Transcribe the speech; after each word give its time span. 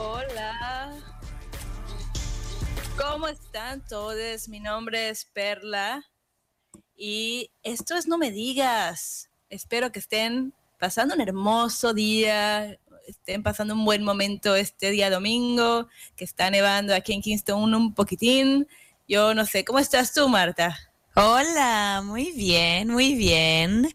Hola. 0.00 0.92
¿Cómo 2.96 3.26
están 3.26 3.84
todos? 3.88 4.48
Mi 4.48 4.60
nombre 4.60 5.08
es 5.08 5.24
Perla 5.24 6.04
y 6.96 7.50
esto 7.64 7.96
es 7.96 8.06
No 8.06 8.16
Me 8.16 8.30
Digas. 8.30 9.28
Espero 9.50 9.90
que 9.90 9.98
estén 9.98 10.54
pasando 10.78 11.16
un 11.16 11.20
hermoso 11.20 11.94
día, 11.94 12.78
estén 13.08 13.42
pasando 13.42 13.74
un 13.74 13.84
buen 13.84 14.04
momento 14.04 14.54
este 14.54 14.92
día 14.92 15.10
domingo, 15.10 15.88
que 16.14 16.24
está 16.24 16.48
nevando 16.48 16.94
aquí 16.94 17.12
en 17.12 17.20
Kingston 17.20 17.74
un 17.74 17.92
poquitín. 17.92 18.68
Yo 19.08 19.34
no 19.34 19.46
sé, 19.46 19.64
¿cómo 19.64 19.80
estás 19.80 20.14
tú, 20.14 20.28
Marta? 20.28 20.78
Hola, 21.16 22.02
muy 22.04 22.30
bien, 22.30 22.88
muy 22.88 23.16
bien. 23.16 23.88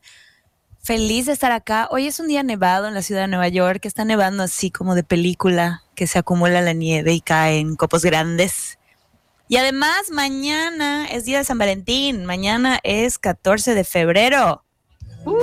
Feliz 0.85 1.27
de 1.27 1.31
estar 1.31 1.53
acá. 1.53 1.87
Hoy 1.91 2.07
es 2.07 2.19
un 2.19 2.27
día 2.27 2.43
nevado 2.43 2.89
en 2.89 2.93
la 2.93 3.01
ciudad 3.01 3.21
de 3.21 3.29
Nueva 3.29 3.47
York, 3.47 3.85
está 3.85 4.03
nevando 4.03 4.43
así 4.43 4.69
como 4.69 4.95
de 4.95 5.03
película, 5.03 5.81
que 5.95 6.07
se 6.07 6.19
acumula 6.19 6.59
la 6.59 6.73
nieve 6.73 7.13
y 7.13 7.21
cae 7.21 7.59
en 7.59 7.77
copos 7.77 8.03
grandes. 8.03 8.77
Y 9.47 9.55
además, 9.55 10.11
mañana 10.11 11.05
es 11.05 11.23
día 11.23 11.37
de 11.37 11.45
San 11.45 11.57
Valentín. 11.57 12.25
Mañana 12.25 12.81
es 12.83 13.17
14 13.17 13.75
de 13.75 13.85
febrero. 13.85 14.65
Uh. 15.23 15.37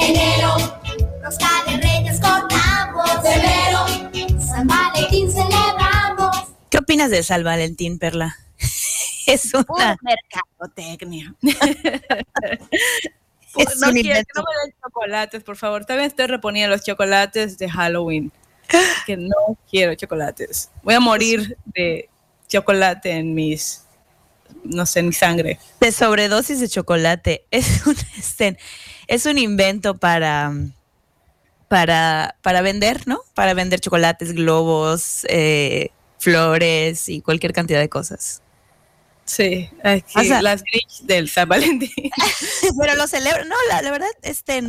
Enero, 0.00 0.56
rosca 1.22 1.46
de 1.68 1.76
reyes 1.76 2.20
cortamos. 2.20 3.10
Febrero, 3.22 4.40
San 4.44 4.66
Valentín 4.66 5.30
celebramos. 5.30 6.36
¿Qué 6.68 6.78
opinas 6.78 7.10
de 7.10 7.22
San 7.22 7.44
Valentín, 7.44 8.00
Perla? 8.00 8.38
Es 9.26 9.52
una 9.68 9.96
mercadotecnia. 10.02 11.34
no, 11.42 11.52
quiero, 13.92 14.20
que 14.20 14.32
no 14.34 14.42
me 14.42 14.64
den 14.64 14.74
chocolates, 14.82 15.42
por 15.42 15.56
favor. 15.56 15.84
También 15.84 16.08
estoy 16.08 16.26
reponiendo 16.26 16.74
los 16.74 16.84
chocolates 16.84 17.58
de 17.58 17.68
Halloween. 17.68 18.32
Que 19.04 19.16
no 19.18 19.58
quiero 19.70 19.94
chocolates. 19.94 20.70
Voy 20.82 20.94
a 20.94 21.00
morir 21.00 21.56
de 21.66 22.08
chocolate 22.48 23.10
en 23.10 23.34
mis, 23.34 23.84
no 24.64 24.86
sé, 24.86 25.00
en 25.00 25.08
mi 25.08 25.12
sangre. 25.12 25.58
De 25.80 25.92
sobredosis 25.92 26.60
de 26.60 26.68
chocolate. 26.68 27.44
Es 27.50 27.86
un, 27.86 27.96
este, 28.18 28.58
es 29.06 29.26
un 29.26 29.38
invento 29.38 29.96
para, 29.96 30.52
para, 31.68 32.36
para 32.42 32.62
vender, 32.62 33.06
¿no? 33.06 33.20
Para 33.34 33.54
vender 33.54 33.80
chocolates, 33.80 34.32
globos, 34.32 35.26
eh, 35.28 35.90
flores 36.18 37.08
y 37.08 37.20
cualquier 37.20 37.52
cantidad 37.52 37.80
de 37.80 37.88
cosas. 37.88 38.42
Sí, 39.26 39.68
aquí, 39.82 40.28
las 40.40 40.62
Grinch 40.62 41.00
del 41.02 41.28
San 41.28 41.48
Valentín. 41.48 41.90
Pero 42.80 42.94
lo 42.94 43.08
celebro. 43.08 43.44
No, 43.44 43.56
la, 43.68 43.90
verdad, 43.90 44.08
este, 44.22 44.62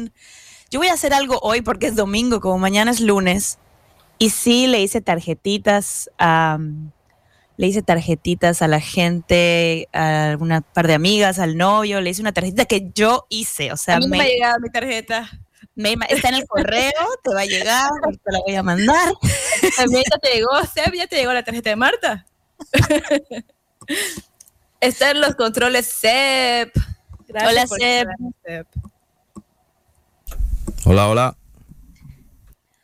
yo 0.72 0.80
voy 0.80 0.88
a 0.88 0.94
hacer 0.94 1.14
algo 1.14 1.40
hoy 1.44 1.62
porque 1.62 1.86
es 1.86 1.96
domingo, 1.96 2.42
como 2.42 2.58
mañana 2.58 2.90
es 2.90 3.00
lunes. 3.00 3.60
Y 4.18 4.32
sí, 4.32 4.66
le 4.66 4.82
hice 4.82 5.00
tarjetitas 5.00 6.10
a. 6.18 6.58
le 7.58 7.68
hice 7.68 7.84
tarjetitas 7.84 8.64
a 8.64 8.68
la 8.68 8.82
gente, 8.82 9.90
a 9.94 10.36
una 10.40 10.62
par 10.62 10.88
de 10.88 10.96
amigas, 10.96 11.38
al 11.38 11.56
novio. 11.56 12.02
Le 12.02 12.10
hice 12.10 12.22
una 12.22 12.34
tarjetita 12.34 12.66
que 12.66 12.90
yo 12.96 13.28
hice. 13.30 13.72
O 13.72 13.78
sea, 13.78 13.98
a 13.98 14.00
mí 14.00 14.08
me, 14.08 14.22
ha 14.22 14.26
llegado 14.26 14.60
mi 14.60 14.72
tarjeta. 14.72 15.30
está 16.10 16.30
en 16.30 16.36
el 16.36 16.48
correo, 16.48 16.92
te 17.24 17.32
va 17.32 17.42
a 17.42 17.46
llegar, 17.46 17.92
te 18.26 18.32
la 18.32 18.40
voy 18.40 18.56
a 18.56 18.64
mandar. 18.64 19.14
También 19.78 20.04
ya 20.10 20.18
te 20.18 20.34
llegó, 20.34 20.50
Seb, 20.74 20.96
ya 20.96 21.06
te 21.06 21.18
llegó 21.18 21.32
la 21.32 21.44
tarjeta 21.44 21.70
de 21.70 21.76
Marta. 21.76 22.26
Está 24.80 25.12
en 25.12 25.22
los 25.22 25.36
controles 25.36 25.88
Sep. 25.88 26.72
hola, 27.30 27.66
Sep. 27.68 28.08
Hola, 30.86 31.08
hola. 31.08 31.38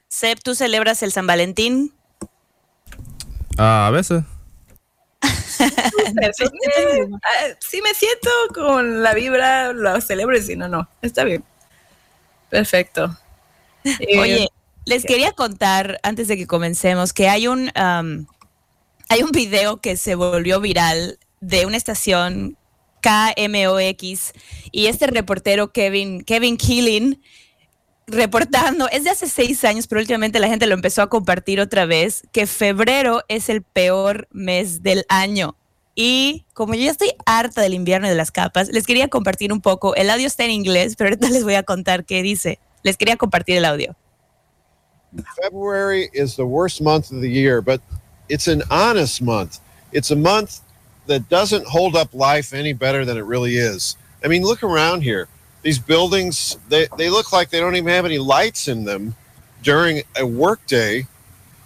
Sep, 0.07 0.39
¿tú 0.43 0.55
celebras 0.55 1.03
el 1.03 1.11
San 1.11 1.27
Valentín? 1.27 1.93
a 3.57 3.89
veces. 3.91 4.23
si 7.59 7.81
me 7.81 7.93
siento 7.93 8.29
con 8.53 9.03
la 9.03 9.13
vibra, 9.13 9.73
lo 9.73 10.01
celebro 10.01 10.35
y 10.37 10.41
si 10.41 10.55
no, 10.55 10.67
no. 10.67 10.89
Está 11.01 11.23
bien. 11.23 11.43
Perfecto. 12.49 13.15
Oye, 14.19 14.49
les 14.85 15.03
quería 15.05 15.31
contar 15.31 15.99
antes 16.03 16.27
de 16.27 16.37
que 16.37 16.47
comencemos 16.47 17.13
que 17.13 17.29
hay 17.29 17.47
un, 17.47 17.71
hay 17.75 19.23
un 19.23 19.31
video 19.31 19.77
que 19.77 19.97
se 19.97 20.15
volvió 20.15 20.59
viral 20.59 21.19
de 21.43 21.65
una 21.65 21.77
estación 21.77 22.57
KMOX 23.01 24.33
y 24.71 24.85
este 24.87 25.07
reportero 25.07 25.71
Kevin, 25.71 26.23
Kevin 26.23 26.57
Keeling 26.57 27.19
reportando, 28.07 28.89
es 28.89 29.03
de 29.03 29.09
hace 29.09 29.27
seis 29.27 29.63
años, 29.63 29.87
pero 29.87 30.01
últimamente 30.01 30.39
la 30.39 30.47
gente 30.47 30.67
lo 30.67 30.73
empezó 30.73 31.01
a 31.01 31.09
compartir 31.09 31.59
otra 31.59 31.85
vez, 31.85 32.23
que 32.31 32.47
febrero 32.47 33.23
es 33.27 33.49
el 33.49 33.61
peor 33.61 34.27
mes 34.31 34.83
del 34.83 35.05
año. 35.09 35.55
Y 35.95 36.45
como 36.53 36.73
yo 36.73 36.81
ya 36.81 36.91
estoy 36.91 37.11
harta 37.25 37.61
del 37.61 37.73
invierno 37.73 38.07
y 38.07 38.09
de 38.09 38.15
las 38.15 38.31
capas, 38.31 38.69
les 38.69 38.85
quería 38.85 39.09
compartir 39.09 39.53
un 39.53 39.61
poco. 39.61 39.95
El 39.95 40.09
audio 40.09 40.27
está 40.27 40.43
en 40.43 40.51
inglés, 40.51 40.95
pero 40.97 41.09
ahorita 41.09 41.29
les 41.29 41.43
voy 41.43 41.55
a 41.55 41.63
contar 41.63 42.03
qué 42.05 42.23
dice. 42.23 42.59
Les 42.83 42.97
quería 42.97 43.15
compartir 43.15 43.57
el 43.57 43.65
audio. 43.65 43.95
February 45.41 46.09
is 46.13 46.35
the 46.35 46.43
worst 46.43 46.81
month 46.81 47.11
of 47.11 47.21
the 47.21 47.29
year, 47.29 47.61
but 47.61 47.79
it's 48.27 48.47
an 48.47 48.63
honest 48.69 49.21
month. 49.21 49.59
It's 49.91 50.11
a 50.11 50.15
month 50.15 50.61
that 51.07 51.29
doesn't 51.29 51.67
hold 51.67 51.95
up 51.95 52.13
life 52.13 52.53
any 52.53 52.73
better 52.73 53.05
than 53.05 53.17
it 53.17 53.25
really 53.25 53.55
is. 53.55 53.97
I 54.23 54.27
mean, 54.27 54.43
look 54.43 54.63
around 54.63 55.01
here. 55.01 55.27
These 55.61 55.79
buildings, 55.79 56.57
they, 56.69 56.87
they 56.97 57.09
look 57.09 57.31
like 57.31 57.49
they 57.49 57.59
don't 57.59 57.75
even 57.75 57.89
have 57.89 58.05
any 58.05 58.17
lights 58.17 58.67
in 58.67 58.83
them 58.83 59.15
during 59.61 60.03
a 60.17 60.25
workday. 60.25 61.07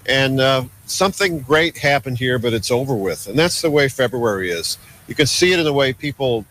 And 0.07 0.39
uh, 0.39 0.65
something 0.85 1.39
great 1.39 1.77
happened 1.77 2.17
here, 2.17 2.39
but 2.39 2.53
it's 2.53 2.71
over 2.71 2.95
with. 2.95 3.27
And 3.27 3.37
that's 3.37 3.61
the 3.61 3.71
way 3.71 3.89
February 3.89 4.51
is. 4.51 4.77
You 5.07 5.15
can 5.15 5.27
see 5.27 5.51
it 5.51 5.59
in 5.59 5.65
the 5.65 5.73
way 5.73 5.93
people 5.93 6.45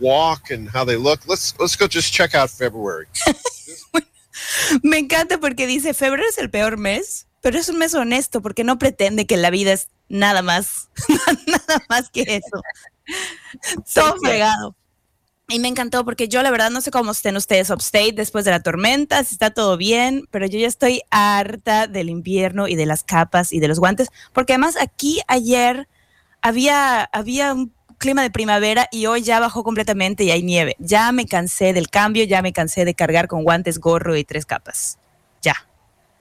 walk 0.00 0.50
and 0.50 0.68
how 0.68 0.84
they 0.84 0.96
look. 0.96 1.26
Let's 1.26 1.58
let's 1.58 1.76
go 1.76 1.86
just 1.86 2.12
check 2.12 2.34
out 2.34 2.50
February. 2.50 3.06
Me 4.82 4.98
encanta 4.98 5.38
porque 5.38 5.66
dice 5.66 5.94
febrero 5.94 6.24
es 6.28 6.38
el 6.38 6.50
peor 6.50 6.76
mes, 6.78 7.26
pero 7.40 7.58
es 7.58 7.68
un 7.68 7.78
mes 7.78 7.94
honesto 7.94 8.40
porque 8.40 8.64
no 8.64 8.78
pretende 8.78 9.26
que 9.26 9.36
la 9.36 9.50
vida 9.50 9.72
es 9.72 9.88
nada 10.12 10.42
más, 10.42 10.90
nada 11.46 11.82
más 11.88 12.10
que 12.10 12.22
eso. 12.22 12.62
Todo 13.92 14.16
fregado. 14.18 14.76
Y 15.48 15.58
me 15.58 15.68
encantó 15.68 16.04
porque 16.04 16.28
yo 16.28 16.42
la 16.42 16.50
verdad 16.50 16.70
no 16.70 16.80
sé 16.80 16.90
cómo 16.90 17.10
estén 17.10 17.36
ustedes 17.36 17.70
upstate 17.70 18.12
después 18.12 18.44
de 18.44 18.52
la 18.52 18.62
tormenta, 18.62 19.24
si 19.24 19.34
está 19.34 19.50
todo 19.50 19.76
bien, 19.76 20.28
pero 20.30 20.46
yo 20.46 20.58
ya 20.58 20.68
estoy 20.68 21.02
harta 21.10 21.88
del 21.88 22.08
invierno 22.08 22.68
y 22.68 22.76
de 22.76 22.86
las 22.86 23.02
capas 23.02 23.52
y 23.52 23.60
de 23.60 23.68
los 23.68 23.78
guantes, 23.78 24.08
porque 24.32 24.52
además 24.52 24.76
aquí 24.80 25.20
ayer 25.26 25.88
había, 26.40 27.04
había 27.04 27.54
un 27.54 27.72
clima 27.98 28.22
de 28.22 28.30
primavera 28.30 28.88
y 28.90 29.06
hoy 29.06 29.22
ya 29.22 29.40
bajó 29.40 29.64
completamente 29.64 30.24
y 30.24 30.30
hay 30.30 30.42
nieve. 30.42 30.76
Ya 30.78 31.10
me 31.12 31.26
cansé 31.26 31.72
del 31.72 31.88
cambio, 31.88 32.24
ya 32.24 32.40
me 32.42 32.52
cansé 32.52 32.84
de 32.84 32.94
cargar 32.94 33.28
con 33.28 33.44
guantes, 33.44 33.78
gorro 33.78 34.16
y 34.16 34.24
tres 34.24 34.46
capas. 34.46 34.98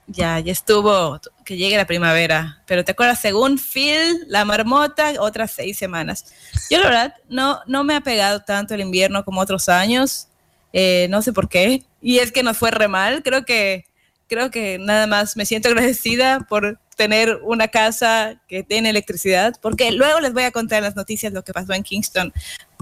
Ya. 0.07 0.39
Ya, 0.39 0.51
estuvo 0.51 1.19
que 1.45 1.57
llegue 1.57 1.77
la 1.77 1.85
primavera. 1.85 2.61
Pero 2.65 2.83
te 2.83 2.91
acuerdas, 2.91 3.19
según 3.19 3.57
Phil, 3.57 4.25
la 4.27 4.45
marmota, 4.45 5.13
otras 5.19 5.51
seis 5.51 5.77
semanas. 5.77 6.25
Yo 6.69 6.79
la 6.79 6.85
verdad 6.85 7.15
no, 7.29 7.59
no 7.67 7.83
me 7.83 7.95
ha 7.95 8.01
pegado 8.01 8.41
tanto 8.41 8.73
el 8.73 8.81
invierno 8.81 9.23
como 9.23 9.41
otros 9.41 9.69
años. 9.69 10.27
Eh, 10.73 11.07
no 11.09 11.21
sé 11.21 11.33
por 11.33 11.49
qué. 11.49 11.83
Y 12.01 12.19
es 12.19 12.31
que 12.31 12.43
nos 12.43 12.57
fue 12.57 12.71
re 12.71 12.87
mal. 12.87 13.23
Creo 13.23 13.45
que, 13.45 13.85
creo 14.27 14.51
que 14.51 14.77
nada 14.79 15.07
más 15.07 15.37
me 15.37 15.45
siento 15.45 15.69
agradecida 15.69 16.41
por 16.41 16.79
tener 16.97 17.39
una 17.43 17.67
casa 17.67 18.39
que 18.47 18.63
tiene 18.63 18.89
electricidad, 18.91 19.55
porque 19.61 19.91
luego 19.91 20.19
les 20.19 20.33
voy 20.33 20.43
a 20.43 20.51
contar 20.51 20.83
las 20.83 20.95
noticias 20.95 21.33
lo 21.33 21.43
que 21.43 21.53
pasó 21.53 21.73
en 21.73 21.83
Kingston. 21.83 22.31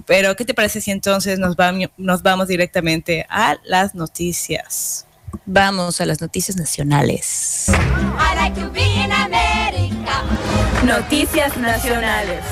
Pero, 0.06 0.36
¿qué 0.36 0.46
te 0.46 0.54
parece 0.54 0.82
si 0.82 0.92
entonces 0.92 1.40
nos 1.40 1.56
vamos 1.56 2.48
directamente 2.48 3.26
a 3.30 3.58
las 3.64 3.96
noticias? 3.96 5.06
Vamos 5.46 6.00
a 6.02 6.06
las 6.06 6.22
noticias 6.22 6.58
nacionales. 6.58 7.68
Noticias 10.86 11.58
nacionales. 11.58 12.44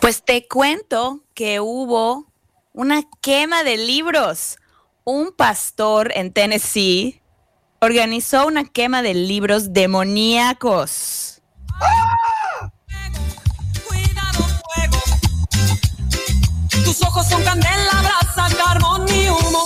Pues 0.00 0.22
te 0.22 0.48
cuento 0.48 1.20
que 1.34 1.60
hubo 1.60 2.26
una 2.72 3.02
quema 3.20 3.62
de 3.62 3.76
libros. 3.76 4.56
Un 5.04 5.32
pastor 5.32 6.12
en 6.14 6.32
Tennessee 6.32 7.20
organizó 7.80 8.46
una 8.46 8.64
quema 8.64 9.02
de 9.02 9.14
libros 9.14 9.72
demoníacos. 9.72 11.42
Tus 16.90 17.02
ojos 17.02 17.28
son 17.28 17.44
candela, 17.44 18.02
brasa, 18.02 18.56
carbón 18.56 19.06
y 19.14 19.28
humo. 19.28 19.64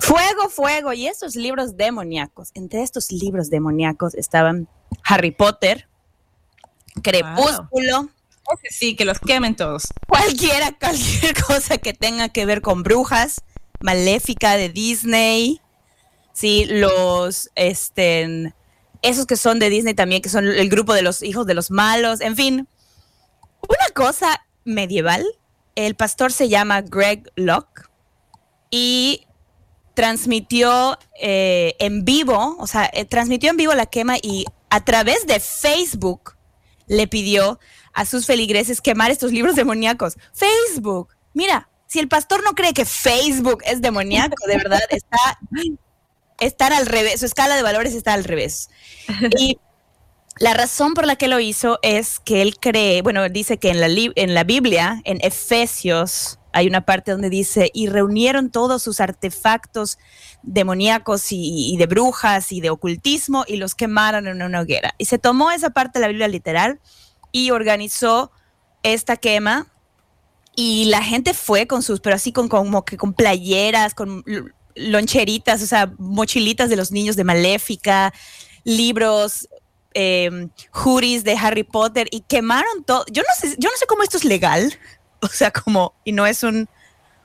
Fuego, 0.00 0.48
fuego. 0.48 0.94
Y 0.94 1.06
estos 1.06 1.36
libros 1.36 1.76
demoníacos, 1.76 2.50
entre 2.54 2.82
estos 2.82 3.12
libros 3.12 3.50
demoníacos 3.50 4.14
estaban 4.14 4.68
Harry 5.04 5.32
Potter, 5.32 5.86
Crepúsculo, 7.02 8.08
sí, 8.70 8.96
que 8.96 9.04
los 9.04 9.18
quemen 9.18 9.54
todos. 9.54 9.82
Cualquiera, 10.08 10.72
cualquier 10.80 11.42
cosa 11.46 11.76
que 11.76 11.92
tenga 11.92 12.30
que 12.30 12.46
ver 12.46 12.62
con 12.62 12.82
brujas, 12.82 13.42
maléfica 13.80 14.56
de 14.56 14.70
Disney, 14.70 15.60
sí, 16.32 16.64
los, 16.70 17.50
este, 17.54 18.54
esos 19.02 19.26
que 19.26 19.36
son 19.36 19.58
de 19.58 19.68
Disney 19.68 19.92
también, 19.92 20.22
que 20.22 20.30
son 20.30 20.46
el 20.46 20.70
grupo 20.70 20.94
de 20.94 21.02
los 21.02 21.22
hijos 21.22 21.46
de 21.46 21.52
los 21.52 21.70
malos, 21.70 22.22
en 22.22 22.34
fin. 22.34 22.66
Una 23.68 23.94
cosa 23.94 24.40
medieval, 24.66 25.24
el 25.74 25.94
pastor 25.94 26.32
se 26.32 26.48
llama 26.48 26.82
Greg 26.82 27.30
Locke 27.36 27.88
y 28.70 29.26
transmitió 29.94 30.98
eh, 31.18 31.74
en 31.78 32.04
vivo, 32.04 32.56
o 32.58 32.66
sea, 32.66 32.90
eh, 32.92 33.04
transmitió 33.06 33.50
en 33.50 33.56
vivo 33.56 33.74
la 33.74 33.86
quema 33.86 34.16
y 34.20 34.44
a 34.68 34.84
través 34.84 35.26
de 35.26 35.40
Facebook 35.40 36.36
le 36.86 37.06
pidió 37.06 37.58
a 37.94 38.04
sus 38.04 38.26
feligreses 38.26 38.80
quemar 38.80 39.10
estos 39.10 39.32
libros 39.32 39.56
demoníacos. 39.56 40.16
Facebook, 40.34 41.14
mira, 41.32 41.70
si 41.86 41.98
el 41.98 42.08
pastor 42.08 42.44
no 42.44 42.54
cree 42.54 42.74
que 42.74 42.84
Facebook 42.84 43.62
es 43.64 43.80
demoníaco, 43.80 44.46
de 44.46 44.58
verdad 44.58 44.80
está 46.40 46.66
al 46.76 46.86
revés, 46.86 47.20
su 47.20 47.26
escala 47.26 47.56
de 47.56 47.62
valores 47.62 47.94
está 47.94 48.12
al 48.12 48.24
revés. 48.24 48.68
Y 49.38 49.58
la 50.38 50.54
razón 50.54 50.94
por 50.94 51.06
la 51.06 51.16
que 51.16 51.28
lo 51.28 51.40
hizo 51.40 51.78
es 51.82 52.20
que 52.20 52.42
él 52.42 52.58
cree, 52.58 53.00
bueno, 53.02 53.28
dice 53.28 53.58
que 53.58 53.70
en 53.70 54.34
la, 54.34 54.44
Biblia, 54.44 55.00
en 55.04 55.18
Efesios, 55.22 56.38
hay 56.52 56.66
una 56.66 56.82
parte 56.82 57.12
donde 57.12 57.30
dice, 57.30 57.70
y 57.72 57.88
reunieron 57.88 58.50
todos 58.50 58.82
sus 58.82 59.00
artefactos 59.00 59.98
demoníacos 60.42 61.32
y, 61.32 61.72
y, 61.72 61.76
de 61.78 61.86
brujas 61.86 62.52
y 62.52 62.60
de 62.60 62.70
ocultismo 62.70 63.44
y 63.46 63.56
los 63.56 63.74
quemaron 63.74 64.26
en 64.26 64.42
una 64.42 64.60
hoguera. 64.60 64.94
Y 64.98 65.06
se 65.06 65.18
tomó 65.18 65.50
esa 65.50 65.70
parte 65.70 65.98
de 65.98 66.02
la 66.02 66.08
Biblia 66.08 66.28
literal 66.28 66.80
y 67.32 67.50
organizó 67.50 68.30
esta 68.82 69.16
quema 69.16 69.72
y 70.54 70.86
la 70.86 71.02
gente 71.02 71.34
fue 71.34 71.66
con 71.66 71.82
sus, 71.82 72.00
pero 72.00 72.16
así 72.16 72.32
con 72.32 72.48
como 72.48 72.84
que 72.84 72.96
con 72.96 73.12
playeras, 73.14 73.94
con 73.94 74.24
loncheritas, 74.74 75.62
o 75.62 75.66
sea, 75.66 75.92
mochilitas 75.98 76.68
de 76.68 76.76
los 76.76 76.92
niños 76.92 77.16
de 77.16 77.24
Maléfica, 77.24 78.12
libros, 78.64 79.48
eh, 79.98 80.48
hoodies 80.72 81.24
de 81.24 81.36
Harry 81.36 81.64
Potter 81.64 82.06
y 82.10 82.20
quemaron 82.20 82.84
todo. 82.84 83.06
Yo 83.10 83.22
no 83.22 83.28
sé, 83.38 83.56
yo 83.58 83.70
no 83.70 83.76
sé 83.76 83.86
cómo 83.86 84.02
esto 84.02 84.18
es 84.18 84.24
legal, 84.24 84.78
o 85.20 85.28
sea, 85.28 85.50
como 85.50 85.94
y 86.04 86.12
no 86.12 86.26
es 86.26 86.42
un 86.42 86.68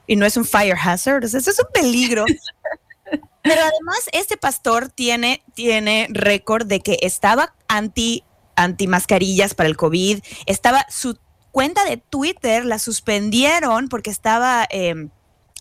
y 0.08 0.16
no 0.16 0.26
es 0.26 0.38
un 0.38 0.46
fire 0.46 0.78
hazard, 0.82 1.26
o 1.26 1.28
sea, 1.28 1.40
eso 1.40 1.52
es 1.52 1.60
un 1.60 1.72
peligro. 1.74 2.26
Pero 3.44 3.62
además 3.62 4.00
este 4.14 4.38
pastor 4.38 4.88
tiene 4.90 5.44
tiene 5.54 6.08
récord 6.12 6.66
de 6.66 6.80
que 6.80 6.98
estaba 7.02 7.54
anti 7.68 8.24
anti 8.56 8.88
mascarillas 8.88 9.54
para 9.54 9.68
el 9.68 9.76
COVID, 9.76 10.20
estaba 10.46 10.86
su 10.90 11.18
cuenta 11.52 11.84
de 11.84 11.98
Twitter 11.98 12.64
la 12.64 12.80
suspendieron 12.80 13.90
porque 13.90 14.10
estaba 14.10 14.66
eh, 14.70 15.10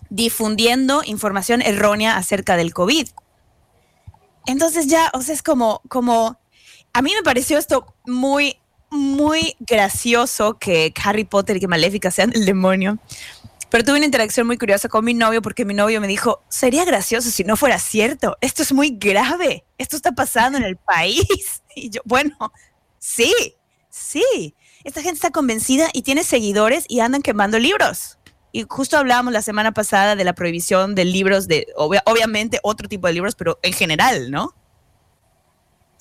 difundiendo 0.09 1.01
información 1.05 1.61
errónea 1.61 2.15
acerca 2.15 2.55
del 2.55 2.73
COVID. 2.73 3.07
Entonces 4.45 4.87
ya, 4.87 5.11
o 5.13 5.21
sea, 5.21 5.35
es 5.35 5.43
como, 5.43 5.81
como, 5.87 6.39
a 6.93 7.01
mí 7.01 7.13
me 7.15 7.23
pareció 7.23 7.57
esto 7.57 7.93
muy, 8.05 8.57
muy 8.89 9.55
gracioso 9.59 10.57
que 10.57 10.93
Harry 11.03 11.23
Potter 11.23 11.57
y 11.57 11.59
que 11.59 11.67
Maléfica 11.67 12.11
sean 12.11 12.31
el 12.33 12.45
demonio. 12.45 12.99
Pero 13.69 13.85
tuve 13.85 13.97
una 13.97 14.05
interacción 14.05 14.47
muy 14.47 14.57
curiosa 14.57 14.89
con 14.89 15.05
mi 15.05 15.13
novio 15.13 15.41
porque 15.41 15.63
mi 15.63 15.73
novio 15.73 16.01
me 16.01 16.07
dijo, 16.07 16.43
sería 16.49 16.83
gracioso 16.83 17.29
si 17.29 17.45
no 17.45 17.55
fuera 17.55 17.79
cierto. 17.79 18.37
Esto 18.41 18.63
es 18.63 18.73
muy 18.73 18.89
grave. 18.89 19.63
Esto 19.77 19.95
está 19.95 20.11
pasando 20.11 20.57
en 20.57 20.63
el 20.63 20.77
país. 20.77 21.25
Y 21.73 21.89
yo, 21.89 22.01
bueno, 22.03 22.35
sí, 22.99 23.33
sí. 23.89 24.53
Esta 24.83 25.01
gente 25.01 25.15
está 25.15 25.31
convencida 25.31 25.87
y 25.93 26.01
tiene 26.01 26.25
seguidores 26.25 26.83
y 26.89 26.99
andan 26.99 27.21
quemando 27.21 27.57
libros 27.59 28.17
y 28.51 28.65
justo 28.67 28.97
hablábamos 28.97 29.33
la 29.33 29.41
semana 29.41 29.71
pasada 29.71 30.15
de 30.15 30.23
la 30.23 30.33
prohibición 30.33 30.95
de 30.95 31.05
libros, 31.05 31.47
de 31.47 31.67
obviamente 31.75 32.59
otro 32.63 32.87
tipo 32.87 33.07
de 33.07 33.13
libros, 33.13 33.35
pero 33.35 33.59
en 33.61 33.73
general, 33.73 34.29
¿no? 34.29 34.53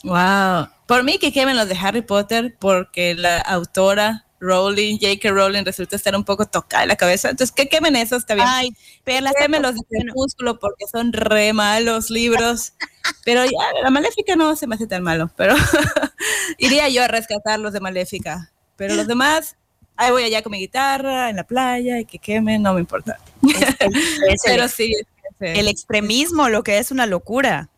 Wow. 0.02 0.68
Por 0.90 1.04
mí 1.04 1.18
que 1.18 1.32
quemen 1.32 1.56
los 1.56 1.68
de 1.68 1.78
Harry 1.80 2.02
Potter, 2.02 2.56
porque 2.58 3.14
la 3.14 3.38
autora 3.38 4.26
Rowling, 4.40 4.98
J.K. 4.98 5.30
Rowling, 5.30 5.64
resulta 5.64 5.94
estar 5.94 6.16
un 6.16 6.24
poco 6.24 6.46
tocada 6.46 6.82
en 6.82 6.88
la 6.88 6.96
cabeza. 6.96 7.30
Entonces, 7.30 7.54
que 7.54 7.68
quemen 7.68 7.94
esos 7.94 8.22
está 8.22 8.34
bien. 8.34 8.48
Ay, 8.50 8.70
pero 9.04 9.24
quemen 9.38 9.62
los 9.62 9.76
de 9.76 9.82
Crepúsculo 9.88 10.58
porque 10.58 10.86
son 10.90 11.12
re 11.12 11.52
malos 11.52 12.10
libros. 12.10 12.72
pero 13.24 13.44
ya, 13.44 13.82
la 13.84 13.90
Maléfica 13.90 14.34
no 14.34 14.56
se 14.56 14.66
me 14.66 14.74
hace 14.74 14.88
tan 14.88 15.04
malo, 15.04 15.30
pero 15.36 15.54
iría 16.58 16.88
yo 16.88 17.04
a 17.04 17.06
rescatar 17.06 17.60
los 17.60 17.72
de 17.72 17.78
Maléfica. 17.78 18.50
Pero 18.74 18.96
los 18.96 19.06
demás, 19.06 19.56
ahí 19.94 20.10
voy 20.10 20.24
allá 20.24 20.42
con 20.42 20.50
mi 20.50 20.58
guitarra, 20.58 21.30
en 21.30 21.36
la 21.36 21.44
playa, 21.44 22.00
y 22.00 22.04
que 22.04 22.18
quemen, 22.18 22.64
no 22.64 22.74
me 22.74 22.80
importa. 22.80 23.20
Pero 24.44 24.66
sí. 24.66 24.92
El 25.38 25.68
extremismo, 25.68 26.48
lo 26.48 26.64
que 26.64 26.78
es 26.78 26.90
una 26.90 27.06
locura. 27.06 27.68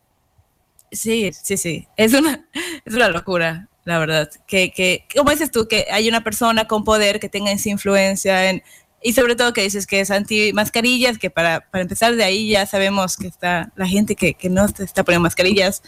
Sí, 0.93 1.31
sí, 1.33 1.57
sí. 1.57 1.87
Es 1.97 2.13
una, 2.13 2.47
es 2.85 2.93
locura, 2.93 3.67
la 3.83 3.99
verdad. 3.99 4.29
Que, 4.47 4.71
que, 4.71 5.05
como 5.15 5.31
dices 5.31 5.51
tú, 5.51 5.67
que 5.67 5.87
hay 5.91 6.07
una 6.07 6.23
persona 6.23 6.65
con 6.67 6.83
poder 6.83 7.19
que 7.19 7.29
tenga 7.29 7.51
esa 7.51 7.69
influencia 7.69 8.49
en, 8.49 8.63
y 9.01 9.13
sobre 9.13 9.35
todo 9.35 9.51
que 9.51 9.63
dices 9.63 9.85
que 9.85 9.99
es 9.99 10.11
anti 10.11 10.53
mascarillas, 10.53 11.17
que 11.17 11.29
para, 11.29 11.69
para 11.69 11.81
empezar 11.81 12.15
de 12.15 12.23
ahí 12.23 12.49
ya 12.49 12.65
sabemos 12.65 13.17
que 13.17 13.27
está 13.27 13.71
la 13.75 13.87
gente 13.87 14.15
que, 14.15 14.33
que 14.33 14.49
no 14.49 14.65
está 14.65 15.03
poniendo 15.03 15.23
mascarillas. 15.23 15.83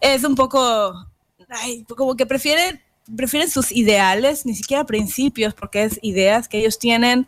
Es 0.00 0.24
un 0.24 0.34
poco, 0.34 1.06
ay, 1.48 1.84
como 1.84 2.16
que 2.16 2.26
prefieren 2.26 2.80
prefieren 3.14 3.50
sus 3.50 3.70
ideales, 3.70 4.46
ni 4.46 4.54
siquiera 4.54 4.84
principios, 4.84 5.54
porque 5.54 5.84
es 5.84 5.98
ideas 6.02 6.48
que 6.48 6.58
ellos 6.58 6.78
tienen 6.78 7.26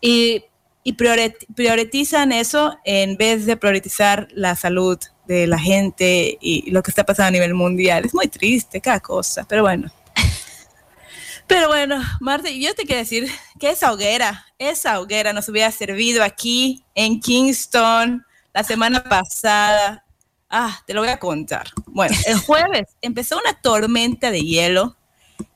y, 0.00 0.44
y 0.82 0.94
priorizan 0.94 2.32
eso 2.32 2.78
en 2.84 3.16
vez 3.16 3.44
de 3.46 3.56
priorizar 3.56 4.28
la 4.32 4.56
salud 4.56 4.98
de 5.34 5.46
la 5.46 5.58
gente 5.58 6.38
y 6.40 6.70
lo 6.70 6.82
que 6.82 6.90
está 6.90 7.04
pasando 7.04 7.28
a 7.28 7.30
nivel 7.30 7.54
mundial. 7.54 8.04
Es 8.04 8.14
muy 8.14 8.26
triste 8.26 8.80
cada 8.80 9.00
cosa, 9.00 9.44
pero 9.48 9.62
bueno. 9.62 9.90
Pero 11.46 11.66
bueno, 11.66 12.00
Marta, 12.20 12.48
yo 12.48 12.74
te 12.74 12.84
quiero 12.84 13.00
decir 13.00 13.28
que 13.58 13.70
esa 13.70 13.92
hoguera, 13.92 14.46
esa 14.58 15.00
hoguera 15.00 15.32
nos 15.32 15.48
hubiera 15.48 15.72
servido 15.72 16.22
aquí 16.22 16.84
en 16.94 17.18
Kingston 17.18 18.24
la 18.54 18.62
semana 18.62 19.02
pasada. 19.02 20.04
Ah, 20.48 20.80
te 20.86 20.94
lo 20.94 21.00
voy 21.00 21.10
a 21.10 21.18
contar. 21.18 21.68
Bueno, 21.86 22.16
el 22.26 22.38
jueves 22.46 22.86
empezó 23.00 23.36
una 23.38 23.54
tormenta 23.54 24.30
de 24.30 24.42
hielo 24.42 24.96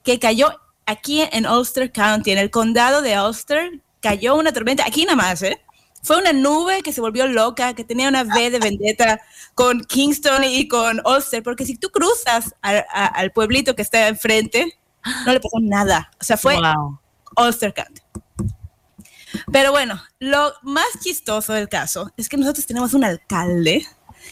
que 0.03 0.19
cayó 0.19 0.61
aquí 0.85 1.23
en 1.31 1.47
Ulster 1.47 1.93
County, 1.93 2.33
en 2.33 2.39
el 2.39 2.51
condado 2.51 3.01
de 3.01 3.21
Ulster, 3.21 3.81
cayó 4.01 4.35
una 4.35 4.53
tormenta, 4.53 4.85
aquí 4.85 5.05
nada 5.05 5.17
más, 5.17 5.43
¿eh? 5.43 5.64
Fue 6.05 6.19
una 6.19 6.33
nube 6.33 6.83
que 6.83 6.93
se 6.93 7.01
volvió 7.01 7.27
loca, 7.27 7.75
que 7.75 7.83
tenía 7.83 8.09
una 8.09 8.23
V 8.23 8.51
de 8.51 8.59
vendetta 8.59 9.21
con 9.55 9.81
Kingston 9.81 10.45
y 10.45 10.69
con 10.69 11.01
Ulster, 11.05 11.43
porque 11.43 11.65
si 11.65 11.77
tú 11.77 11.89
cruzas 11.91 12.55
al 12.63 13.33
pueblito 13.33 13.75
que 13.75 13.83
está 13.83 14.07
enfrente, 14.09 14.79
no 15.25 15.33
le 15.33 15.41
pasó 15.41 15.59
nada. 15.61 16.11
O 16.21 16.25
sea, 16.25 16.37
fue 16.37 16.57
Ulster 17.37 17.73
County. 17.73 18.03
Pero 19.51 19.73
bueno, 19.73 20.01
lo 20.21 20.53
más 20.63 20.87
chistoso 21.03 21.55
del 21.55 21.69
caso 21.69 22.13
es 22.17 22.29
que 22.29 22.37
nosotros 22.37 22.67
tenemos 22.67 22.95
un 22.95 23.05
alcalde 23.05 23.87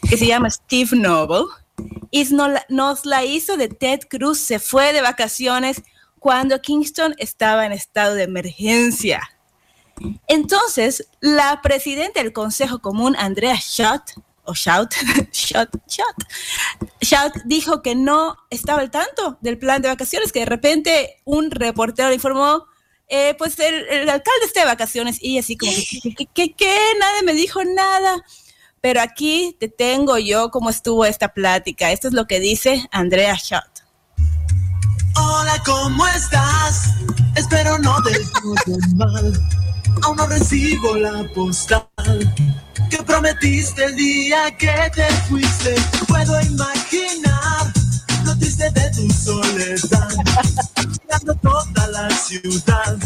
que 0.09 0.17
se 0.17 0.27
llama 0.27 0.51
Steve 0.51 0.91
Noble, 0.93 1.47
y 2.11 2.29
nos 2.69 3.07
la 3.07 3.25
hizo 3.25 3.57
de 3.57 3.69
Ted 3.69 4.01
Cruz, 4.09 4.39
se 4.39 4.59
fue 4.59 4.93
de 4.93 5.01
vacaciones 5.01 5.83
cuando 6.19 6.61
Kingston 6.61 7.15
estaba 7.17 7.65
en 7.65 7.73
estado 7.73 8.15
de 8.15 8.25
emergencia. 8.25 9.23
Entonces, 10.29 11.09
la 11.21 11.61
presidenta 11.63 12.23
del 12.23 12.33
Consejo 12.33 12.81
Común, 12.81 13.15
Andrea 13.19 13.57
Schott, 13.57 14.03
o 14.45 14.55
Shout, 14.55 14.93
Shout, 15.33 15.71
Shout, 17.01 17.33
dijo 17.45 17.83
que 17.83 17.95
no 17.95 18.37
estaba 18.51 18.81
al 18.81 18.91
tanto 18.91 19.39
del 19.41 19.59
plan 19.59 19.83
de 19.83 19.89
vacaciones, 19.89 20.33
que 20.33 20.41
de 20.41 20.47
repente 20.47 21.21
un 21.25 21.51
reportero 21.51 22.09
le 22.09 22.17
informó, 22.17 22.67
eh, 23.09 23.35
pues 23.39 23.59
el, 23.59 24.09
alcalde 24.09 24.47
está 24.47 24.61
de 24.61 24.67
vacaciones 24.67 25.23
y 25.23 25.39
así 25.39 25.57
como, 25.57 25.73
¿qué, 26.03 26.27
qué, 26.33 26.53
qué? 26.55 26.79
Nadie 26.99 27.23
me 27.23 27.35
dijo 27.35 27.63
nada. 27.65 28.25
Pero 28.81 29.01
aquí 29.01 29.57
te 29.61 29.69
tengo 29.69 30.19
yo 30.19 30.51
cómo 30.51 30.69
estuvo 30.69 31.05
esta 31.05 31.33
plática. 31.33 31.93
Esto 31.93 32.09
es 32.09 32.15
lo 32.15 32.27
que 32.27 32.41
dice 32.41 32.89
Andrea 32.91 33.37
Schott. 33.37 33.85
Hola, 35.15 35.63
¿cómo 35.65 36.07
estás? 36.09 36.95
Espero 37.37 37.79
no 37.79 37.97
todo 38.03 38.79
mal. 38.97 39.62
Aún 40.03 40.17
no 40.17 40.27
recibo 40.27 40.97
la 40.97 41.25
postal 41.35 41.87
que 42.91 43.03
prometiste 43.03 43.85
el 43.85 43.97
día 43.97 44.57
que 44.59 44.91
te 44.95 45.07
fuiste. 45.29 45.75
Puedo 46.09 46.41
imaginar 46.41 47.73
lo 48.25 48.37
triste 48.39 48.71
de 48.71 48.91
tu 48.91 49.13
soledad. 49.13 50.09
Mirando 51.03 51.35
toda 51.37 51.87
la 51.89 52.11
ciudad. 52.11 52.97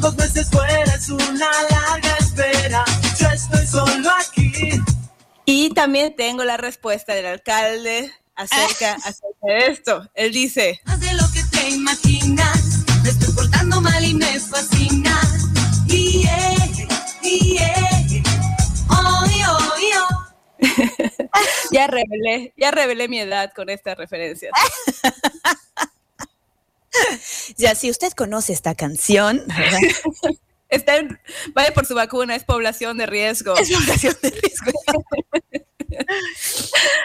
Dos 0.00 0.16
meses 0.16 0.48
fuera 0.50 0.94
es 0.94 1.08
una 1.08 1.50
larga 1.70 2.16
espera. 2.18 2.84
Yo 3.18 3.28
estoy 3.28 3.66
solo 3.66 4.10
aquí 4.20 4.80
y 5.48 5.70
también 5.70 6.14
tengo 6.16 6.44
la 6.44 6.56
respuesta 6.56 7.14
del 7.14 7.26
alcalde 7.26 8.12
acerca, 8.34 8.94
acerca 8.94 9.46
de 9.46 9.66
esto. 9.68 10.10
Él 10.14 10.32
dice: 10.32 10.80
Haz 10.84 11.00
de 11.00 11.14
lo 11.14 11.30
que 11.32 11.42
te 11.44 11.70
imaginas, 11.70 12.84
estoy 13.04 13.32
por 13.32 13.48
pasando 13.50 13.80
mal 13.80 14.04
y 14.04 14.14
me 14.14 14.38
fascina. 14.40 15.25
Ya 21.76 21.86
revelé, 21.88 22.54
ya 22.56 22.70
revelé 22.70 23.06
mi 23.08 23.20
edad 23.20 23.52
con 23.54 23.68
estas 23.70 23.96
referencias. 23.98 24.52
Ya, 27.58 27.74
si 27.74 27.90
usted 27.90 28.12
conoce 28.12 28.54
esta 28.54 28.74
canción. 28.74 29.42
Está 30.70 30.96
en- 30.96 31.18
vaya 31.54 31.72
por 31.74 31.84
su 31.84 31.94
vacuna, 31.94 32.34
es 32.34 32.44
población 32.44 32.96
de 32.96 33.04
riesgo. 33.04 33.54
es 33.56 33.70
una 33.70 33.86
canción 33.86 34.14
de 34.22 34.30
riesgo. 34.30 34.72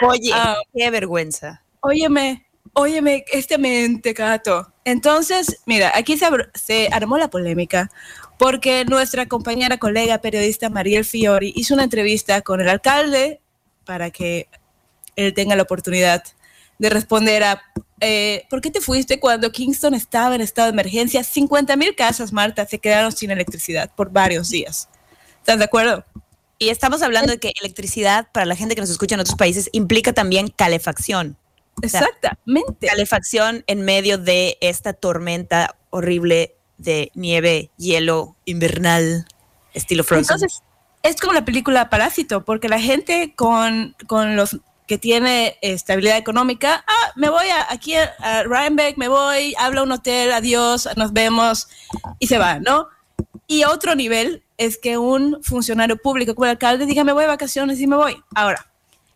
Oye, 0.08 0.30
Ah. 0.34 0.56
qué 0.74 0.90
vergüenza. 0.90 1.62
Óyeme, 1.80 2.46
óyeme, 2.72 3.24
este 3.32 3.58
mentecato. 3.58 4.72
Entonces, 4.86 5.58
mira, 5.66 5.92
aquí 5.94 6.16
se, 6.16 6.26
se 6.54 6.88
armó 6.90 7.18
la 7.18 7.28
polémica 7.28 7.90
porque 8.38 8.84
nuestra 8.86 9.26
compañera, 9.26 9.76
colega, 9.76 10.18
periodista 10.22 10.70
Mariel 10.70 11.04
Fiori 11.04 11.52
hizo 11.54 11.74
una 11.74 11.84
entrevista 11.84 12.40
con 12.40 12.60
el 12.62 12.68
alcalde 12.70 13.40
para 13.84 14.10
que 14.10 14.48
él 15.16 15.34
tenga 15.34 15.56
la 15.56 15.62
oportunidad 15.62 16.22
de 16.78 16.90
responder 16.90 17.44
a 17.44 17.62
eh, 18.04 18.46
¿por 18.50 18.60
qué 18.60 18.72
te 18.72 18.80
fuiste 18.80 19.20
cuando 19.20 19.52
Kingston 19.52 19.94
estaba 19.94 20.34
en 20.34 20.40
estado 20.40 20.66
de 20.66 20.72
emergencia? 20.72 21.22
50 21.22 21.76
mil 21.76 21.94
casas, 21.94 22.32
Marta, 22.32 22.66
se 22.66 22.80
quedaron 22.80 23.12
sin 23.12 23.30
electricidad 23.30 23.92
por 23.94 24.10
varios 24.10 24.50
días. 24.50 24.88
¿Estás 25.38 25.58
de 25.58 25.64
acuerdo? 25.64 26.04
Y 26.58 26.70
estamos 26.70 27.00
hablando 27.02 27.30
de 27.30 27.38
que 27.38 27.52
electricidad, 27.60 28.26
para 28.32 28.44
la 28.44 28.56
gente 28.56 28.74
que 28.74 28.80
nos 28.80 28.90
escucha 28.90 29.14
en 29.14 29.20
otros 29.20 29.36
países, 29.36 29.68
implica 29.70 30.12
también 30.12 30.48
calefacción. 30.48 31.36
sea, 31.86 32.00
Exactamente. 32.00 32.88
Calefacción 32.88 33.62
en 33.68 33.82
medio 33.82 34.18
de 34.18 34.58
esta 34.60 34.94
tormenta 34.94 35.76
horrible 35.90 36.56
de 36.78 37.12
nieve, 37.14 37.70
hielo 37.76 38.34
invernal, 38.46 39.26
estilo 39.74 40.02
Frozen. 40.02 40.24
Entonces, 40.24 40.62
es 41.04 41.20
como 41.20 41.34
la 41.34 41.44
película 41.44 41.88
Parásito, 41.88 42.44
porque 42.44 42.68
la 42.68 42.80
gente 42.80 43.32
con, 43.36 43.94
con 44.08 44.34
los 44.34 44.58
que 44.86 44.98
tiene 44.98 45.56
estabilidad 45.62 46.16
económica, 46.18 46.84
ah, 46.86 47.12
me 47.16 47.30
voy 47.30 47.46
a, 47.48 47.72
aquí 47.72 47.94
a, 47.94 48.14
a 48.18 48.42
Rhinebeck, 48.42 48.96
me 48.96 49.08
voy, 49.08 49.54
habla 49.58 49.80
a 49.80 49.84
un 49.84 49.92
hotel, 49.92 50.32
adiós, 50.32 50.88
nos 50.96 51.12
vemos, 51.12 51.68
y 52.18 52.26
se 52.26 52.38
va, 52.38 52.58
¿no? 52.58 52.88
Y 53.46 53.64
otro 53.64 53.94
nivel 53.94 54.42
es 54.56 54.78
que 54.78 54.98
un 54.98 55.42
funcionario 55.42 55.96
público 55.96 56.34
como 56.34 56.46
el 56.46 56.52
alcalde 56.52 56.86
diga, 56.86 57.04
me 57.04 57.12
voy 57.12 57.22
de 57.22 57.28
vacaciones 57.28 57.80
y 57.80 57.86
me 57.86 57.96
voy. 57.96 58.16
Ahora, 58.34 58.66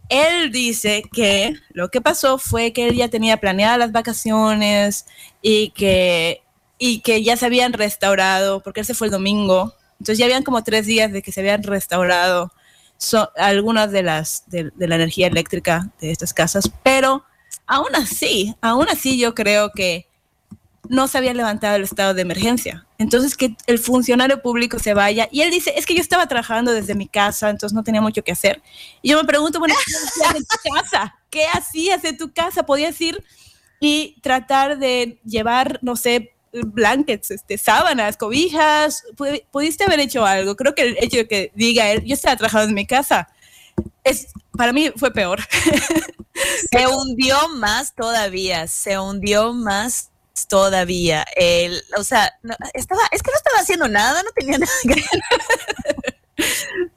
él 0.08 0.52
dice 0.52 1.02
que 1.12 1.54
lo 1.70 1.90
que 1.90 2.00
pasó 2.00 2.38
fue 2.38 2.72
que 2.72 2.88
él 2.88 2.96
ya 2.96 3.08
tenía 3.08 3.38
planeadas 3.38 3.78
las 3.78 3.92
vacaciones 3.92 5.06
y 5.42 5.70
que, 5.70 6.42
y 6.78 7.00
que 7.00 7.22
ya 7.22 7.36
se 7.36 7.46
habían 7.46 7.72
restaurado, 7.72 8.62
porque 8.62 8.80
él 8.80 8.86
se 8.86 8.94
fue 8.94 9.08
el 9.08 9.12
domingo, 9.12 9.74
entonces 9.98 10.18
ya 10.18 10.26
habían 10.26 10.42
como 10.42 10.62
tres 10.62 10.86
días 10.86 11.12
de 11.12 11.22
que 11.22 11.32
se 11.32 11.40
habían 11.40 11.62
restaurado 11.62 12.52
so- 12.98 13.30
algunas 13.36 13.90
de 13.92 14.02
las 14.02 14.44
de, 14.48 14.70
de 14.74 14.88
la 14.88 14.96
energía 14.96 15.26
eléctrica 15.26 15.90
de 16.00 16.10
estas 16.10 16.32
casas, 16.34 16.70
pero 16.82 17.24
aún 17.66 17.94
así, 17.94 18.54
aún 18.60 18.88
así 18.88 19.18
yo 19.18 19.34
creo 19.34 19.70
que 19.72 20.06
no 20.88 21.08
se 21.08 21.18
había 21.18 21.34
levantado 21.34 21.74
el 21.76 21.82
estado 21.82 22.14
de 22.14 22.22
emergencia. 22.22 22.86
Entonces 22.98 23.36
que 23.36 23.56
el 23.66 23.78
funcionario 23.78 24.40
público 24.40 24.78
se 24.78 24.94
vaya 24.94 25.28
y 25.32 25.42
él 25.42 25.50
dice, 25.50 25.74
es 25.76 25.84
que 25.84 25.94
yo 25.94 26.00
estaba 26.00 26.28
trabajando 26.28 26.72
desde 26.72 26.94
mi 26.94 27.08
casa, 27.08 27.50
entonces 27.50 27.74
no 27.74 27.82
tenía 27.82 28.00
mucho 28.00 28.22
que 28.22 28.32
hacer. 28.32 28.62
Y 29.02 29.10
yo 29.10 29.18
me 29.20 29.24
pregunto, 29.26 29.58
bueno, 29.58 29.74
¿qué 29.84 29.92
hacías 29.96 30.34
en 30.36 30.44
tu 30.44 30.74
casa? 30.74 31.16
¿Qué 31.28 31.46
hacías 31.46 32.04
en 32.04 32.16
tu 32.16 32.32
casa? 32.32 32.64
Podías 32.64 33.00
ir 33.00 33.22
y 33.80 34.16
tratar 34.22 34.78
de 34.78 35.18
llevar, 35.24 35.78
no 35.82 35.96
sé, 35.96 36.35
blankets, 36.64 37.30
este, 37.30 37.58
sábanas, 37.58 38.16
cobijas, 38.16 39.04
Pu- 39.16 39.44
pudiste 39.50 39.84
haber 39.84 40.00
hecho 40.00 40.24
algo. 40.24 40.56
Creo 40.56 40.74
que 40.74 40.82
el 40.82 40.96
hecho 41.00 41.18
de 41.18 41.28
que 41.28 41.52
diga 41.54 41.90
él, 41.90 42.04
yo 42.04 42.14
estaba 42.14 42.36
trabajando 42.36 42.68
en 42.68 42.74
mi 42.74 42.86
casa, 42.86 43.28
es, 44.04 44.28
para 44.56 44.72
mí 44.72 44.90
fue 44.96 45.10
peor. 45.12 45.40
Se 46.70 46.86
hundió 46.86 47.48
más 47.48 47.94
todavía, 47.94 48.66
se 48.66 48.98
hundió 48.98 49.54
más 49.54 50.10
todavía. 50.48 51.24
El, 51.34 51.82
o 51.96 52.04
sea, 52.04 52.30
estaba, 52.74 53.00
es 53.10 53.22
que 53.22 53.30
no 53.30 53.36
estaba 53.36 53.58
haciendo 53.60 53.88
nada, 53.88 54.22
no 54.22 54.30
tenía 54.32 54.58
nada 54.58 54.72
que. 54.82 55.02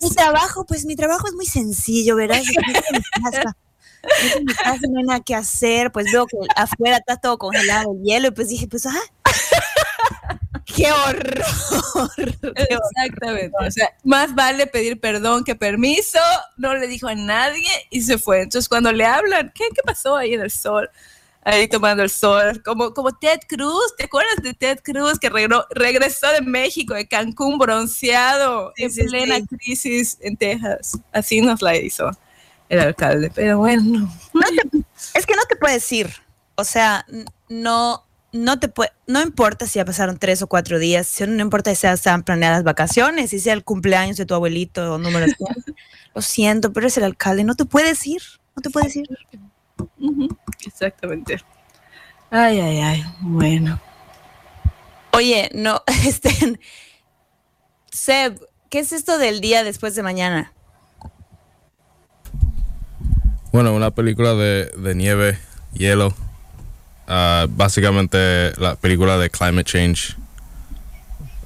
Mi 0.01 0.10
trabajo, 0.12 0.66
pues 0.66 0.86
mi 0.86 0.98
trabajo 0.98 1.28
es 1.28 1.34
muy 1.34 1.46
sencillo. 1.46 2.20
Estoy 2.20 2.42
en 4.84 4.92
no 4.92 5.00
hay 5.00 5.06
nada 5.06 5.20
que 5.22 5.36
hacer, 5.36 5.92
pues 5.92 6.12
veo 6.12 6.25
que 6.25 6.38
afuera 6.56 6.98
está 6.98 7.18
todo 7.18 7.38
congelado 7.38 7.94
el 7.94 8.04
hielo 8.04 8.28
y 8.28 8.32
pues 8.32 8.50
dije, 8.50 8.68
pues, 8.68 8.86
ah, 8.86 9.00
qué 10.65 10.91
horror. 10.91 11.43
qué 11.65 11.77
horror. 11.96 12.53
Exactamente. 12.55 13.51
O 13.65 13.72
sea, 13.72 13.93
más 14.03 14.34
vale 14.36 14.67
pedir 14.67 15.00
perdón 15.00 15.43
que 15.43 15.55
permiso. 15.55 16.19
No 16.58 16.74
le 16.75 16.88
dijo 16.88 17.08
a 17.08 17.15
nadie 17.15 17.67
y 17.89 18.01
se 18.01 18.17
fue. 18.17 18.41
Entonces, 18.41 18.69
cuando 18.69 18.91
le 18.91 19.05
hablan, 19.05 19.51
¿qué, 19.55 19.65
qué 19.74 19.81
pasó 19.84 20.15
ahí 20.15 20.34
en 20.34 20.41
el 20.41 20.51
sol? 20.51 20.89
Ahí 21.43 21.67
tomando 21.67 22.03
el 22.03 22.10
sol. 22.10 22.62
Como, 22.63 22.93
como 22.93 23.12
Ted 23.12 23.39
Cruz. 23.48 23.96
¿Te 23.98 24.05
acuerdas 24.05 24.36
de 24.43 24.53
Ted 24.53 24.79
Cruz 24.84 25.17
que 25.19 25.31
regro- 25.31 25.65
regresó 25.72 26.27
de 26.31 26.41
México, 26.41 26.93
de 26.93 27.08
Cancún, 27.08 27.58
bronceado, 27.58 28.74
Sí, 28.75 28.84
en 28.84 28.91
sí, 28.91 29.03
plena 29.05 29.38
sí. 29.38 29.48
crisis 29.48 30.17
en 30.22 30.38
Texas? 30.38 31.00
Así 31.12 31.41
nos 31.41 31.62
la 31.62 31.75
hizo 31.77 32.12
el 32.67 32.79
alcalde. 32.81 33.31
Pero 33.34 33.58
bueno. 33.60 34.12
Es 35.13 35.25
que 35.25 35.36
no 35.36 35.43
te 35.50 35.55
puedes 35.55 35.89
ir. 35.91 36.10
O 36.55 36.63
sea, 36.65 37.05
no, 37.48 38.05
no 38.32 38.60
te 38.60 38.68
puede, 38.68 38.92
no 39.08 39.22
importa 39.22 39.66
si 39.66 39.80
ya 39.80 39.86
pasaron 39.86 40.18
tres 40.18 40.42
o 40.42 40.48
cuatro 40.48 40.78
días, 40.78 41.08
si 41.08 41.26
no 41.26 41.42
importa 41.42 41.74
si 41.74 41.84
ya 41.84 41.94
estaban 41.94 42.24
planeadas 42.24 42.64
vacaciones, 42.64 43.32
si 43.32 43.40
sea 43.40 43.54
el 43.54 43.64
cumpleaños 43.64 44.18
de 44.18 44.26
tu 44.26 44.36
abuelito 44.36 44.94
o 44.94 44.98
número 44.98 45.26
100. 45.38 45.76
Lo 46.14 46.22
siento, 46.22 46.74
pero 46.74 46.88
es 46.88 46.98
el 46.98 47.04
alcalde, 47.04 47.44
no 47.44 47.56
te 47.56 47.66
puedes 47.66 48.06
ir, 48.06 48.22
no 48.56 48.62
te 48.62 48.70
puedes 48.70 48.96
ir. 48.96 49.10
Exactamente. 50.66 51.42
Ay, 52.30 52.60
ay, 52.60 52.80
ay. 52.80 53.04
Bueno. 53.22 53.80
Oye, 55.14 55.50
no, 55.54 55.82
este, 56.06 56.60
Seb, 57.92 58.40
¿qué 58.70 58.80
es 58.80 58.92
esto 58.92 59.18
del 59.18 59.42
día 59.42 59.64
después 59.64 59.96
de 59.96 60.04
mañana? 60.04 60.54
Bueno, 63.52 63.74
una 63.74 63.90
película 63.90 64.36
de, 64.36 64.66
de 64.66 64.94
nieve, 64.94 65.40
hielo. 65.74 66.14
Ah, 67.12 67.48
básicamente 67.50 68.54
la 68.58 68.75
película 68.75 69.18
de 69.18 69.30
climate 69.32 69.63
change. 69.63 70.16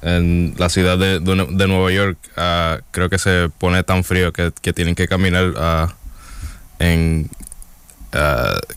En 0.02 0.54
la 0.58 0.68
ciudad 0.68 0.98
de, 0.98 1.20
de 1.22 1.34
Nue- 1.34 1.56
de 1.56 1.68
Nueva 1.68 1.90
York 1.92 2.18
ah, 2.36 2.80
creo 2.92 3.10
que 3.10 3.18
se 3.18 3.50
pone 3.58 3.82
tan 3.84 4.04
frío 4.04 4.34
que, 4.34 4.52
que 4.62 4.74
tienen 4.74 4.96
que 4.96 5.08
caminar 5.08 5.54
ah, 5.58 5.96
en... 6.80 7.30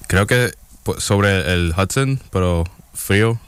creo 0.07 0.29
que 0.29 0.53
sobre 0.99 1.53
el 1.53 1.75
Hudson, 1.77 2.21
pero 2.31 2.63
frío. 2.95 3.41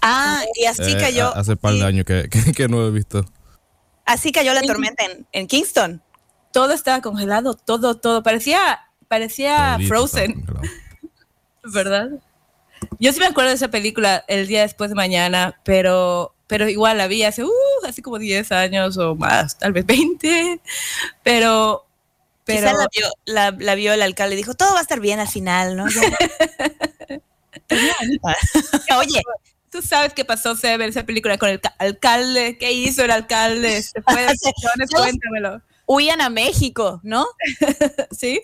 Ah, 0.00 0.44
y 0.54 0.66
así 0.66 0.92
Eh, 0.92 0.96
cayó. 1.00 1.34
Hace 1.36 1.56
par 1.56 1.72
de 1.74 1.82
años 1.84 2.04
que, 2.06 2.28
que, 2.30 2.52
que 2.52 2.68
no 2.68 2.86
he 2.86 2.90
visto. 2.92 3.24
Así 4.04 4.30
cayó 4.30 4.54
la 4.54 4.62
tormenta 4.62 5.04
en, 5.04 5.26
en 5.32 5.48
Kingston. 5.48 6.00
todo 6.52 6.72
estaba 6.72 7.00
congelado, 7.02 7.54
todo, 7.54 7.96
todo. 7.96 8.22
Parecía, 8.22 8.78
parecía 9.08 9.72
Todito 9.74 9.88
Frozen. 9.88 10.46
¿verdad? 11.64 12.10
Yo 12.98 13.12
sí 13.12 13.20
me 13.20 13.26
acuerdo 13.26 13.50
de 13.50 13.56
esa 13.56 13.68
película 13.68 14.24
el 14.28 14.46
día 14.46 14.62
después 14.62 14.90
de 14.90 14.96
mañana, 14.96 15.60
pero, 15.64 16.34
pero 16.46 16.68
igual 16.68 16.98
la 16.98 17.06
vi 17.06 17.22
hace, 17.24 17.44
uh, 17.44 17.50
así 17.86 18.02
como 18.02 18.18
10 18.18 18.52
años 18.52 18.96
o 18.98 19.14
más, 19.14 19.58
tal 19.58 19.72
vez 19.72 19.86
20, 19.86 20.60
pero, 21.22 21.86
pero 22.44 22.60
Quizá 22.60 22.72
la 22.72 22.86
vio, 22.94 23.06
la, 23.24 23.50
la 23.58 23.74
vio 23.74 23.92
el 23.92 24.02
alcalde 24.02 24.34
y 24.34 24.38
dijo, 24.38 24.54
todo 24.54 24.72
va 24.72 24.78
a 24.78 24.82
estar 24.82 25.00
bien 25.00 25.20
al 25.20 25.28
final, 25.28 25.76
¿no? 25.76 25.86
Oye, 28.98 29.20
tú 29.70 29.82
sabes 29.82 30.12
qué 30.14 30.24
pasó, 30.24 30.56
Seb, 30.56 30.80
en 30.80 30.88
esa 30.90 31.04
película 31.04 31.38
con 31.38 31.48
el 31.48 31.60
ca- 31.60 31.74
alcalde, 31.78 32.56
¿qué 32.58 32.72
hizo 32.72 33.04
el 33.04 33.10
alcalde? 33.10 33.82
Se 33.82 34.02
fue 34.02 34.22
de 34.26 34.34
cuéntamelo. 34.94 35.62
huían 35.86 36.20
a 36.20 36.28
México, 36.30 37.00
¿no? 37.02 37.26
¿Sí? 38.10 38.40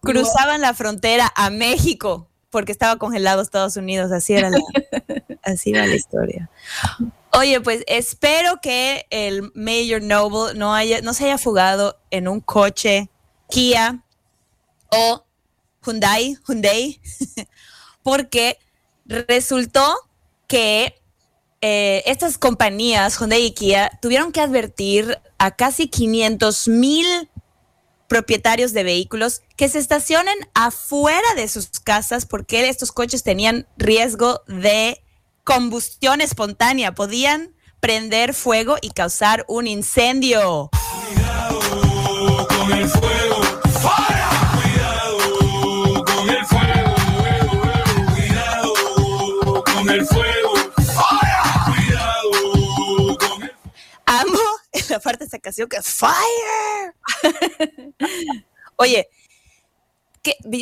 Cruzaban 0.00 0.60
la 0.60 0.74
frontera 0.74 1.32
a 1.34 1.50
México 1.50 2.28
porque 2.54 2.70
estaba 2.70 3.00
congelado 3.00 3.42
Estados 3.42 3.76
Unidos. 3.76 4.12
Así 4.12 4.32
era 4.32 4.48
la, 4.48 4.60
así 5.42 5.72
va 5.72 5.84
la 5.86 5.96
historia. 5.96 6.48
Oye, 7.32 7.60
pues 7.60 7.82
espero 7.88 8.60
que 8.62 9.06
el 9.10 9.50
Mayor 9.56 10.02
Noble 10.02 10.56
no, 10.56 10.72
haya, 10.72 11.00
no 11.02 11.14
se 11.14 11.24
haya 11.24 11.36
fugado 11.36 11.98
en 12.12 12.28
un 12.28 12.40
coche 12.40 13.10
Kia 13.50 14.04
o 14.88 15.24
Hyundai, 15.84 16.38
Hyundai, 16.46 17.00
porque 18.04 18.56
resultó 19.04 19.92
que 20.46 20.94
eh, 21.60 22.04
estas 22.06 22.38
compañías, 22.38 23.18
Hyundai 23.18 23.46
y 23.46 23.50
Kia, 23.50 23.90
tuvieron 24.00 24.30
que 24.30 24.40
advertir 24.40 25.18
a 25.38 25.50
casi 25.56 25.88
500 25.88 26.68
mil 26.68 27.28
propietarios 28.08 28.72
de 28.72 28.84
vehículos 28.84 29.42
que 29.56 29.68
se 29.68 29.78
estacionen 29.78 30.36
afuera 30.54 31.34
de 31.36 31.48
sus 31.48 31.68
casas 31.80 32.26
porque 32.26 32.68
estos 32.68 32.92
coches 32.92 33.22
tenían 33.22 33.66
riesgo 33.76 34.42
de 34.46 35.02
combustión 35.44 36.20
espontánea, 36.20 36.94
podían 36.94 37.54
prender 37.80 38.34
fuego 38.34 38.76
y 38.80 38.90
causar 38.90 39.44
un 39.48 39.66
incendio. 39.66 40.70
Cuidado 41.14 42.48
con 42.48 42.72
el 42.72 42.88
fuego. 42.88 43.23
En 54.94 54.98
la 54.98 55.02
parte 55.02 55.24
de 55.24 55.26
esa 55.26 55.38
que 55.38 55.76
es 55.76 55.88
Fire. 55.88 56.94
Oye, 58.76 59.08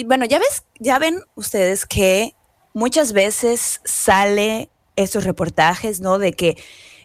bueno, 0.06 0.24
ya 0.24 0.38
ves, 0.38 0.64
ya 0.78 0.98
ven 0.98 1.22
ustedes 1.34 1.86
que 1.86 2.34
muchas 2.72 3.12
veces 3.12 3.80
sale 3.84 4.70
estos 4.96 5.24
reportajes, 5.24 6.00
¿no? 6.00 6.18
De 6.18 6.32
que 6.32 6.56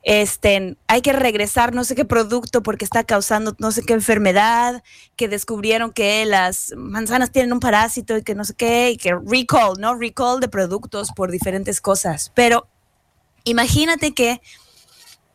este, 0.03 0.77
hay 0.87 1.01
que 1.01 1.11
regresar 1.11 1.73
no 1.75 1.83
sé 1.83 1.93
qué 1.95 2.05
producto 2.05 2.63
porque 2.63 2.85
está 2.85 3.03
causando 3.03 3.55
no 3.59 3.71
sé 3.71 3.83
qué 3.83 3.93
enfermedad, 3.93 4.83
que 5.17 5.27
descubrieron 5.27 5.91
que 5.91 6.25
las 6.25 6.73
manzanas 6.77 7.31
tienen 7.31 7.51
un 7.51 7.59
parásito 7.59 8.17
y 8.17 8.23
que 8.23 8.35
no 8.35 8.45
sé 8.45 8.53
qué, 8.53 8.91
y 8.91 8.97
que 8.97 9.13
recall, 9.13 9.79
¿no? 9.79 9.95
Recall 9.95 10.39
de 10.39 10.47
productos 10.47 11.11
por 11.11 11.31
diferentes 11.31 11.81
cosas. 11.81 12.31
Pero 12.35 12.67
imagínate 13.43 14.13
que 14.13 14.41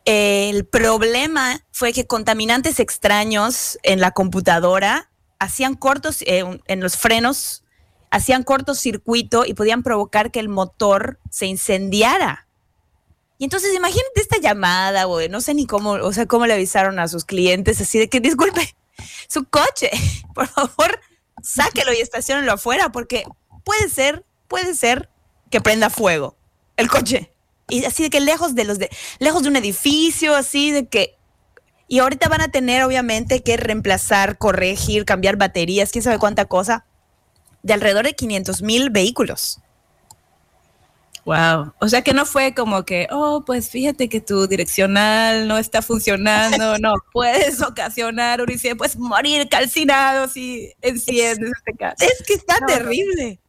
el 0.05 0.65
problema 0.65 1.65
fue 1.71 1.93
que 1.93 2.05
contaminantes 2.05 2.79
extraños 2.79 3.77
en 3.83 4.01
la 4.01 4.11
computadora 4.11 5.09
hacían 5.39 5.75
cortos 5.75 6.21
eh, 6.23 6.43
en 6.67 6.79
los 6.81 6.97
frenos, 6.97 7.63
hacían 8.11 8.43
cortocircuito 8.43 9.45
y 9.45 9.53
podían 9.53 9.83
provocar 9.83 10.31
que 10.31 10.39
el 10.39 10.49
motor 10.49 11.19
se 11.29 11.45
incendiara. 11.45 12.47
Y 13.37 13.45
entonces 13.45 13.73
imagínate 13.73 14.21
esta 14.21 14.37
llamada, 14.39 15.05
güey, 15.05 15.29
no 15.29 15.41
sé 15.41 15.53
ni 15.53 15.65
cómo, 15.65 15.91
o 15.91 16.13
sea, 16.13 16.27
cómo 16.27 16.45
le 16.45 16.53
avisaron 16.53 16.99
a 16.99 17.07
sus 17.07 17.25
clientes 17.25 17.81
así 17.81 17.99
de 17.99 18.07
que 18.07 18.19
disculpe, 18.19 18.75
su 19.27 19.45
coche, 19.45 19.89
por 20.35 20.47
favor, 20.47 20.99
sáquelo 21.41 21.93
y 21.93 21.97
estacionenlo 21.97 22.53
afuera 22.53 22.91
porque 22.91 23.23
puede 23.63 23.89
ser, 23.89 24.25
puede 24.47 24.75
ser 24.75 25.09
que 25.49 25.61
prenda 25.61 25.89
fuego 25.89 26.37
el 26.77 26.89
coche. 26.89 27.32
Y 27.73 27.85
así 27.85 28.03
de 28.03 28.09
que 28.09 28.19
lejos 28.19 28.55
de 28.55 28.65
los 28.65 28.79
de 28.79 28.89
lejos 29.19 29.43
de 29.43 29.49
un 29.49 29.55
edificio, 29.55 30.35
así 30.35 30.71
de 30.71 30.87
que 30.87 31.15
y 31.87 31.99
ahorita 31.99 32.29
van 32.29 32.41
a 32.41 32.47
tener 32.47 32.83
obviamente 32.83 33.43
que 33.43 33.57
reemplazar, 33.57 34.37
corregir, 34.37 35.05
cambiar 35.05 35.37
baterías, 35.37 35.91
quién 35.91 36.03
sabe 36.03 36.17
cuánta 36.17 36.45
cosa, 36.45 36.85
de 37.61 37.73
alrededor 37.73 38.05
de 38.05 38.13
500 38.13 38.61
mil 38.61 38.89
vehículos. 38.89 39.59
Wow. 41.25 41.73
O 41.79 41.87
sea 41.87 42.01
que 42.01 42.13
no 42.13 42.25
fue 42.25 42.53
como 42.53 42.83
que, 42.83 43.07
oh, 43.09 43.43
pues 43.45 43.69
fíjate 43.69 44.09
que 44.09 44.19
tu 44.19 44.47
direccional 44.47 45.47
no 45.47 45.57
está 45.57 45.81
funcionando. 45.81 46.77
No, 46.79 46.95
puedes 47.13 47.61
ocasionar 47.61 48.41
un 48.41 48.51
incendio, 48.51 48.77
puedes 48.77 48.97
morir 48.97 49.47
calcinado 49.47 50.27
si 50.27 50.73
enciendes 50.81 51.51
este 51.57 51.77
caso. 51.77 51.95
Es 51.99 52.23
que 52.27 52.33
está 52.33 52.59
No, 52.59 52.67
terrible, 52.67 53.39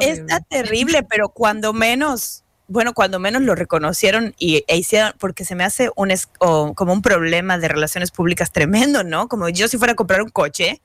está 0.00 0.40
terrible, 0.40 1.02
pero 1.04 1.30
cuando 1.30 1.72
menos, 1.72 2.43
bueno, 2.66 2.94
cuando 2.94 3.18
menos 3.18 3.42
lo 3.42 3.54
reconocieron 3.54 4.34
y 4.38 4.64
e 4.66 4.76
hicieron, 4.76 5.12
porque 5.18 5.44
se 5.44 5.54
me 5.54 5.64
hace 5.64 5.90
un 5.96 6.10
es- 6.10 6.28
como 6.38 6.92
un 6.92 7.02
problema 7.02 7.58
de 7.58 7.68
relaciones 7.68 8.10
públicas 8.10 8.52
tremendo, 8.52 9.04
¿no? 9.04 9.28
Como 9.28 9.48
yo 9.48 9.68
si 9.68 9.78
fuera 9.78 9.92
a 9.92 9.96
comprar 9.96 10.22
un 10.22 10.30
coche, 10.30 10.80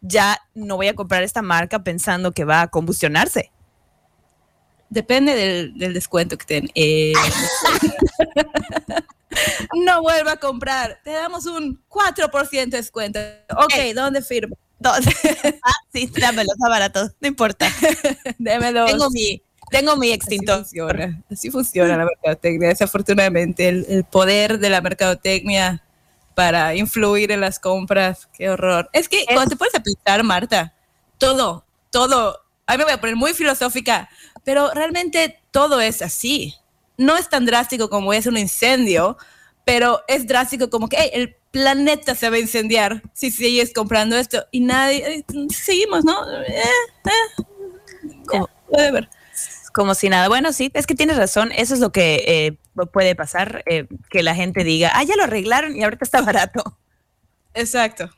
ya 0.00 0.40
no 0.54 0.76
voy 0.76 0.88
a 0.88 0.94
comprar 0.94 1.22
esta 1.22 1.42
marca 1.42 1.82
pensando 1.82 2.32
que 2.32 2.44
va 2.44 2.62
a 2.62 2.68
combustionarse. 2.68 3.50
Depende 4.88 5.34
del, 5.34 5.78
del 5.78 5.94
descuento 5.94 6.36
que 6.36 6.46
ten. 6.46 6.70
Eh, 6.74 7.12
no 9.84 10.02
vuelva 10.02 10.32
a 10.32 10.36
comprar. 10.38 11.00
Te 11.04 11.10
damos 11.10 11.46
un 11.46 11.80
4% 11.88 12.70
de 12.70 12.76
descuento. 12.78 13.20
Ok, 13.56 13.74
¿dónde 13.94 14.22
firmo? 14.22 14.56
¿Dónde? 14.78 15.14
ah, 15.62 15.72
sí, 15.92 16.10
dámelo, 16.18 16.50
está 16.52 16.68
barato, 16.68 17.10
no 17.20 17.28
importa. 17.28 17.68
Deme 18.38 18.72
dos. 18.72 18.90
Tengo 18.90 19.10
mi, 19.10 19.42
tengo 19.70 19.96
mi 19.96 20.08
Así 20.08 20.14
extintor. 20.14 20.56
funciona, 20.58 21.22
así 21.30 21.50
funciona 21.50 21.96
la 21.96 22.04
mercadotecnia. 22.04 22.68
Desafortunadamente, 22.68 23.68
el, 23.68 23.86
el 23.88 24.04
poder 24.04 24.58
de 24.58 24.70
la 24.70 24.80
mercadotecnia 24.80 25.82
para 26.34 26.74
influir 26.74 27.32
en 27.32 27.40
las 27.40 27.58
compras, 27.58 28.28
qué 28.32 28.50
horror. 28.50 28.88
Es 28.92 29.08
que 29.08 29.24
cuando 29.26 29.50
te 29.50 29.56
pones 29.56 29.74
a 29.74 29.80
pensar, 29.82 30.22
Marta, 30.24 30.74
todo, 31.18 31.64
todo, 31.90 32.40
a 32.66 32.72
mí 32.72 32.78
me 32.78 32.84
voy 32.84 32.92
a 32.92 33.00
poner 33.00 33.16
muy 33.16 33.34
filosófica, 33.34 34.08
pero 34.44 34.70
realmente 34.72 35.38
todo 35.50 35.80
es 35.80 36.02
así. 36.02 36.54
No 36.96 37.16
es 37.16 37.28
tan 37.28 37.46
drástico 37.46 37.88
como 37.90 38.12
es 38.12 38.26
un 38.26 38.36
incendio, 38.38 39.16
pero 39.64 40.02
es 40.08 40.26
drástico 40.26 40.70
como 40.70 40.88
que 40.88 40.96
"Ey, 40.96 41.10
el 41.14 41.36
planeta 41.50 42.14
se 42.14 42.30
va 42.30 42.36
a 42.36 42.40
incendiar 42.40 43.02
si 43.12 43.30
sigues 43.30 43.72
comprando 43.74 44.16
esto 44.16 44.44
y 44.50 44.60
nadie, 44.60 45.16
eh, 45.18 45.24
seguimos, 45.52 46.04
¿no? 46.04 46.30
Eh, 46.42 46.62
eh, 47.04 47.42
Como- 48.26 48.48
whatever. 48.68 49.08
Como 49.72 49.94
si 49.94 50.08
nada. 50.08 50.28
Bueno, 50.28 50.52
sí, 50.52 50.70
es 50.74 50.86
que 50.86 50.94
tienes 50.94 51.16
razón. 51.16 51.52
Eso 51.52 51.74
es 51.74 51.80
lo 51.80 51.92
que 51.92 52.24
eh, 52.26 52.86
puede 52.92 53.14
pasar, 53.14 53.62
eh, 53.66 53.86
que 54.10 54.22
la 54.22 54.34
gente 54.34 54.64
diga, 54.64 54.90
ah, 54.94 55.04
ya 55.04 55.16
lo 55.16 55.24
arreglaron 55.24 55.76
y 55.76 55.82
ahorita 55.84 56.04
está 56.04 56.20
barato. 56.22 56.76
Exacto. 57.54 58.10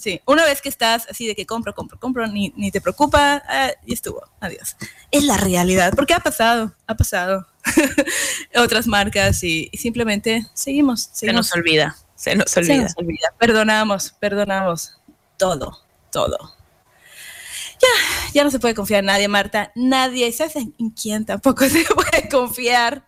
Sí, 0.00 0.22
una 0.24 0.44
vez 0.46 0.62
que 0.62 0.70
estás 0.70 1.06
así 1.10 1.26
de 1.26 1.34
que 1.34 1.44
compro, 1.44 1.74
compro, 1.74 2.00
compro, 2.00 2.26
ni, 2.26 2.50
ni 2.56 2.70
te 2.70 2.80
preocupa, 2.80 3.42
ah, 3.46 3.70
y 3.84 3.92
estuvo, 3.92 4.22
adiós. 4.40 4.74
Es 5.10 5.24
la 5.24 5.36
realidad, 5.36 5.92
porque 5.94 6.14
ha 6.14 6.20
pasado, 6.20 6.72
ha 6.86 6.94
pasado. 6.94 7.46
Otras 8.56 8.86
marcas 8.86 9.42
y, 9.42 9.68
y 9.70 9.76
simplemente 9.76 10.46
seguimos, 10.54 11.02
Se 11.12 11.26
seguimos. 11.26 11.48
nos 11.48 11.54
olvida, 11.54 11.96
se 12.14 12.34
nos 12.36 12.50
se 12.50 12.60
olvida. 12.60 12.82
nos 12.84 12.96
olvida. 12.96 13.34
Perdonamos, 13.38 14.14
perdonamos 14.18 14.94
todo, 15.36 15.78
todo. 16.10 16.55
Ya, 17.80 18.32
ya 18.34 18.44
no 18.44 18.50
se 18.50 18.58
puede 18.58 18.74
confiar 18.74 19.00
en 19.00 19.06
nadie, 19.06 19.28
Marta. 19.28 19.72
Nadie, 19.74 20.32
¿sabes 20.32 20.56
en 20.56 20.74
en 20.78 20.90
quién 20.90 21.24
tampoco 21.24 21.64
se 21.68 21.84
puede 21.84 22.28
confiar? 22.28 23.04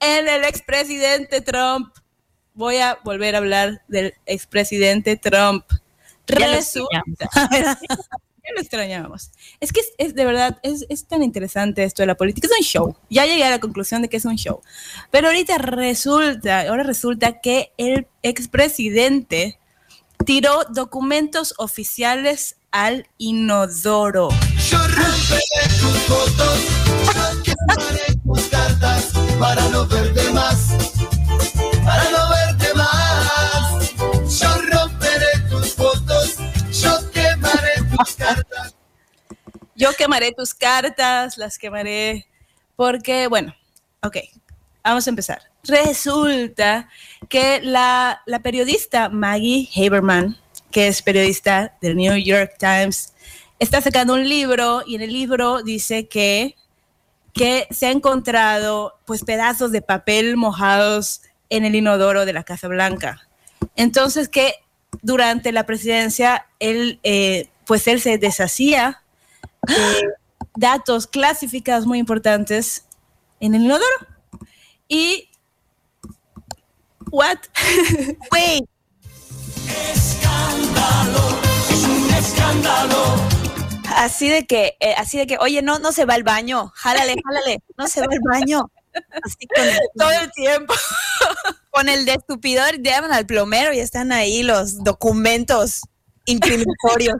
En 0.00 0.28
el 0.28 0.44
expresidente 0.44 1.40
Trump. 1.40 1.94
Voy 2.54 2.76
a 2.76 2.98
volver 3.04 3.34
a 3.34 3.38
hablar 3.38 3.82
del 3.88 4.14
expresidente 4.26 5.16
Trump. 5.16 5.64
Ya 6.26 6.54
Resulta, 6.54 7.02
ya 7.52 8.52
lo 8.54 8.60
extrañábamos. 8.60 9.32
Es 9.60 9.72
que 9.72 9.80
es, 9.80 9.92
es 9.98 10.14
de 10.14 10.24
verdad, 10.24 10.58
es, 10.62 10.86
es 10.88 11.06
tan 11.06 11.22
interesante 11.22 11.82
esto 11.84 12.02
de 12.02 12.06
la 12.06 12.16
política. 12.16 12.46
Es 12.46 12.58
un 12.58 12.64
show. 12.64 12.96
Ya 13.08 13.26
llegué 13.26 13.44
a 13.44 13.50
la 13.50 13.60
conclusión 13.60 14.02
de 14.02 14.08
que 14.08 14.16
es 14.16 14.24
un 14.24 14.36
show. 14.36 14.60
Pero 15.10 15.28
ahorita 15.28 15.58
resulta, 15.58 16.68
ahora 16.68 16.82
resulta 16.82 17.40
que 17.40 17.72
el 17.78 18.06
expresidente 18.22 19.58
tiró 20.24 20.64
documentos 20.70 21.54
oficiales 21.58 22.56
al 22.72 23.06
inodoro. 23.18 24.28
Yo 24.68 24.78
romperé 24.78 25.62
tus 25.80 25.98
fotos, 26.06 26.58
yo 27.14 27.42
quemaré 27.42 28.14
tus 28.24 28.42
cartas 28.48 29.12
para 29.38 29.68
no 29.68 29.86
verte 29.86 30.30
más, 30.32 30.68
para 31.84 32.10
no 32.10 32.28
verte 32.30 32.74
más. 32.74 33.92
Yo 34.40 34.48
romperé 34.70 35.40
tus 35.48 35.74
fotos, 35.74 36.36
yo 36.72 37.10
quemaré 37.10 37.82
tus 37.96 38.14
cartas. 38.14 38.74
Yo 39.74 39.92
quemaré 39.94 40.32
tus 40.32 40.54
cartas, 40.54 41.38
las 41.38 41.58
quemaré, 41.58 42.26
porque, 42.76 43.26
bueno, 43.26 43.54
ok, 44.02 44.18
vamos 44.84 45.06
a 45.06 45.10
empezar. 45.10 45.42
Resulta 45.64 46.88
que 47.28 47.60
la, 47.62 48.22
la 48.26 48.40
periodista 48.40 49.08
Maggie 49.08 49.68
Haberman, 49.74 50.36
que 50.70 50.88
es 50.88 51.02
periodista 51.02 51.76
del 51.80 51.96
New 51.96 52.16
York 52.16 52.54
Times, 52.58 53.12
está 53.58 53.80
sacando 53.80 54.14
un 54.14 54.28
libro 54.28 54.82
y 54.86 54.94
en 54.94 55.02
el 55.02 55.12
libro 55.12 55.62
dice 55.62 56.08
que, 56.08 56.56
que 57.32 57.66
se 57.70 57.86
ha 57.86 57.90
encontrado 57.90 58.98
pues 59.04 59.24
pedazos 59.24 59.72
de 59.72 59.82
papel 59.82 60.36
mojados 60.36 61.22
en 61.50 61.64
el 61.64 61.74
inodoro 61.74 62.24
de 62.24 62.32
la 62.32 62.44
Casa 62.44 62.68
Blanca. 62.68 63.28
Entonces 63.76 64.28
que 64.28 64.54
durante 65.02 65.52
la 65.52 65.66
presidencia 65.66 66.46
él, 66.58 67.00
eh, 67.02 67.50
pues 67.66 67.86
él 67.86 68.00
se 68.00 68.18
deshacía 68.18 69.02
de 69.66 70.08
datos 70.56 71.06
clasificados 71.06 71.86
muy 71.86 71.98
importantes 71.98 72.86
en 73.40 73.54
el 73.54 73.62
inodoro. 73.62 74.06
Y 74.88 75.28
what? 77.10 77.38
Wait, 78.32 78.68
Escándalo, 79.92 81.38
es 81.70 81.84
un 81.84 82.10
escándalo. 82.14 83.14
así 83.96 84.28
de 84.28 84.46
que, 84.46 84.76
eh, 84.80 84.94
así 84.96 85.18
de 85.18 85.26
que, 85.26 85.38
oye, 85.38 85.62
no, 85.62 85.78
no 85.78 85.92
se 85.92 86.04
va 86.04 86.14
al 86.14 86.22
baño, 86.22 86.72
jálale, 86.74 87.16
jálale, 87.24 87.62
no 87.76 87.88
se 87.88 88.00
va 88.00 88.06
al 88.10 88.40
baño. 88.40 88.70
Así 89.22 89.46
con 89.54 89.64
el, 89.64 89.78
Todo 89.96 90.10
el 90.10 90.30
tiempo. 90.32 90.74
con 91.70 91.88
el 91.88 92.04
de 92.04 92.14
estupidor, 92.14 92.82
llaman 92.82 93.12
al 93.12 93.26
plomero 93.26 93.72
y 93.72 93.80
están 93.80 94.12
ahí 94.12 94.42
los 94.42 94.82
documentos 94.82 95.82
incriminatorios. 96.26 97.18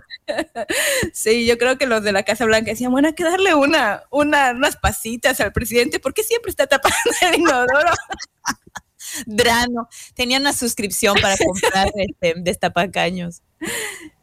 Sí, 1.12 1.46
yo 1.46 1.58
creo 1.58 1.78
que 1.78 1.86
los 1.86 2.02
de 2.02 2.12
la 2.12 2.22
Casa 2.22 2.44
Blanca 2.44 2.70
decían, 2.70 2.92
bueno, 2.92 3.08
hay 3.08 3.14
que 3.14 3.24
darle 3.24 3.54
una, 3.54 4.04
una, 4.10 4.52
unas 4.52 4.76
pasitas 4.76 5.40
al 5.40 5.52
presidente 5.52 5.98
porque 5.98 6.22
siempre 6.22 6.50
está 6.50 6.66
tapando 6.66 6.96
el 7.22 7.40
inodoro. 7.40 7.90
Drano. 9.26 9.88
Tenía 10.14 10.38
una 10.38 10.52
suscripción 10.52 11.16
para 11.20 11.36
comprar 11.44 11.90
este, 11.94 12.34
destapacaños. 12.36 13.42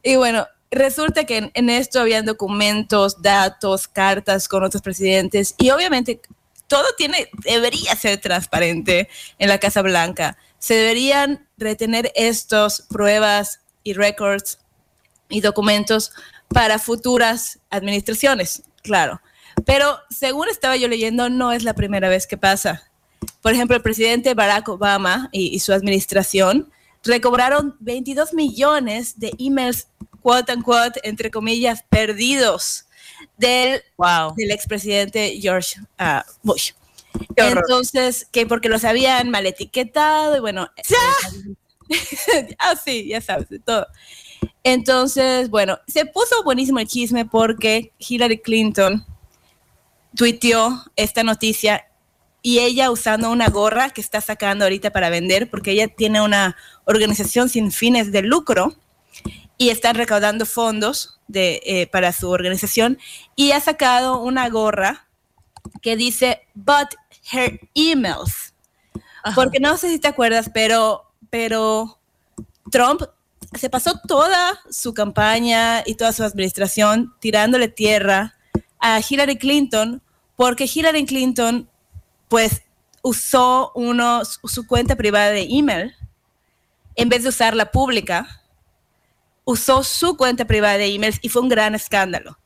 Y 0.04 0.15
bueno, 0.15 0.47
resulta 0.71 1.26
que 1.26 1.38
en, 1.38 1.52
en 1.54 1.69
esto 1.69 2.00
habían 2.00 2.26
documentos, 2.26 3.21
datos, 3.21 3.88
cartas 3.88 4.47
con 4.47 4.63
otros 4.63 4.82
presidentes 4.82 5.56
y 5.58 5.69
obviamente 5.69 6.21
todo 6.67 6.86
tiene, 6.97 7.30
debería 7.43 7.95
ser 7.95 8.19
transparente 8.19 9.10
en 9.39 9.50
la 9.50 9.58
Casa 9.58 9.82
Blanca. 9.82 10.38
Se 10.60 10.73
deberían 10.73 11.47
retener 11.58 12.12
estos 12.15 12.82
pruebas 12.82 13.62
y 13.84 13.93
records 13.93 14.60
y 15.30 15.41
documentos 15.41 16.12
para 16.50 16.80
futuras 16.80 17.60
administraciones, 17.69 18.63
claro. 18.84 19.21
Pero 19.65 20.00
según 20.10 20.50
estaba 20.50 20.76
yo 20.76 20.88
leyendo, 20.88 21.30
no 21.30 21.52
es 21.52 21.63
la 21.63 21.73
primera 21.73 22.10
vez 22.10 22.28
que 22.28 22.38
pasa. 22.38 22.87
Por 23.42 23.54
ejemplo, 23.54 23.76
el 23.76 23.82
presidente 23.82 24.34
Barack 24.34 24.70
Obama 24.70 25.30
y, 25.32 25.48
y 25.56 25.60
su 25.60 25.74
administración 25.74 26.72
recobraron 27.04 27.76
22 27.80 28.34
millones 28.34 29.20
de 29.20 29.32
emails, 29.40 29.88
quote 30.22 30.54
unquote, 30.54 31.00
entre 31.08 31.32
comillas, 31.32 31.84
perdidos 31.90 32.88
del, 33.38 33.82
Wow. 33.98 34.36
del 34.36 34.52
expresidente 34.52 35.40
George 35.42 35.80
ah, 35.98 36.26
Bush. 36.44 36.72
Entonces, 37.36 38.28
que 38.32 38.46
porque 38.46 38.70
los 38.70 38.84
habían 38.84 39.30
mal 39.32 39.46
etiquetado 39.46 40.38
y 40.38 40.40
bueno. 40.40 40.70
ah, 42.60 42.76
sí, 42.76 43.08
ya 43.08 43.22
sabes, 43.22 43.50
de 43.50 43.60
todo. 43.60 43.88
Entonces, 44.64 45.50
bueno, 45.50 45.80
se 45.88 46.06
puso 46.06 46.44
buenísimo 46.44 46.80
el 46.80 46.88
chisme 46.88 47.26
porque 47.26 47.94
Hillary 47.98 48.40
Clinton 48.40 49.06
tuiteó 50.16 50.84
esta 50.96 51.24
noticia 51.24 51.87
y 52.48 52.60
ella 52.60 52.92
usando 52.92 53.30
una 53.30 53.50
gorra 53.50 53.90
que 53.90 54.00
está 54.00 54.22
sacando 54.22 54.64
ahorita 54.64 54.92
para 54.92 55.10
vender 55.10 55.50
porque 55.50 55.72
ella 55.72 55.90
tiene 55.90 56.22
una 56.22 56.56
organización 56.86 57.50
sin 57.50 57.74
fines 57.74 58.14
de 58.14 58.22
lucro 58.22 58.74
y 59.58 59.68
están 59.68 59.96
recaudando 59.96 60.46
fondos 60.46 61.20
de, 61.28 61.60
eh, 61.66 61.88
para 61.88 62.14
su 62.14 62.30
organización. 62.30 63.00
Y 63.36 63.52
ha 63.52 63.60
sacado 63.60 64.22
una 64.22 64.48
gorra 64.48 65.10
que 65.82 65.98
dice 65.98 66.48
but 66.54 66.88
her 67.34 67.60
emails 67.76 68.54
porque 69.36 69.60
no 69.60 69.76
sé 69.76 69.90
si 69.90 70.00
te 70.00 70.08
acuerdas 70.08 70.50
pero 70.54 71.12
pero 71.30 72.00
Trump 72.72 73.02
se 73.60 73.70
pasó 73.70 74.00
toda 74.08 74.58
su 74.70 74.94
campaña 74.94 75.84
y 75.86 75.96
toda 75.96 76.14
su 76.14 76.24
administración 76.24 77.14
tirándole 77.20 77.68
tierra 77.68 78.38
a 78.80 79.02
Hillary 79.02 79.38
Clinton 79.38 80.02
porque 80.38 80.70
Hillary 80.74 81.06
Clinton 81.06 81.70
pues 82.28 82.63
usó 83.02 83.72
uno, 83.76 84.24
su 84.26 84.66
cuenta 84.68 84.96
privada 84.96 85.30
de 85.32 85.48
email 85.50 85.96
en 86.96 87.10
vez 87.10 87.24
de 87.24 87.30
usar 87.30 87.56
la 87.56 87.72
pública 87.72 88.42
usó 89.46 89.84
su 89.84 90.18
cuenta 90.18 90.46
privada 90.46 90.78
de 90.78 90.88
emails 90.94 91.20
y 91.22 91.30
fue 91.30 91.42
un 91.42 91.48
gran 91.50 91.74
escándalo. 91.76 92.38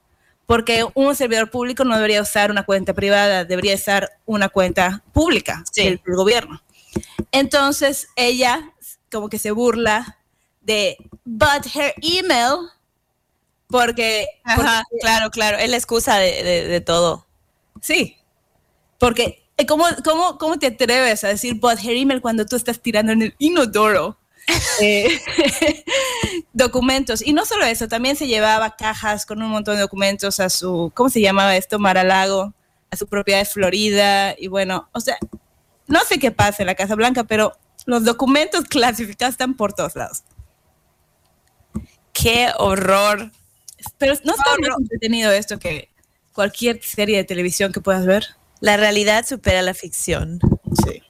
Porque 0.46 0.86
un 0.94 1.16
servidor 1.16 1.50
público 1.50 1.84
no 1.84 1.96
debería 1.96 2.22
usar 2.22 2.52
una 2.52 2.64
cuenta 2.64 2.94
privada, 2.94 3.46
debería 3.46 3.74
usar 3.76 4.10
una 4.26 4.50
cuenta 4.50 5.02
pública 5.14 5.64
Sí. 5.72 5.84
del, 5.86 6.02
del 6.06 6.16
gobierno. 6.16 6.62
Entonces 7.32 8.10
ella 8.16 8.72
como 9.12 9.30
que 9.30 9.40
se 9.40 9.52
burla 9.52 10.18
de, 10.62 10.98
but 11.26 11.66
her 11.74 11.94
email, 12.02 12.68
porque, 13.68 14.28
Ajá, 14.44 14.84
porque- 14.90 15.00
claro, 15.02 15.30
claro. 15.32 15.58
Es 15.58 15.70
la 15.70 15.78
excusa 15.78 16.18
de, 16.18 16.44
de- 16.44 16.68
de 16.68 16.82
todo. 16.82 17.26
sí, 17.82 18.18
porque 19.00 19.41
¿cómo, 19.66 19.86
cómo, 20.04 20.38
¿cómo 20.38 20.60
te 20.60 20.68
atreves 20.68 21.24
a 21.24 21.30
decir 21.30 21.56
but 21.56 21.80
her 21.84 21.96
email 21.96 22.22
cuando 22.22 22.46
tú 22.46 22.56
estás 22.56 22.80
tirando 22.80 23.12
en 23.12 23.22
el 23.22 23.36
inodoro? 23.38 24.18
eh, 24.82 25.20
documentos. 26.54 27.26
Y 27.26 27.34
no 27.34 27.46
solo 27.46 27.66
eso, 27.66 27.88
también 27.88 28.16
se 28.16 28.28
llevaba 28.28 28.76
cajas 28.76 29.26
con 29.26 29.42
un 29.42 29.50
montón 29.50 29.76
de 29.76 29.82
documentos 29.82 30.40
a 30.40 30.50
su, 30.50 30.92
¿cómo 30.94 31.10
se 31.10 31.22
llamaba 31.22 31.56
esto? 31.56 31.80
Maralago, 31.80 32.54
a 32.90 32.98
su 32.98 33.08
propiedad 33.08 33.40
de 33.40 33.46
Florida. 33.46 34.36
Y 34.38 34.48
bueno, 34.48 34.90
o 34.94 35.00
sea, 35.00 35.18
no 35.88 36.00
sé 36.02 36.20
qué 36.20 36.32
pasa 36.32 36.64
en 36.64 36.68
la 36.68 36.76
Casa 36.76 36.96
Blanca, 36.96 37.24
pero 37.24 37.54
los 37.86 38.04
documentos 38.04 38.66
clasificados 38.70 39.34
están 39.34 39.56
por 39.56 39.74
todos 39.74 39.96
lados. 39.96 40.24
Qué 42.14 42.52
horror. 42.58 43.32
Pero 43.98 44.14
no 44.26 44.34
está 44.34 44.52
más 44.60 44.78
entretenido 44.80 45.32
esto 45.32 45.58
que 45.58 45.90
cualquier 46.34 46.84
serie 46.84 47.18
de 47.18 47.24
televisión 47.24 47.72
que 47.72 47.82
puedas 47.82 48.06
ver. 48.06 48.36
La 48.62 48.78
realidad 48.78 49.26
supera 49.28 49.62
la 49.62 49.74
ficción. 49.74 50.40
Sí. 50.86 51.02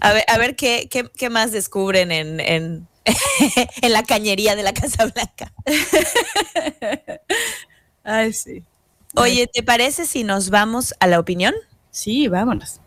A 0.00 0.12
ver, 0.12 0.24
a 0.28 0.38
ver 0.38 0.56
qué, 0.56 0.88
qué, 0.90 1.10
qué 1.14 1.28
más 1.28 1.52
descubren 1.52 2.10
en, 2.12 2.40
en, 2.40 2.88
en 3.82 3.92
la 3.92 4.02
cañería 4.04 4.56
de 4.56 4.62
la 4.62 4.72
Casa 4.72 5.06
Blanca. 5.06 5.52
Ay, 8.04 8.32
sí. 8.32 8.64
Oye, 9.16 9.48
¿te 9.52 9.62
parece 9.62 10.06
si 10.06 10.22
nos 10.22 10.50
vamos 10.50 10.94
a 11.00 11.08
la 11.08 11.18
opinión? 11.18 11.54
Sí, 11.90 12.28
vámonos. 12.28 12.80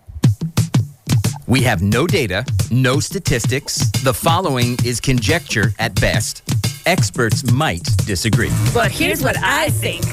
We 1.45 1.65
have 1.67 1.81
no 1.81 2.07
data, 2.07 2.45
no 2.71 3.01
statistics. 3.01 3.91
The 4.03 4.13
following 4.13 4.77
is 4.85 5.01
conjecture 5.01 5.73
at 5.77 5.93
best. 5.99 6.41
Experts 6.85 7.51
might 7.51 7.83
disagree. 8.05 8.51
But 8.73 8.91
here's 8.91 9.21
what 9.21 9.35
I 9.37 9.69
think. 9.69 10.03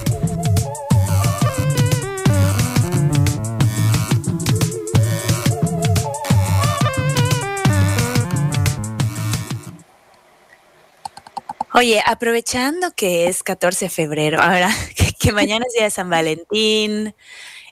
Oye, 11.72 12.02
aprovechando 12.04 12.90
que 12.96 13.28
es 13.28 13.44
14 13.44 13.84
de 13.84 13.90
febrero, 13.90 14.40
ahora 14.40 14.70
que, 15.20 15.32
mañana 15.32 15.64
es 15.68 15.74
día 15.74 15.84
de 15.84 15.90
San 15.90 16.10
Valentín, 16.10 17.14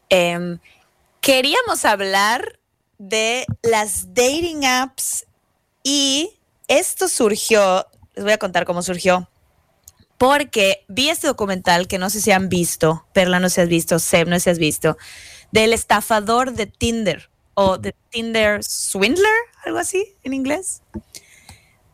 em, 0.08 0.58
queríamos 1.20 1.84
hablar 1.84 2.61
de 2.98 3.44
las 3.62 4.14
dating 4.14 4.64
apps 4.64 5.26
y 5.82 6.38
esto 6.68 7.08
surgió, 7.08 7.87
les 8.14 8.24
voy 8.24 8.32
a 8.32 8.38
contar 8.38 8.66
cómo 8.66 8.82
surgió, 8.82 9.28
porque 10.16 10.84
vi 10.87 11.08
este 11.08 11.26
documental 11.26 11.88
que 11.88 11.98
no 11.98 12.08
sé 12.08 12.20
si 12.20 12.30
han 12.30 12.48
visto, 12.48 13.04
Perla 13.12 13.40
no 13.40 13.48
sé 13.48 13.56
si 13.56 13.61
has 13.62 13.68
visto, 13.68 13.98
Seb 13.98 14.28
no 14.28 14.37
sé 14.37 14.40
si 14.40 14.50
has 14.50 14.58
visto, 14.58 14.96
del 15.50 15.72
estafador 15.72 16.52
de 16.52 16.66
Tinder 16.66 17.30
o 17.54 17.78
de 17.78 17.96
Tinder 18.11 18.62
Swindler, 18.62 19.34
algo 19.64 19.78
así 19.78 20.14
en 20.22 20.34
inglés. 20.34 20.82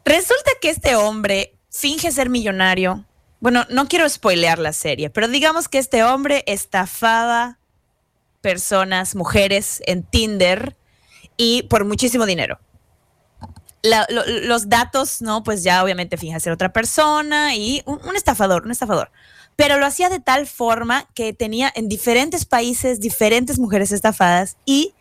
Resulta 0.05 0.51
que 0.61 0.69
este 0.69 0.97
hombre 0.97 1.54
finge 1.75 2.13
ser 2.13 2.31
millonario. 2.31 3.05
Bueno, 3.41 3.67
no 3.69 3.89
quiero 3.89 4.09
spoilear 4.09 4.59
la 4.61 4.73
serie, 4.73 5.11
pero 5.11 5.27
digamos 5.27 5.69
que 5.69 5.79
este 5.79 6.05
hombre 6.05 6.45
estafaba 6.47 7.59
personas, 8.41 9.17
mujeres 9.17 9.83
en 9.87 10.05
Tinder 10.05 10.77
y 11.37 11.65
por 11.65 11.85
muchísimo 11.85 12.27
dinero. 12.27 12.61
Los 13.83 14.69
datos, 14.69 15.21
¿no? 15.21 15.43
Pues 15.43 15.63
ya 15.63 15.83
obviamente 15.83 16.17
finge 16.17 16.39
ser 16.41 16.53
otra 16.53 16.73
persona 16.73 17.55
y 17.55 17.83
un, 17.87 18.01
un 18.07 18.17
estafador, 18.17 18.65
un 18.65 18.71
estafador. 18.71 19.11
Pero 19.57 19.79
lo 19.79 19.85
hacía 19.85 20.09
de 20.09 20.21
tal 20.21 20.47
forma 20.47 21.09
que 21.15 21.33
tenía 21.33 21.71
en 21.75 21.89
diferentes 21.89 22.45
países 22.45 23.01
diferentes 23.01 23.59
mujeres 23.59 23.93
estafadas 23.93 24.57
y 24.65 24.95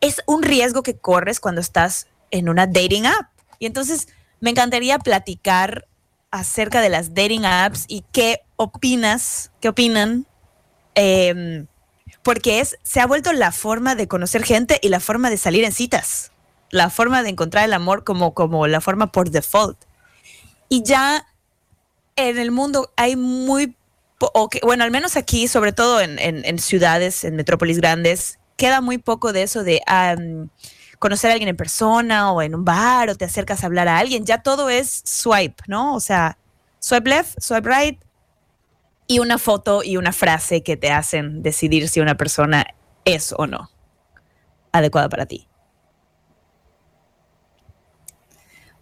es 0.00 0.22
un 0.26 0.42
riesgo 0.42 0.82
que 0.82 0.96
corres 0.96 1.38
cuando 1.38 1.60
estás 1.60 2.08
en 2.30 2.48
una 2.48 2.66
dating 2.66 3.06
app. 3.06 3.28
Y 3.58 3.66
entonces 3.66 4.08
me 4.40 4.50
encantaría 4.50 4.98
platicar 4.98 5.86
acerca 6.30 6.80
de 6.80 6.88
las 6.90 7.14
dating 7.14 7.44
apps 7.44 7.84
y 7.88 8.04
qué 8.12 8.40
opinas, 8.56 9.50
qué 9.60 9.68
opinan, 9.68 10.26
Em, 10.98 11.66
porque 12.22 12.60
es, 12.60 12.78
se 12.82 13.00
ha 13.00 13.06
vuelto 13.06 13.32
la 13.34 13.52
forma 13.52 13.94
de 13.94 14.08
conocer 14.08 14.42
gente 14.44 14.78
y 14.82 14.88
la 14.88 14.98
forma 14.98 15.28
de 15.28 15.36
salir 15.36 15.62
en 15.64 15.72
citas, 15.72 16.32
la 16.70 16.88
forma 16.88 17.22
de 17.22 17.28
encontrar 17.28 17.66
el 17.66 17.74
amor 17.74 18.02
como, 18.02 18.32
como 18.32 18.66
la 18.66 18.80
forma 18.80 19.12
por 19.12 19.28
default. 19.30 19.76
Y 20.70 20.82
ya 20.84 21.26
en 22.16 22.38
el 22.38 22.50
mundo 22.50 22.90
hay 22.96 23.14
muy, 23.14 23.76
po- 24.18 24.30
o 24.32 24.48
que- 24.48 24.60
bueno, 24.62 24.84
al 24.84 24.90
menos 24.90 25.16
aquí, 25.18 25.48
sobre 25.48 25.72
todo 25.74 26.00
en, 26.00 26.18
en- 26.18 26.58
ciudades, 26.58 27.24
en 27.24 27.36
metrópolis 27.36 27.76
grandes, 27.76 28.38
queda 28.56 28.80
muy 28.80 28.96
poco 28.96 29.34
de 29.34 29.42
eso 29.42 29.62
de 29.64 29.82
conocer 30.98 31.30
a 31.30 31.34
alguien 31.34 31.48
en 31.48 31.56
persona 31.56 32.32
o 32.32 32.42
en 32.42 32.54
un 32.54 32.64
bar 32.64 33.10
o 33.10 33.14
te 33.14 33.24
acercas 33.24 33.62
a 33.62 33.66
hablar 33.66 33.88
a 33.88 33.98
alguien. 33.98 34.24
Ya 34.24 34.42
todo 34.42 34.70
es 34.70 35.02
swipe, 35.04 35.62
¿no? 35.66 35.94
O 35.94 36.00
sea, 36.00 36.38
swipe 36.78 37.10
left, 37.10 37.40
swipe 37.40 37.68
right 37.68 38.00
y 39.06 39.18
una 39.20 39.38
foto 39.38 39.82
y 39.82 39.96
una 39.96 40.12
frase 40.12 40.62
que 40.62 40.76
te 40.76 40.90
hacen 40.90 41.42
decidir 41.42 41.88
si 41.88 42.00
una 42.00 42.16
persona 42.16 42.66
es 43.04 43.34
o 43.36 43.46
no 43.46 43.70
adecuada 44.72 45.08
para 45.08 45.26
ti. 45.26 45.48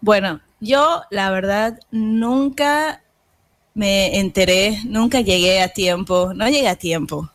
Bueno, 0.00 0.40
yo 0.60 1.02
la 1.10 1.30
verdad 1.30 1.78
nunca 1.90 3.02
me 3.74 4.18
enteré, 4.18 4.80
nunca 4.84 5.20
llegué 5.20 5.62
a 5.62 5.68
tiempo, 5.68 6.32
no 6.34 6.48
llegué 6.48 6.68
a 6.68 6.76
tiempo 6.76 7.30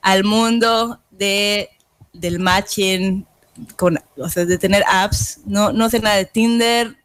al 0.00 0.24
mundo 0.24 1.00
de, 1.10 1.70
del 2.12 2.38
matching, 2.38 3.26
con, 3.76 3.98
o 4.16 4.28
sea, 4.28 4.44
de 4.44 4.58
tener 4.58 4.84
apps. 4.86 5.40
No, 5.44 5.72
no 5.72 5.90
sé 5.90 6.00
nada 6.00 6.16
de 6.16 6.24
Tinder. 6.24 6.96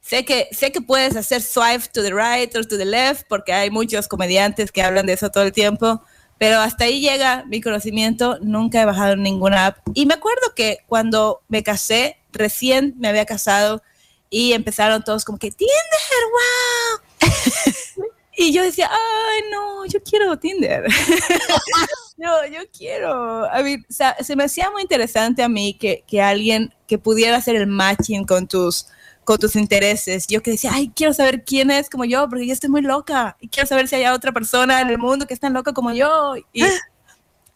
Sé 0.00 0.24
que, 0.24 0.48
sé 0.52 0.72
que 0.72 0.80
puedes 0.80 1.16
hacer 1.16 1.42
swipe 1.42 1.88
to 1.92 2.02
the 2.02 2.12
right 2.12 2.54
or 2.56 2.64
to 2.64 2.78
the 2.78 2.84
left, 2.84 3.26
porque 3.28 3.52
hay 3.52 3.70
muchos 3.70 4.08
comediantes 4.08 4.72
que 4.72 4.82
hablan 4.82 5.06
de 5.06 5.12
eso 5.12 5.30
todo 5.30 5.44
el 5.44 5.52
tiempo, 5.52 6.02
pero 6.38 6.60
hasta 6.60 6.84
ahí 6.84 7.00
llega 7.00 7.44
mi 7.46 7.60
conocimiento. 7.60 8.38
Nunca 8.40 8.80
he 8.80 8.84
bajado 8.84 9.16
ninguna 9.16 9.66
app. 9.66 9.78
Y 9.94 10.06
me 10.06 10.14
acuerdo 10.14 10.54
que 10.54 10.78
cuando 10.86 11.42
me 11.48 11.62
casé, 11.62 12.16
recién 12.32 12.94
me 12.98 13.08
había 13.08 13.26
casado 13.26 13.82
y 14.30 14.52
empezaron 14.52 15.02
todos 15.02 15.24
como 15.24 15.38
que 15.38 15.50
Tinder, 15.50 15.74
wow. 16.32 18.06
y 18.40 18.52
yo 18.52 18.62
decía, 18.62 18.88
ay, 18.88 19.40
no, 19.50 19.84
yo 19.86 20.00
quiero 20.00 20.38
Tinder. 20.38 20.84
yo, 22.16 22.30
yo 22.52 22.60
quiero. 22.72 23.44
A 23.52 23.60
mí, 23.64 23.78
o 23.78 23.92
sea, 23.92 24.16
se 24.22 24.36
me 24.36 24.44
hacía 24.44 24.70
muy 24.70 24.82
interesante 24.82 25.42
a 25.42 25.48
mí 25.48 25.74
que, 25.74 26.04
que, 26.06 26.22
alguien 26.22 26.72
que 26.86 26.98
pudiera 26.98 27.36
hacer 27.36 27.56
el 27.56 27.66
matching 27.66 28.24
con 28.24 28.46
tus, 28.46 28.86
con 29.24 29.38
tus 29.38 29.56
intereses. 29.56 30.28
Yo 30.28 30.40
que 30.40 30.52
decía, 30.52 30.70
ay, 30.72 30.92
quiero 30.94 31.12
saber 31.12 31.42
quién 31.44 31.72
es 31.72 31.90
como 31.90 32.04
yo, 32.04 32.28
porque 32.28 32.46
yo 32.46 32.52
estoy 32.52 32.70
muy 32.70 32.82
loca. 32.82 33.36
Y 33.40 33.48
quiero 33.48 33.66
saber 33.66 33.88
si 33.88 33.96
hay 33.96 34.06
otra 34.06 34.30
persona 34.30 34.82
en 34.82 34.88
el 34.90 34.98
mundo 34.98 35.26
que 35.26 35.34
es 35.34 35.40
tan 35.40 35.52
loca 35.52 35.72
como 35.72 35.92
yo. 35.92 36.36
Y, 36.52 36.62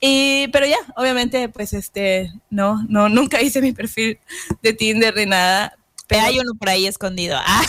y, 0.00 0.48
pero 0.48 0.66
ya, 0.66 0.78
obviamente, 0.96 1.48
pues 1.48 1.74
este, 1.74 2.32
no, 2.50 2.82
no, 2.88 3.08
nunca 3.08 3.40
hice 3.40 3.62
mi 3.62 3.70
perfil 3.70 4.18
de 4.60 4.72
Tinder 4.72 5.14
ni 5.14 5.26
nada. 5.26 5.78
Pero 6.12 6.26
hay 6.26 6.38
uno 6.38 6.54
por 6.54 6.68
ahí 6.68 6.86
escondido. 6.86 7.38
Ah. 7.38 7.62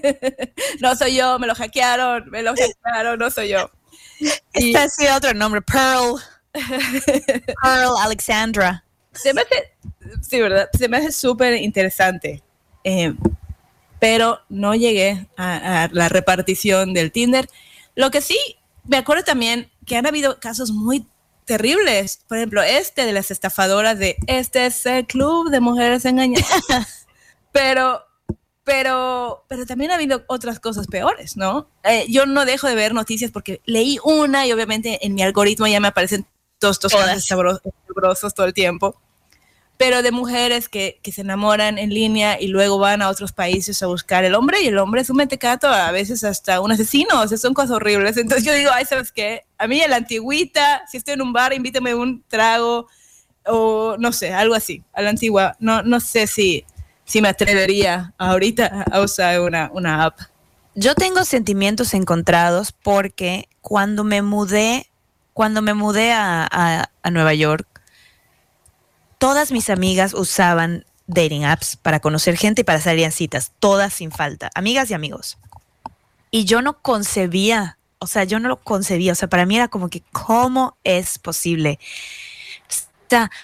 no 0.80 0.96
soy 0.96 1.14
yo, 1.14 1.38
me 1.38 1.46
lo 1.46 1.54
hackearon, 1.54 2.28
me 2.30 2.42
lo 2.42 2.54
hackearon, 2.54 3.18
no 3.18 3.30
soy 3.30 3.50
yo. 3.50 3.70
Este 4.52 4.76
ha 4.76 4.88
sido 4.88 5.16
otro 5.16 5.32
nombre, 5.34 5.62
Pearl. 5.62 6.20
Pearl 6.52 7.94
Alexandra. 8.00 8.84
Se 9.12 9.32
me 9.32 9.42
hace, 9.42 9.72
sí, 10.28 10.40
¿verdad? 10.40 10.68
Se 10.76 10.88
me 10.88 10.96
hace 10.96 11.12
súper 11.12 11.54
interesante. 11.54 12.42
Eh, 12.84 13.14
pero 13.98 14.40
no 14.48 14.74
llegué 14.74 15.26
a, 15.36 15.84
a, 15.84 15.88
la 15.92 16.08
repartición 16.08 16.94
del 16.94 17.12
Tinder. 17.12 17.48
Lo 17.94 18.10
que 18.10 18.20
sí, 18.20 18.38
me 18.84 18.96
acuerdo 18.96 19.24
también 19.24 19.70
que 19.86 19.96
han 19.96 20.06
habido 20.06 20.38
casos 20.40 20.70
muy 20.70 21.06
terribles. 21.46 22.20
Por 22.28 22.36
ejemplo, 22.36 22.62
este 22.62 23.06
de 23.06 23.12
las 23.12 23.30
estafadoras 23.30 23.98
de 23.98 24.16
este 24.26 24.66
es 24.66 24.84
el 24.84 25.06
club 25.06 25.50
de 25.50 25.60
mujeres 25.60 26.04
engañadas. 26.04 27.05
pero, 27.56 28.02
pero, 28.64 29.44
pero 29.48 29.64
también 29.64 29.90
ha 29.90 29.94
habido 29.94 30.24
otras 30.26 30.60
cosas 30.60 30.86
peores, 30.86 31.36
¿no? 31.36 31.70
Eh, 31.84 32.04
yo 32.08 32.26
no 32.26 32.44
dejo 32.44 32.66
de 32.66 32.74
ver 32.74 32.92
noticias 32.92 33.30
porque 33.30 33.62
leí 33.64 33.98
una 34.04 34.46
y 34.46 34.52
obviamente 34.52 35.04
en 35.06 35.14
mi 35.14 35.22
algoritmo 35.22 35.66
ya 35.66 35.80
me 35.80 35.88
aparecen 35.88 36.26
todos 36.58 36.76
estos 36.76 36.92
casos 36.92 37.24
sabrosos 37.24 38.34
todo 38.34 38.46
el 38.46 38.54
tiempo 38.54 39.00
pero 39.76 40.02
de 40.02 40.10
mujeres 40.10 40.70
que, 40.70 40.98
que, 41.02 41.12
se 41.12 41.20
enamoran 41.20 41.76
en 41.76 41.90
línea 41.90 42.40
y 42.40 42.48
luego 42.48 42.78
van 42.78 43.02
a 43.02 43.10
otros 43.10 43.32
países 43.32 43.82
a 43.82 43.86
buscar 43.86 44.24
el 44.24 44.34
hombre 44.34 44.62
y 44.62 44.68
el 44.68 44.78
hombre 44.78 45.02
es 45.02 45.10
un 45.10 45.16
mentecato, 45.16 45.68
a 45.68 45.90
veces 45.92 46.24
hasta 46.24 46.60
un 46.60 46.72
asesino, 46.72 47.20
o 47.20 47.28
sea, 47.28 47.36
son 47.36 47.52
cosas 47.52 47.72
horribles. 47.72 48.16
Entonces 48.16 48.46
yo 48.46 48.54
digo, 48.54 48.70
ay, 48.72 48.86
¿sabes 48.86 49.12
qué? 49.12 49.42
A 49.58 49.66
mí 49.66 49.80
en 49.82 49.90
la 49.90 49.96
antigüita, 49.96 50.82
si 50.90 50.96
estoy 50.96 51.14
en 51.14 51.20
un 51.20 51.34
bar, 51.34 51.52
invítame 51.52 51.94
un 51.94 52.24
trago 52.26 52.88
o 53.44 53.96
no 53.98 54.12
sé, 54.12 54.32
algo 54.32 54.54
así, 54.54 54.82
a 54.94 55.02
la 55.02 55.10
antigua. 55.10 55.56
No, 55.60 55.82
no 55.82 56.00
sé 56.00 56.26
si, 56.26 56.64
si 57.06 57.22
me 57.22 57.28
atrevería 57.28 58.12
ahorita 58.18 58.84
a 58.90 59.00
usar 59.00 59.40
una, 59.40 59.70
una 59.72 60.04
app. 60.04 60.18
Yo 60.74 60.94
tengo 60.94 61.24
sentimientos 61.24 61.94
encontrados 61.94 62.72
porque 62.72 63.48
cuando 63.62 64.04
me 64.04 64.20
mudé, 64.20 64.90
cuando 65.32 65.62
me 65.62 65.72
mudé 65.72 66.12
a, 66.12 66.46
a, 66.50 66.90
a 67.02 67.10
Nueva 67.10 67.32
York, 67.32 67.66
todas 69.18 69.52
mis 69.52 69.70
amigas 69.70 70.12
usaban 70.12 70.84
dating 71.06 71.44
apps 71.44 71.76
para 71.76 72.00
conocer 72.00 72.36
gente 72.36 72.62
y 72.62 72.64
para 72.64 72.80
salir 72.80 73.04
en 73.04 73.12
citas, 73.12 73.52
todas 73.60 73.94
sin 73.94 74.10
falta, 74.10 74.50
amigas 74.54 74.90
y 74.90 74.94
amigos. 74.94 75.38
Y 76.30 76.44
yo 76.44 76.60
no 76.60 76.82
concebía, 76.82 77.78
o 77.98 78.06
sea, 78.06 78.24
yo 78.24 78.40
no 78.40 78.48
lo 78.48 78.56
concebía, 78.56 79.12
o 79.12 79.14
sea, 79.14 79.28
para 79.28 79.46
mí 79.46 79.56
era 79.56 79.68
como 79.68 79.88
que, 79.88 80.02
¿cómo 80.12 80.76
es 80.84 81.18
posible? 81.18 81.78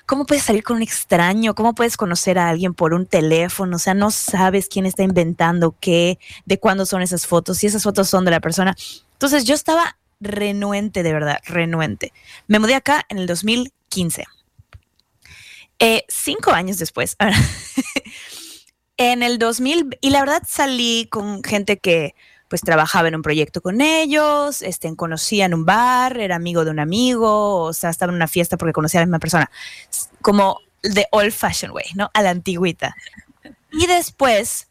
¿Cómo 0.07 0.27
puedes 0.27 0.45
salir 0.45 0.63
con 0.63 0.77
un 0.77 0.83
extraño? 0.83 1.55
¿Cómo 1.55 1.75
puedes 1.75 1.97
conocer 1.97 2.39
a 2.39 2.49
alguien 2.49 2.75
por 2.75 2.95
un 2.95 3.07
teléfono? 3.07 3.77
O 3.77 3.79
sea, 3.79 3.95
no 3.95 4.11
sabes 4.11 4.69
quién 4.69 4.87
está 4.87 5.03
inventando 5.03 5.77
qué, 5.81 6.19
de 6.45 6.59
cuándo 6.59 6.87
son 6.87 7.03
esas 7.03 7.27
fotos, 7.27 7.59
si 7.59 7.67
esas 7.67 7.83
fotos 7.83 8.09
son 8.09 8.25
de 8.25 8.31
la 8.31 8.41
persona. 8.41 8.77
Entonces 9.13 9.45
yo 9.45 9.55
estaba 9.55 9.97
renuente, 10.21 11.03
de 11.03 11.13
verdad, 11.13 11.39
renuente. 11.45 12.13
Me 12.47 12.59
mudé 12.59 12.75
acá 12.75 13.05
en 13.09 13.19
el 13.19 13.27
2015. 13.27 14.25
Eh, 15.79 16.05
cinco 16.09 16.53
años 16.53 16.79
después, 16.79 17.17
en 18.97 19.23
el 19.23 19.39
2000, 19.39 19.99
y 20.01 20.11
la 20.11 20.21
verdad 20.21 20.43
salí 20.47 21.09
con 21.11 21.43
gente 21.43 21.79
que 21.79 22.15
pues 22.53 22.61
trabajaba 22.61 23.09
en 23.09 23.15
un 23.15 23.23
proyecto 23.23 23.63
con 23.63 23.81
ellos, 23.81 24.61
este, 24.61 24.95
conocía 24.95 25.47
en 25.47 25.55
un 25.55 25.65
bar, 25.65 26.19
era 26.19 26.37
amigo 26.37 26.67
de 26.67 26.71
un 26.71 26.81
amigo, 26.81 27.63
o 27.63 27.73
sea, 27.73 27.89
estaba 27.89 28.13
en 28.13 28.17
una 28.17 28.29
fiesta 28.29 28.59
porque 28.59 28.75
conocía 28.75 29.01
a 29.01 29.05
la 29.05 29.07
misma 29.07 29.21
persona, 29.21 29.51
como 30.21 30.59
the 30.83 31.07
old 31.13 31.33
fashioned 31.33 31.75
way, 31.75 31.87
¿no? 31.95 32.11
A 32.13 32.21
la 32.21 32.29
antigüita. 32.29 32.95
Y 33.71 33.87
después, 33.87 34.69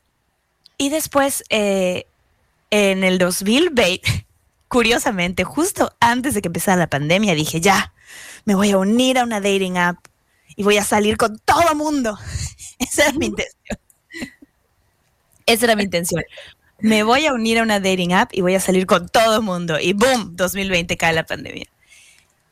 y 0.78 0.90
después, 0.90 1.44
eh, 1.50 2.06
en 2.70 3.04
el 3.04 3.18
2020, 3.18 4.28
curiosamente, 4.68 5.44
justo 5.44 5.96
antes 6.00 6.36
de 6.36 6.44
que 6.44 6.50
empezara 6.50 6.78
la 6.78 6.88
pandemia, 6.88 7.34
dije, 7.34 7.62
ya, 7.62 7.96
me 8.46 8.54
voy 8.54 8.70
a 8.70 8.78
unir 8.78 9.18
a 9.18 9.24
una 9.24 9.42
dating 9.42 9.80
app 9.80 10.06
y 10.56 10.62
voy 10.62 10.78
a 10.78 10.84
salir 10.84 11.18
con 11.18 11.40
todo 11.40 11.74
mundo. 11.74 12.16
Esa 12.78 13.06
era 13.08 13.14
mi 13.14 13.26
intención. 13.26 13.80
Esa 15.48 15.66
era 15.66 15.76
mi 15.76 15.82
intención. 15.82 16.22
Me 16.82 17.04
voy 17.04 17.26
a 17.26 17.34
unir 17.34 17.60
a 17.60 17.64
una 17.64 17.80
dating 17.80 18.14
app 18.14 18.34
y 18.34 18.42
voy 18.42 18.56
a 18.56 18.60
salir 18.60 18.86
con 18.86 19.08
todo 19.08 19.38
el 19.38 19.42
mundo. 19.42 19.80
Y 19.80 19.94
boom, 19.94 20.36
2020 20.36 20.98
cae 20.98 21.14
la 21.14 21.26
pandemia. 21.26 21.68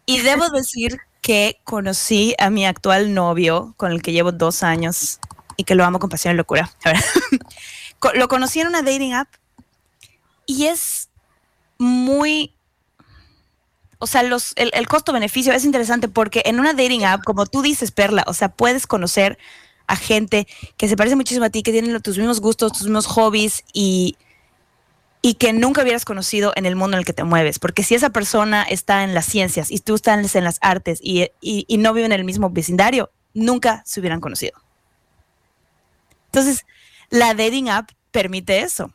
Y 0.06 0.20
debo 0.20 0.50
decir 0.54 1.00
que 1.22 1.60
conocí 1.64 2.36
a 2.40 2.50
mi 2.50 2.66
actual 2.66 3.14
novio, 3.14 3.74
con 3.78 3.92
el 3.92 4.02
que 4.02 4.12
llevo 4.12 4.32
dos 4.32 4.64
años 4.64 5.20
y 5.58 5.64
que 5.64 5.76
lo 5.76 5.84
amo 5.84 6.00
con 6.00 6.10
pasión 6.10 6.34
y 6.34 6.38
locura. 6.38 6.72
lo 8.14 8.28
conocí 8.28 8.62
en 8.62 8.68
una 8.68 8.82
dating 8.82 9.14
app 9.14 9.28
y 10.46 10.68
es 10.68 11.10
muy 11.78 12.54
o 14.00 14.08
sea, 14.08 14.24
los, 14.24 14.54
el, 14.56 14.72
el 14.74 14.88
costo-beneficio 14.88 15.52
es 15.52 15.66
interesante 15.66 16.08
porque 16.08 16.42
en 16.46 16.60
una 16.60 16.74
dating 16.74 17.04
app, 17.04 17.24
como 17.26 17.46
tú 17.46 17.62
dices, 17.62 17.92
Perla, 17.92 18.24
o 18.28 18.34
sea, 18.34 18.48
puedes 18.48 18.88
conocer 18.88 19.38
a 19.90 19.96
gente 19.96 20.48
que 20.78 20.88
se 20.88 20.96
parece 20.96 21.16
muchísimo 21.16 21.46
a 21.46 21.50
ti, 21.50 21.64
que 21.64 21.72
tienen 21.72 22.00
tus 22.02 22.18
mismos 22.18 22.40
gustos, 22.40 22.72
tus 22.72 22.84
mismos 22.84 23.08
hobbies 23.08 23.64
y, 23.74 24.16
y 25.24 25.34
que 25.34 25.52
nunca 25.52 25.82
hubieras 25.82 26.06
conocido 26.06 26.54
en 26.56 26.68
el 26.68 26.76
mundo 26.76 26.96
en 26.96 27.00
el 27.00 27.06
que 27.06 27.14
te 27.14 27.24
mueves. 27.24 27.58
Porque 27.58 27.84
si 27.84 27.96
esa 27.96 28.12
persona 28.12 28.62
está 28.64 29.04
en 29.04 29.16
las 29.16 29.26
ciencias 29.26 29.72
y 29.72 29.80
tú 29.80 29.96
estás 29.96 30.36
en 30.36 30.44
las 30.44 30.60
artes 30.62 31.00
y, 31.02 31.28
y, 31.42 31.78
no 31.78 31.94
viven 31.94 32.12
en 32.12 32.20
el 32.20 32.26
mismo 32.26 32.52
vecindario, 32.52 33.12
nunca 33.34 33.82
se 33.84 34.00
hubieran 34.00 34.22
conocido. 34.22 34.62
Entonces, 36.28 36.66
la 37.10 37.34
dating 37.34 37.70
app 37.70 37.90
permite 38.12 38.60
eso. 38.60 38.94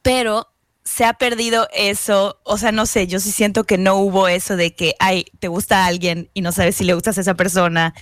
Pero 0.00 0.51
se 0.84 1.04
ha 1.04 1.14
perdido 1.14 1.68
eso, 1.72 2.40
o 2.42 2.58
sea, 2.58 2.72
no 2.72 2.86
sé, 2.86 3.06
yo 3.06 3.20
sí 3.20 3.30
siento 3.30 3.64
que 3.64 3.78
no 3.78 3.96
hubo 3.96 4.26
eso 4.28 4.56
de 4.56 4.74
que, 4.74 4.94
ay, 4.98 5.26
te 5.38 5.48
gusta 5.48 5.86
alguien 5.86 6.28
y 6.34 6.40
no 6.40 6.50
sabes 6.50 6.76
si 6.76 6.84
le 6.84 6.94
gustas 6.94 7.18
a 7.18 7.20
esa 7.20 7.34
persona. 7.34 7.94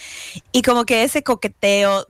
Y 0.53 0.62
como 0.62 0.85
que 0.87 1.03
ese 1.03 1.23
coqueteo 1.23 2.07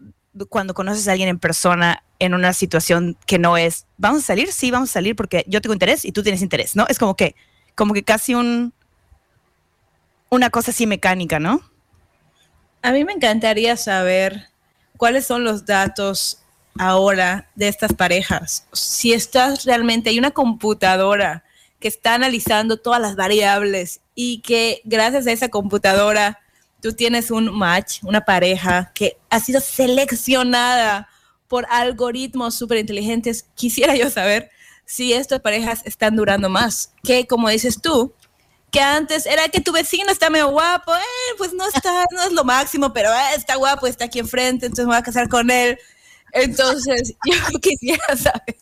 cuando 0.49 0.75
conoces 0.75 1.09
a 1.09 1.13
alguien 1.13 1.29
en 1.29 1.39
persona 1.39 2.05
en 2.21 2.35
una 2.35 2.53
situación 2.53 3.17
que 3.27 3.39
no 3.39 3.57
es, 3.57 3.87
vamos 3.97 4.21
a 4.23 4.27
salir, 4.27 4.53
sí, 4.53 4.71
vamos 4.71 4.91
a 4.91 4.93
salir 4.93 5.17
porque 5.17 5.45
yo 5.49 5.61
tengo 5.61 5.73
interés 5.73 6.05
y 6.05 6.13
tú 6.13 6.23
tienes 6.23 6.43
interés, 6.43 6.77
¿no? 6.77 6.87
Es 6.89 6.99
como 6.99 7.17
que, 7.17 7.35
como 7.75 7.95
que 7.95 8.05
casi 8.05 8.35
un, 8.35 8.73
una 10.29 10.51
cosa 10.51 10.71
así 10.71 10.87
mecánica, 10.87 11.41
¿no? 11.41 11.63
A 12.83 12.93
mí 12.93 13.05
me 13.05 13.13
encantaría 13.13 13.77
saber 13.77 14.49
cuáles 14.97 15.27
son 15.27 15.45
los 15.45 15.67
datos 15.67 16.40
ahora 16.79 17.49
de 17.55 17.69
estas 17.69 17.93
parejas. 17.93 18.67
Si 18.73 19.13
estás 19.13 19.65
realmente, 19.65 20.11
hay 20.11 20.19
una 20.19 20.31
computadora 20.31 21.45
que 21.79 21.89
está 21.89 22.15
analizando 22.15 22.77
todas 22.77 23.01
las 23.01 23.17
variables 23.17 24.01
y 24.15 24.41
que 24.41 24.83
gracias 24.85 25.27
a 25.27 25.33
esa 25.33 25.49
computadora 25.49 26.39
tú 26.81 26.93
tienes 26.93 27.31
un 27.31 27.57
match, 27.57 28.01
una 28.03 28.23
pareja 28.23 28.93
que 28.95 29.19
ha 29.31 29.41
sido 29.41 29.61
seleccionada 29.61 31.09
por 31.49 31.67
algoritmos 31.71 32.55
súper 32.55 32.79
inteligentes, 32.79 33.47
quisiera 33.55 33.97
yo 33.97 34.09
saber 34.11 34.51
si 34.85 35.13
estas 35.13 35.41
parejas 35.41 35.83
están 35.85 36.17
durando 36.17 36.49
más. 36.49 36.93
Que 37.03 37.27
como 37.27 37.49
dices 37.49 37.81
tú, 37.83 38.15
que 38.71 38.81
antes 38.81 39.27
era 39.27 39.49
que 39.49 39.61
tu 39.61 39.73
vecino 39.73 40.11
está 40.11 40.31
medio 40.31 40.51
guapo, 40.51 40.95
eh, 40.95 41.35
pues 41.39 41.53
no 41.53 41.67
está, 41.67 42.07
no 42.13 42.23
es 42.23 42.33
lo 42.33 42.45
máximo, 42.45 42.93
pero 42.93 43.11
eh, 43.11 43.35
está 43.37 43.57
guapo, 43.57 43.87
está 43.87 44.05
aquí 44.05 44.19
enfrente, 44.19 44.67
entonces 44.67 44.87
me 44.87 44.93
voy 44.93 44.99
a 44.99 45.03
casar 45.03 45.29
con 45.29 45.51
él 45.51 45.79
Entonces, 46.33 47.15
yo 47.53 47.61
quisiera 47.61 48.17
saber 48.17 48.57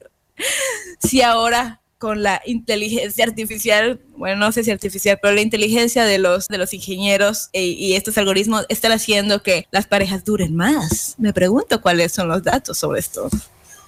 si 1.01 1.23
ahora 1.23 1.81
con 1.99 2.23
la 2.23 2.41
inteligencia 2.47 3.25
artificial, 3.25 4.01
bueno, 4.17 4.37
no 4.37 4.53
sé 4.53 4.63
si 4.63 4.71
artificial, 4.71 5.19
pero 5.21 5.35
la 5.35 5.41
inteligencia 5.41 6.05
de 6.05 6.19
los, 6.19 6.47
de 6.47 6.57
los 6.57 6.73
ingenieros 6.73 7.51
e- 7.53 7.65
y 7.65 7.95
estos 7.95 8.17
algoritmos 8.19 8.67
están 8.69 8.93
haciendo 8.93 9.43
que 9.43 9.67
las 9.73 9.87
parejas 9.87 10.25
duren 10.25 10.55
más. 10.55 11.17
Me 11.19 11.33
pregunto 11.33 11.83
cuáles 11.83 12.13
son 12.13 12.29
los 12.29 12.45
datos 12.45 12.79
sobre 12.79 13.01
esto. 13.01 13.29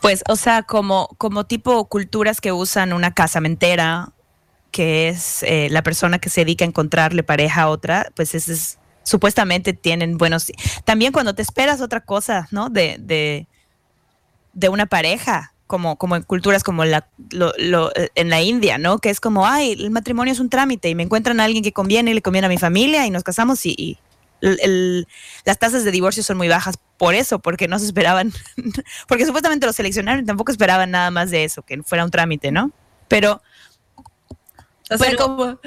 Pues, 0.01 0.25
o 0.29 0.35
sea, 0.35 0.65
como, 0.65 1.09
como 1.19 1.45
tipo 1.47 1.85
culturas 1.89 2.41
que 2.41 2.53
usan 2.53 2.93
una 2.93 3.15
casamentera, 3.15 4.13
que 4.73 5.09
es 5.09 5.43
eh, 5.45 5.69
la 5.71 5.83
persona 5.83 6.19
que 6.19 6.31
se 6.31 6.41
dedica 6.41 6.65
a 6.65 6.69
encontrarle 6.69 7.23
pareja 7.23 7.63
a 7.63 7.69
otra, 7.69 8.11
pues 8.17 8.35
ese 8.35 8.55
es, 8.55 8.79
supuestamente 9.05 9.73
tienen 9.73 10.19
buenos... 10.19 10.47
También 10.85 11.13
cuando 11.13 11.35
te 11.35 11.43
esperas 11.43 11.81
otra 11.81 12.01
cosa, 12.01 12.49
¿no? 12.51 12.71
De, 12.71 12.97
de, 12.99 13.47
de 14.53 14.69
una 14.69 14.87
pareja, 14.87 15.53
como, 15.67 15.97
como 15.97 16.17
en 16.17 16.23
culturas 16.23 16.65
como 16.65 16.85
la, 16.85 17.07
lo- 17.31 17.53
lo, 17.59 17.95
eh, 17.97 18.11
en 18.17 18.29
la 18.31 18.41
India, 18.43 18.77
¿no? 18.79 18.99
Que 18.99 19.11
es 19.11 19.21
como, 19.21 19.47
ay, 19.47 19.73
el 19.73 19.91
matrimonio 19.91 20.33
es 20.33 20.41
un 20.41 20.51
trámite 20.51 20.89
y 20.89 20.95
me 20.95 21.03
encuentran 21.05 21.39
a 21.41 21.45
alguien 21.45 21.63
que 21.63 21.73
conviene 21.73 22.11
y 22.11 22.15
le 22.15 22.23
conviene 22.23 22.47
a 22.47 22.49
mi 22.51 22.59
familia 22.59 23.07
y 23.07 23.11
nos 23.11 23.23
casamos 23.23 23.65
y... 23.67 23.75
y 23.79 23.99
el- 24.43 24.59
el- 24.63 25.09
las 25.45 25.59
tasas 25.59 25.85
de 25.85 25.91
divorcio 25.91 26.23
son 26.23 26.39
muy 26.39 26.49
bajas 26.49 26.77
por 26.97 27.15
eso, 27.15 27.39
porque 27.41 27.69
no 27.69 27.79
se 27.79 27.85
esperaban, 27.85 28.33
porque 29.09 29.27
supuestamente 29.27 29.67
los 29.67 29.77
seleccionaron 29.77 30.23
y 30.23 30.27
tampoco 30.27 30.51
esperaban 30.51 30.91
nada 30.91 31.11
más 31.11 31.31
de 31.31 31.45
eso, 31.45 31.63
que 31.63 31.83
fuera 31.83 32.05
un 32.05 32.11
trámite, 32.11 32.51
¿no? 32.51 32.73
Pero 33.07 33.43
O 34.91 34.97
sea, 34.97 35.11
Pero- 35.11 35.19
como 35.19 35.61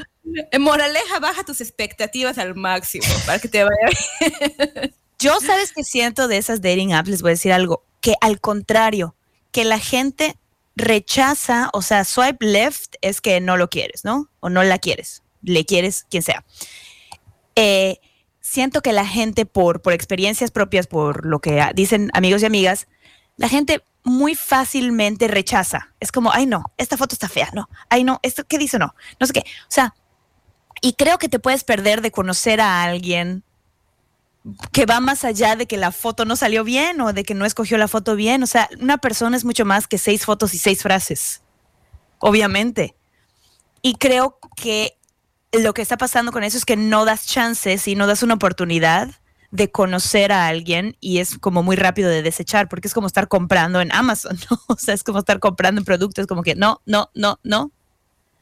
en 0.52 0.62
moraleja, 0.62 1.20
baja 1.20 1.44
tus 1.44 1.62
expectativas 1.62 2.38
al 2.40 2.56
máximo 2.56 3.06
para 3.26 3.40
que 3.40 3.48
te 3.48 3.64
vaya 3.64 3.76
bien. 4.20 4.94
yo, 5.20 5.40
¿sabes 5.40 5.72
qué 5.72 5.84
siento 5.84 6.28
de 6.28 6.38
esas 6.38 6.62
dating 6.62 6.94
apps? 6.94 7.10
Les 7.10 7.22
voy 7.22 7.30
a 7.30 7.34
decir 7.34 7.54
algo, 7.54 7.84
que 8.04 8.16
al 8.20 8.42
contrario, 8.42 9.16
que 9.54 9.64
la 9.64 9.80
gente 9.80 10.36
rechaza, 10.76 11.70
o 11.72 11.82
sea, 11.82 12.04
swipe 12.04 12.46
left 12.46 12.96
es 13.02 13.22
que 13.22 13.40
no 13.40 13.56
lo 13.56 13.70
quieres, 13.70 14.04
¿no? 14.04 14.30
O 14.42 14.50
no 14.50 14.62
la 14.62 14.78
quieres, 14.78 15.24
le 15.42 15.66
quieres 15.66 16.06
quien 16.10 16.22
sea. 16.22 16.44
Eh, 17.56 18.02
siento 18.42 18.82
que 18.82 18.92
la 18.92 19.08
gente, 19.08 19.46
por, 19.46 19.82
por 19.82 19.94
experiencias 19.94 20.52
propias, 20.52 20.86
por 20.86 21.26
lo 21.26 21.40
que 21.40 21.66
dicen 21.76 22.12
amigos 22.14 22.42
y 22.42 22.46
amigas, 22.46 22.90
la 23.38 23.48
gente 23.48 23.82
muy 24.04 24.36
fácilmente 24.36 25.30
rechaza. 25.30 25.94
Es 26.02 26.12
como, 26.12 26.30
ay 26.34 26.46
no, 26.46 26.66
esta 26.76 26.98
foto 26.98 27.16
está 27.16 27.30
fea, 27.30 27.52
no, 27.54 27.70
ay 27.90 28.04
no, 28.04 28.20
esto, 28.22 28.44
¿qué 28.44 28.58
dice? 28.58 28.80
No, 28.80 28.96
no 29.18 29.28
sé 29.28 29.32
qué. 29.32 29.40
O 29.40 29.72
sea, 29.72 29.96
y 30.82 30.96
creo 30.96 31.20
que 31.20 31.30
te 31.30 31.40
puedes 31.40 31.64
perder 31.64 32.02
de 32.02 32.12
conocer 32.12 32.60
a 32.60 32.84
alguien 32.84 33.46
que 34.72 34.86
va 34.86 35.00
más 35.00 35.24
allá 35.24 35.56
de 35.56 35.68
que 35.68 35.78
la 35.78 35.92
foto 35.92 36.26
no 36.26 36.36
salió 36.36 36.64
bien 36.64 37.00
o 37.02 37.14
de 37.14 37.24
que 37.24 37.34
no 37.34 37.46
escogió 37.46 37.78
la 37.78 37.88
foto 37.88 38.16
bien. 38.16 38.44
O 38.44 38.48
sea, 38.48 38.70
una 38.80 38.98
persona 38.98 39.38
es 39.38 39.46
mucho 39.46 39.66
más 39.66 39.88
que 39.88 39.98
seis 39.98 40.26
fotos 40.26 40.54
y 40.54 40.58
seis 40.58 40.82
frases, 40.84 41.42
obviamente. 42.20 42.96
Y 43.82 43.96
creo 43.96 44.40
que 44.56 44.98
lo 45.52 45.74
que 45.74 45.82
está 45.82 45.98
pasando 45.98 46.32
con 46.32 46.44
eso 46.44 46.58
es 46.58 46.66
que 46.66 46.78
no 46.78 47.06
das 47.06 47.26
chances 47.28 47.88
y 47.88 47.96
no 47.96 48.08
das 48.08 48.24
una 48.24 48.36
oportunidad 48.36 49.10
de 49.52 49.72
conocer 49.72 50.32
a 50.32 50.48
alguien 50.48 50.98
y 51.00 51.20
es 51.20 51.38
como 51.38 51.62
muy 51.62 51.76
rápido 51.76 52.10
de 52.10 52.24
desechar, 52.24 52.68
porque 52.70 52.88
es 52.88 52.94
como 52.94 53.08
estar 53.08 53.28
comprando 53.28 53.82
en 53.82 53.94
Amazon, 53.94 54.38
¿no? 54.50 54.60
O 54.68 54.78
sea, 54.78 54.94
es 54.96 55.04
como 55.04 55.20
estar 55.20 55.40
comprando 55.40 55.80
en 55.80 55.86
productos, 55.86 56.28
como 56.28 56.44
que 56.44 56.56
no, 56.56 56.82
no, 56.86 57.10
no, 57.14 57.40
no. 57.44 57.72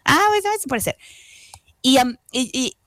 Ah, 0.06 0.22
pues, 0.30 0.46
a 0.46 0.58
si 0.60 0.68
puede 0.70 0.82
ser. 0.82 0.98
Y, 1.82 1.98
am- 1.98 2.18
y, 2.32 2.50
y- 2.54 2.78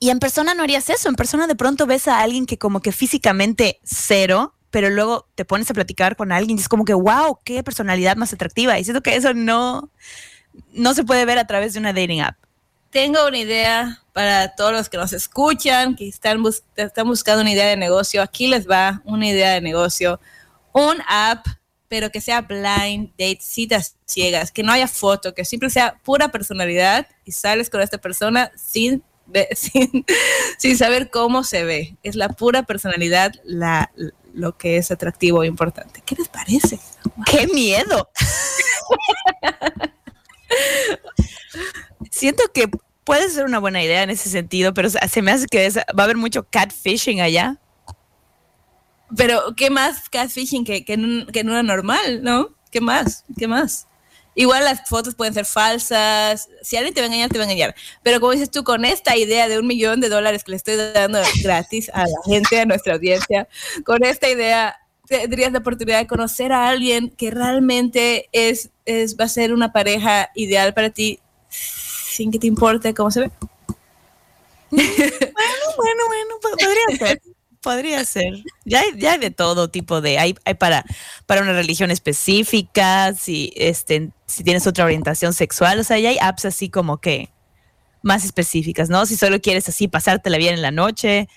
y 0.00 0.10
en 0.10 0.18
persona 0.18 0.54
no 0.54 0.64
harías 0.64 0.90
eso. 0.90 1.08
En 1.08 1.14
persona 1.14 1.46
de 1.46 1.54
pronto 1.54 1.86
ves 1.86 2.08
a 2.08 2.20
alguien 2.20 2.46
que 2.46 2.58
como 2.58 2.80
que 2.80 2.90
físicamente 2.90 3.78
cero, 3.84 4.54
pero 4.70 4.88
luego 4.90 5.28
te 5.34 5.44
pones 5.44 5.70
a 5.70 5.74
platicar 5.74 6.16
con 6.16 6.32
alguien 6.32 6.58
y 6.58 6.60
es 6.62 6.68
como 6.68 6.84
que, 6.84 6.94
wow, 6.94 7.38
qué 7.44 7.62
personalidad 7.62 8.16
más 8.16 8.32
atractiva. 8.32 8.78
Y 8.78 8.84
siento 8.84 9.02
que 9.02 9.14
eso 9.14 9.34
no, 9.34 9.90
no 10.72 10.94
se 10.94 11.04
puede 11.04 11.24
ver 11.24 11.38
a 11.38 11.46
través 11.46 11.74
de 11.74 11.80
una 11.80 11.92
dating 11.92 12.22
app. 12.22 12.36
Tengo 12.90 13.26
una 13.26 13.38
idea 13.38 14.02
para 14.12 14.54
todos 14.56 14.72
los 14.72 14.88
que 14.88 14.96
nos 14.96 15.12
escuchan, 15.12 15.94
que 15.94 16.08
están, 16.08 16.42
bus- 16.42 16.64
están 16.74 17.06
buscando 17.06 17.42
una 17.42 17.52
idea 17.52 17.66
de 17.66 17.76
negocio. 17.76 18.22
Aquí 18.22 18.46
les 18.48 18.68
va 18.68 19.02
una 19.04 19.28
idea 19.28 19.50
de 19.50 19.60
negocio. 19.60 20.18
Un 20.72 20.96
app, 21.08 21.44
pero 21.88 22.10
que 22.10 22.20
sea 22.20 22.40
blind 22.40 23.10
date, 23.18 23.38
citas 23.40 23.96
ciegas, 24.06 24.50
que 24.50 24.62
no 24.62 24.72
haya 24.72 24.88
foto, 24.88 25.34
que 25.34 25.44
siempre 25.44 25.70
sea 25.70 26.00
pura 26.02 26.28
personalidad 26.30 27.06
y 27.24 27.32
sales 27.32 27.70
con 27.70 27.80
esta 27.80 27.98
persona 27.98 28.50
sin, 28.56 29.02
sin, 29.54 30.04
sin 30.58 30.76
saber 30.76 31.10
cómo 31.10 31.44
se 31.44 31.64
ve. 31.64 31.96
Es 32.02 32.16
la 32.16 32.28
pura 32.30 32.64
personalidad 32.64 33.32
la, 33.44 33.90
lo 34.34 34.56
que 34.56 34.76
es 34.76 34.90
atractivo 34.90 35.42
e 35.42 35.46
importante. 35.46 36.02
¿Qué 36.04 36.16
les 36.16 36.28
parece? 36.28 36.78
¡Qué 37.26 37.46
miedo! 37.48 38.08
Siento 42.10 42.42
que 42.52 42.68
puede 43.04 43.28
ser 43.30 43.44
una 43.44 43.58
buena 43.58 43.82
idea 43.82 44.02
en 44.02 44.10
ese 44.10 44.28
sentido, 44.28 44.74
pero 44.74 44.90
se 44.90 44.98
se 45.08 45.22
me 45.22 45.32
hace 45.32 45.46
que 45.46 45.66
es- 45.66 45.76
va 45.76 45.82
a 45.98 46.02
haber 46.04 46.16
mucho 46.16 46.46
catfishing 46.50 47.20
allá. 47.20 47.56
Pero, 49.16 49.54
¿qué 49.56 49.70
más 49.70 50.08
catfishing 50.08 50.64
que, 50.64 50.84
que, 50.84 50.92
en, 50.94 51.04
un- 51.04 51.26
que 51.26 51.40
en 51.40 51.50
una 51.50 51.62
normal, 51.62 52.22
no? 52.22 52.50
¿Qué 52.70 52.80
más? 52.80 53.24
¿Qué 53.36 53.48
más? 53.48 53.86
Igual 54.40 54.64
las 54.64 54.88
fotos 54.88 55.14
pueden 55.14 55.34
ser 55.34 55.44
falsas. 55.44 56.48
Si 56.62 56.76
alguien 56.76 56.94
te 56.94 57.00
va 57.00 57.04
a 57.04 57.08
engañar, 57.08 57.28
te 57.30 57.36
va 57.38 57.44
a 57.44 57.46
engañar. 57.46 57.74
Pero 58.02 58.20
como 58.20 58.32
dices 58.32 58.50
tú, 58.50 58.64
con 58.64 58.84
esta 58.86 59.14
idea 59.16 59.48
de 59.48 59.58
un 59.58 59.66
millón 59.66 60.00
de 60.00 60.08
dólares 60.08 60.44
que 60.44 60.52
le 60.52 60.56
estoy 60.56 60.76
dando 60.76 61.20
gratis 61.42 61.90
a 61.92 62.04
la 62.04 62.16
gente, 62.24 62.58
a 62.60 62.64
nuestra 62.64 62.94
audiencia, 62.94 63.46
con 63.84 64.02
esta 64.04 64.28
idea 64.30 64.76
tendrías 65.06 65.52
la 65.52 65.58
oportunidad 65.58 65.98
de 65.98 66.06
conocer 66.06 66.52
a 66.52 66.68
alguien 66.68 67.10
que 67.10 67.30
realmente 67.30 68.28
es, 68.32 68.70
es 68.86 69.16
va 69.18 69.24
a 69.24 69.28
ser 69.28 69.52
una 69.52 69.72
pareja 69.72 70.30
ideal 70.34 70.72
para 70.72 70.88
ti 70.90 71.18
sin 71.50 72.30
que 72.30 72.38
te 72.38 72.46
importe 72.46 72.94
cómo 72.94 73.10
se 73.10 73.20
ve. 73.20 73.30
Bueno, 74.70 76.02
bueno, 76.06 76.34
po- 76.40 76.50
podría 76.50 76.96
ser. 76.98 77.20
Podría 77.62 78.04
ser. 78.06 78.32
Ya 78.64 78.80
hay, 78.80 78.98
ya 78.98 79.12
hay 79.12 79.18
de 79.18 79.30
todo 79.30 79.68
tipo 79.68 80.00
de. 80.00 80.18
Hay, 80.18 80.34
hay 80.46 80.54
para, 80.54 80.84
para 81.26 81.42
una 81.42 81.52
religión 81.52 81.90
específica, 81.90 83.12
si, 83.14 83.52
este, 83.54 84.10
si 84.26 84.42
tienes 84.44 84.66
otra 84.66 84.84
orientación 84.86 85.34
sexual. 85.34 85.78
O 85.78 85.84
sea, 85.84 85.98
ya 85.98 86.08
hay 86.08 86.18
apps 86.20 86.46
así 86.46 86.70
como 86.70 86.98
que 87.02 87.30
más 88.02 88.24
específicas, 88.24 88.88
¿no? 88.88 89.04
Si 89.04 89.14
solo 89.16 89.40
quieres 89.42 89.68
así 89.68 89.88
pasártela 89.88 90.38
bien 90.38 90.54
en 90.54 90.62
la 90.62 90.70
noche. 90.70 91.28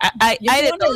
Ha- 0.00 0.12
Hay, 0.20 0.36
hay 0.48 0.62
de 0.62 0.70
de 0.70 0.78
todo. 0.78 0.94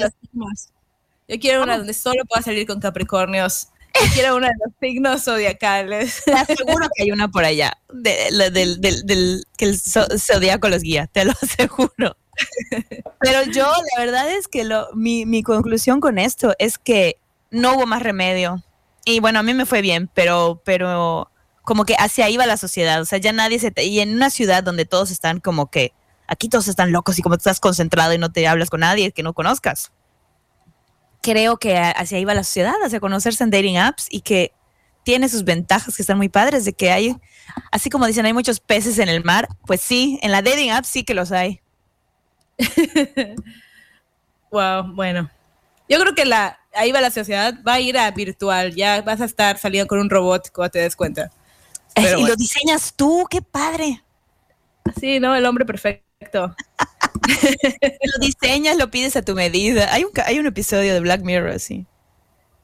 Yo 1.26 1.38
quiero 1.40 1.62
una 1.64 1.78
donde 1.78 1.94
solo 1.94 2.24
pueda 2.24 2.42
salir 2.42 2.66
con 2.68 2.78
Capricornios. 2.80 3.68
Yo 3.94 4.12
quiero 4.14 4.36
una 4.36 4.46
de 4.48 4.54
los 4.64 4.74
signos 4.80 5.24
zodiacales. 5.24 6.22
Te 6.24 6.32
aseguro 6.34 6.88
que 6.94 7.02
hay 7.02 7.10
una 7.10 7.28
por 7.28 7.44
allá. 7.44 7.72
de- 7.92 8.50
del, 8.52 8.80
del- 8.80 9.04
del- 9.06 9.44
que 9.56 9.64
el 9.64 9.74
zo- 9.80 10.06
zodiaco 10.18 10.68
los 10.68 10.82
guía, 10.82 11.08
te 11.08 11.24
lo 11.24 11.32
aseguro. 11.42 12.16
Pero 13.20 13.42
yo, 13.52 13.64
la 13.94 14.02
verdad 14.04 14.30
es 14.30 14.48
que 14.48 14.64
lo, 14.64 14.88
mi, 14.94 15.26
mi 15.26 15.42
conclusión 15.42 16.00
con 16.00 16.18
esto 16.18 16.54
es 16.58 16.78
que 16.78 17.18
no 17.50 17.74
hubo 17.74 17.86
más 17.86 18.02
remedio. 18.02 18.62
Y 19.04 19.20
bueno, 19.20 19.38
a 19.38 19.42
mí 19.42 19.54
me 19.54 19.66
fue 19.66 19.82
bien, 19.82 20.10
pero, 20.14 20.62
pero 20.64 21.30
como 21.62 21.84
que 21.84 21.94
hacia 21.98 22.24
ahí 22.26 22.36
va 22.36 22.46
la 22.46 22.56
sociedad. 22.56 23.00
O 23.00 23.04
sea, 23.04 23.18
ya 23.18 23.32
nadie 23.32 23.58
se... 23.58 23.70
te- 23.70 23.84
y 23.84 24.00
en 24.00 24.14
una 24.14 24.30
ciudad 24.30 24.62
donde 24.62 24.84
todos 24.84 25.10
están 25.10 25.40
como 25.40 25.70
que... 25.70 25.92
Aquí 26.26 26.48
todos 26.48 26.68
están 26.68 26.92
locos 26.92 27.18
y 27.18 27.22
como 27.22 27.34
estás 27.34 27.58
concentrado 27.58 28.14
y 28.14 28.18
no 28.18 28.30
te 28.30 28.46
hablas 28.46 28.70
con 28.70 28.80
nadie 28.80 29.10
que 29.10 29.24
no 29.24 29.32
conozcas. 29.34 29.90
Creo 31.22 31.58
que 31.58 31.76
hacia 31.76 32.18
ahí 32.18 32.24
va 32.24 32.34
la 32.34 32.44
sociedad, 32.44 32.74
hacia 32.84 33.00
conocerse 33.00 33.42
en 33.42 33.50
dating 33.50 33.78
apps 33.78 34.06
y 34.08 34.20
que 34.20 34.52
tiene 35.02 35.28
sus 35.28 35.44
ventajas 35.44 35.96
que 35.96 36.02
están 36.02 36.18
muy 36.18 36.28
padres 36.28 36.64
de 36.64 36.72
que 36.72 36.92
hay, 36.92 37.16
así 37.72 37.90
como 37.90 38.06
dicen, 38.06 38.26
hay 38.26 38.32
muchos 38.32 38.60
peces 38.60 38.98
en 38.98 39.08
el 39.08 39.24
mar, 39.24 39.48
pues 39.66 39.80
sí, 39.80 40.20
en 40.22 40.30
la 40.30 40.40
dating 40.40 40.70
app 40.70 40.84
sí 40.84 41.02
que 41.02 41.14
los 41.14 41.32
hay. 41.32 41.60
Wow, 44.50 44.94
bueno. 44.94 45.30
Yo 45.88 45.98
creo 46.00 46.14
que 46.14 46.24
la, 46.24 46.58
ahí 46.74 46.92
va 46.92 47.00
la 47.00 47.10
sociedad, 47.10 47.54
va 47.66 47.74
a 47.74 47.80
ir 47.80 47.98
a 47.98 48.10
virtual, 48.10 48.74
ya 48.74 49.00
vas 49.02 49.20
a 49.20 49.24
estar 49.24 49.58
saliendo 49.58 49.88
con 49.88 49.98
un 50.00 50.10
robot 50.10 50.50
cuando 50.52 50.70
te 50.72 50.80
des 50.80 50.96
cuenta. 50.96 51.30
Eh, 51.94 52.02
Pero 52.02 52.08
y 52.08 52.12
bueno. 52.14 52.28
lo 52.28 52.36
diseñas 52.36 52.94
tú, 52.94 53.26
qué 53.30 53.42
padre. 53.42 54.02
Sí, 54.98 55.20
¿no? 55.20 55.34
El 55.34 55.46
hombre 55.46 55.64
perfecto. 55.64 56.04
Lo 57.40 58.18
diseñas, 58.20 58.76
lo 58.76 58.90
pides 58.90 59.16
a 59.16 59.22
tu 59.22 59.34
medida. 59.34 59.92
Hay 59.92 60.04
un, 60.04 60.10
hay 60.24 60.38
un 60.38 60.46
episodio 60.46 60.92
de 60.92 61.00
Black 61.00 61.22
Mirror 61.22 61.50
así. 61.50 61.86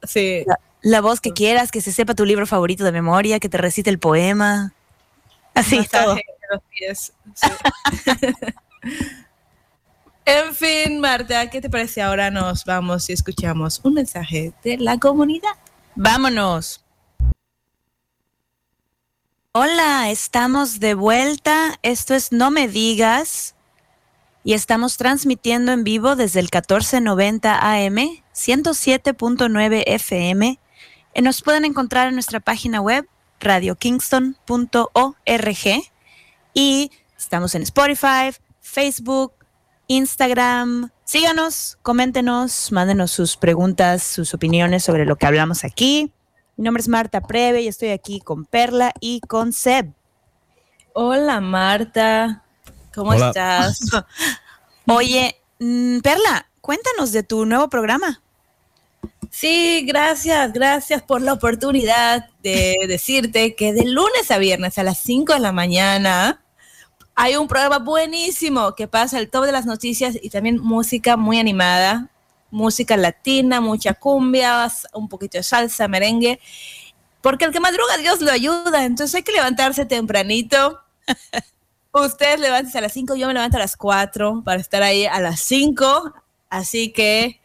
Sí. 0.02 0.44
La 0.82 1.00
voz 1.00 1.20
que 1.20 1.32
quieras, 1.32 1.70
que 1.70 1.80
se 1.80 1.90
sepa 1.90 2.14
tu 2.14 2.26
libro 2.26 2.46
favorito 2.46 2.84
de 2.84 2.92
memoria, 2.92 3.40
que 3.40 3.48
te 3.48 3.56
recite 3.56 3.88
el 3.88 3.98
poema. 3.98 4.74
Así, 5.54 5.78
Masaje 5.78 6.04
todo. 6.04 6.14
de 6.16 6.24
los 6.50 6.62
pies. 6.70 7.12
sí. 7.34 7.48
en 10.26 10.54
fin, 10.54 11.00
Marta, 11.00 11.48
¿qué 11.48 11.60
te 11.60 11.70
parece? 11.70 12.02
Ahora 12.02 12.30
nos 12.30 12.64
vamos 12.64 13.08
y 13.08 13.12
escuchamos 13.12 13.80
un 13.84 13.94
mensaje 13.94 14.52
de 14.62 14.76
la 14.76 14.98
comunidad. 14.98 15.52
Vámonos. 15.94 16.84
Hola, 19.52 20.10
estamos 20.10 20.80
de 20.80 20.94
vuelta. 20.94 21.78
Esto 21.82 22.14
es 22.14 22.32
No 22.32 22.50
Me 22.50 22.68
Digas. 22.68 23.54
y 24.44 24.52
estamos 24.52 24.96
transmitiendo 24.96 25.72
en 25.72 25.82
vivo 25.82 26.14
desde 26.14 26.38
el 26.40 26.44
1490 26.44 27.58
AM, 27.58 27.96
107.9 28.32 29.82
FM. 29.86 30.60
Nos 31.22 31.42
pueden 31.42 31.64
encontrar 31.64 32.08
en 32.08 32.14
nuestra 32.14 32.40
página 32.40 32.80
web 32.80 33.08
radiokingston.org 33.40 35.90
y 36.54 36.90
estamos 37.16 37.54
en 37.54 37.62
Spotify, 37.62 38.30
Facebook, 38.60 39.32
Instagram. 39.88 40.90
Síganos, 41.04 41.78
coméntenos, 41.82 42.72
mándenos 42.72 43.10
sus 43.10 43.36
preguntas, 43.36 44.02
sus 44.02 44.34
opiniones 44.34 44.84
sobre 44.84 45.06
lo 45.06 45.16
que 45.16 45.26
hablamos 45.26 45.64
aquí. 45.64 46.12
Mi 46.56 46.64
nombre 46.64 46.80
es 46.80 46.88
Marta 46.88 47.20
Preve 47.20 47.62
y 47.62 47.68
estoy 47.68 47.90
aquí 47.90 48.20
con 48.20 48.44
Perla 48.44 48.92
y 49.00 49.20
con 49.20 49.52
Seb. 49.52 49.92
Hola 50.94 51.40
Marta, 51.40 52.42
¿cómo 52.94 53.10
Hola. 53.10 53.28
estás? 53.28 53.80
Oye, 54.86 55.36
mm, 55.60 56.00
Perla, 56.00 56.48
cuéntanos 56.60 57.12
de 57.12 57.22
tu 57.22 57.44
nuevo 57.44 57.68
programa. 57.68 58.22
Sí, 59.30 59.84
gracias, 59.86 60.52
gracias 60.52 61.02
por 61.02 61.20
la 61.20 61.34
oportunidad 61.34 62.30
de 62.42 62.76
decirte 62.88 63.54
que 63.54 63.74
de 63.74 63.84
lunes 63.84 64.30
a 64.30 64.38
viernes 64.38 64.78
a 64.78 64.82
las 64.82 64.98
5 64.98 65.34
de 65.34 65.40
la 65.40 65.52
mañana 65.52 66.45
hay 67.18 67.34
un 67.36 67.48
programa 67.48 67.78
buenísimo 67.78 68.74
que 68.74 68.86
pasa 68.86 69.18
el 69.18 69.30
top 69.30 69.46
de 69.46 69.52
las 69.52 69.64
noticias 69.64 70.18
y 70.20 70.28
también 70.28 70.60
música 70.60 71.16
muy 71.16 71.38
animada, 71.38 72.10
música 72.50 72.94
latina, 72.98 73.62
mucha 73.62 73.94
cumbia, 73.94 74.68
un 74.92 75.08
poquito 75.08 75.38
de 75.38 75.42
salsa, 75.42 75.88
merengue, 75.88 76.38
porque 77.22 77.46
el 77.46 77.52
que 77.52 77.60
madruga 77.60 77.96
Dios 77.96 78.20
lo 78.20 78.30
ayuda, 78.30 78.84
entonces 78.84 79.14
hay 79.14 79.22
que 79.22 79.32
levantarse 79.32 79.86
tempranito. 79.86 80.78
Ustedes 81.92 82.38
levántense 82.38 82.76
a 82.76 82.82
las 82.82 82.92
5, 82.92 83.16
yo 83.16 83.26
me 83.26 83.32
levanto 83.32 83.56
a 83.56 83.60
las 83.60 83.78
4 83.78 84.42
para 84.44 84.60
estar 84.60 84.82
ahí 84.82 85.06
a 85.06 85.18
las 85.18 85.40
5, 85.40 86.12
así 86.50 86.92
que, 86.92 87.40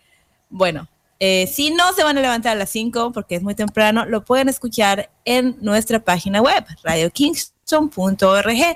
bueno, 0.50 0.90
eh, 1.22 1.48
si 1.48 1.72
no 1.72 1.94
se 1.94 2.04
van 2.04 2.18
a 2.18 2.22
levantar 2.22 2.52
a 2.52 2.60
las 2.60 2.72
5 2.72 3.14
porque 3.14 3.36
es 3.36 3.42
muy 3.42 3.56
temprano, 3.56 4.06
lo 4.06 4.26
pueden 4.26 4.50
escuchar 4.50 5.10
en 5.24 5.56
nuestra 5.62 6.02
página 6.02 6.42
web, 6.42 6.66
radiokingston.org, 6.84 8.76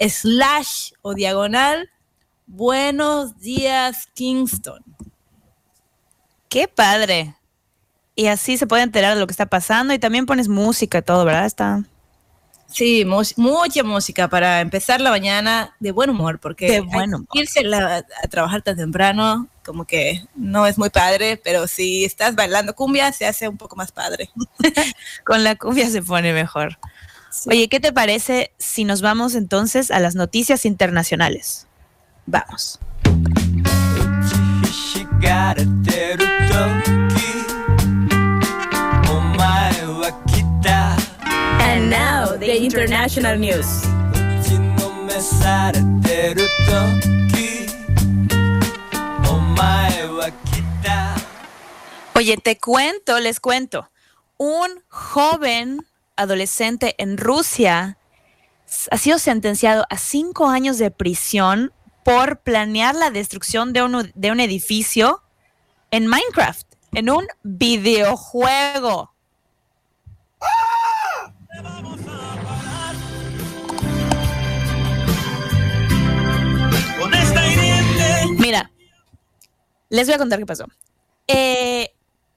slash 0.00 0.92
o 1.02 1.14
diagonal, 1.14 1.90
buenos 2.46 3.38
días 3.38 4.08
Kingston. 4.14 4.82
Qué 6.48 6.68
padre. 6.68 7.34
Y 8.16 8.26
así 8.26 8.56
se 8.56 8.66
puede 8.66 8.82
enterar 8.84 9.14
de 9.14 9.20
lo 9.20 9.26
que 9.26 9.32
está 9.32 9.46
pasando 9.46 9.92
y 9.92 9.98
también 9.98 10.26
pones 10.26 10.48
música 10.48 10.98
y 10.98 11.02
todo, 11.02 11.24
¿verdad? 11.24 11.46
Está 11.46 11.82
Sí, 12.66 13.04
mucha 13.04 13.84
música 13.84 14.26
para 14.28 14.60
empezar 14.60 15.00
la 15.00 15.10
mañana 15.10 15.76
de 15.78 15.92
buen 15.92 16.10
humor, 16.10 16.40
porque 16.40 16.66
De 16.66 16.74
hay 16.76 16.80
buen 16.80 17.10
que 17.10 17.16
humor. 17.16 17.28
irse 17.34 17.62
la- 17.62 17.98
a 18.22 18.28
trabajar 18.28 18.62
tan 18.62 18.76
temprano, 18.76 19.46
como 19.64 19.84
que 19.84 20.24
no 20.34 20.66
es 20.66 20.76
muy 20.76 20.90
padre, 20.90 21.36
pero 21.44 21.68
si 21.68 22.04
estás 22.04 22.34
bailando 22.34 22.74
cumbia, 22.74 23.12
se 23.12 23.26
hace 23.26 23.46
un 23.48 23.56
poco 23.58 23.76
más 23.76 23.92
padre. 23.92 24.30
con 25.24 25.44
la 25.44 25.54
cumbia 25.54 25.88
se 25.88 26.02
pone 26.02 26.32
mejor. 26.32 26.78
Oye, 27.46 27.68
¿qué 27.68 27.80
te 27.80 27.92
parece 27.92 28.52
si 28.58 28.84
nos 28.84 29.02
vamos 29.02 29.34
entonces 29.34 29.90
a 29.90 30.00
las 30.00 30.14
noticias 30.14 30.64
internacionales? 30.64 31.66
Vamos. 32.26 32.78
And 41.60 41.90
now 41.90 42.36
the 42.38 42.56
international 42.56 43.38
news. 43.38 43.82
Oye, 52.16 52.36
te 52.36 52.58
cuento, 52.58 53.18
les 53.18 53.40
cuento. 53.40 53.90
Un 54.38 54.68
joven 54.88 55.84
adolescente 56.16 56.94
en 56.98 57.18
Rusia 57.18 57.98
ha 58.90 58.98
sido 58.98 59.18
sentenciado 59.18 59.86
a 59.90 59.98
cinco 59.98 60.48
años 60.48 60.78
de 60.78 60.90
prisión 60.90 61.72
por 62.04 62.40
planear 62.40 62.94
la 62.94 63.10
destrucción 63.10 63.72
de 63.72 63.82
un, 63.82 64.12
de 64.14 64.30
un 64.30 64.40
edificio 64.40 65.22
en 65.90 66.06
Minecraft, 66.06 66.66
en 66.92 67.10
un 67.10 67.26
videojuego. 67.42 69.12
Mira, 78.38 78.70
les 79.88 80.06
voy 80.06 80.14
a 80.14 80.18
contar 80.18 80.38
qué 80.38 80.46
pasó. 80.46 80.66
Eh, 81.26 81.94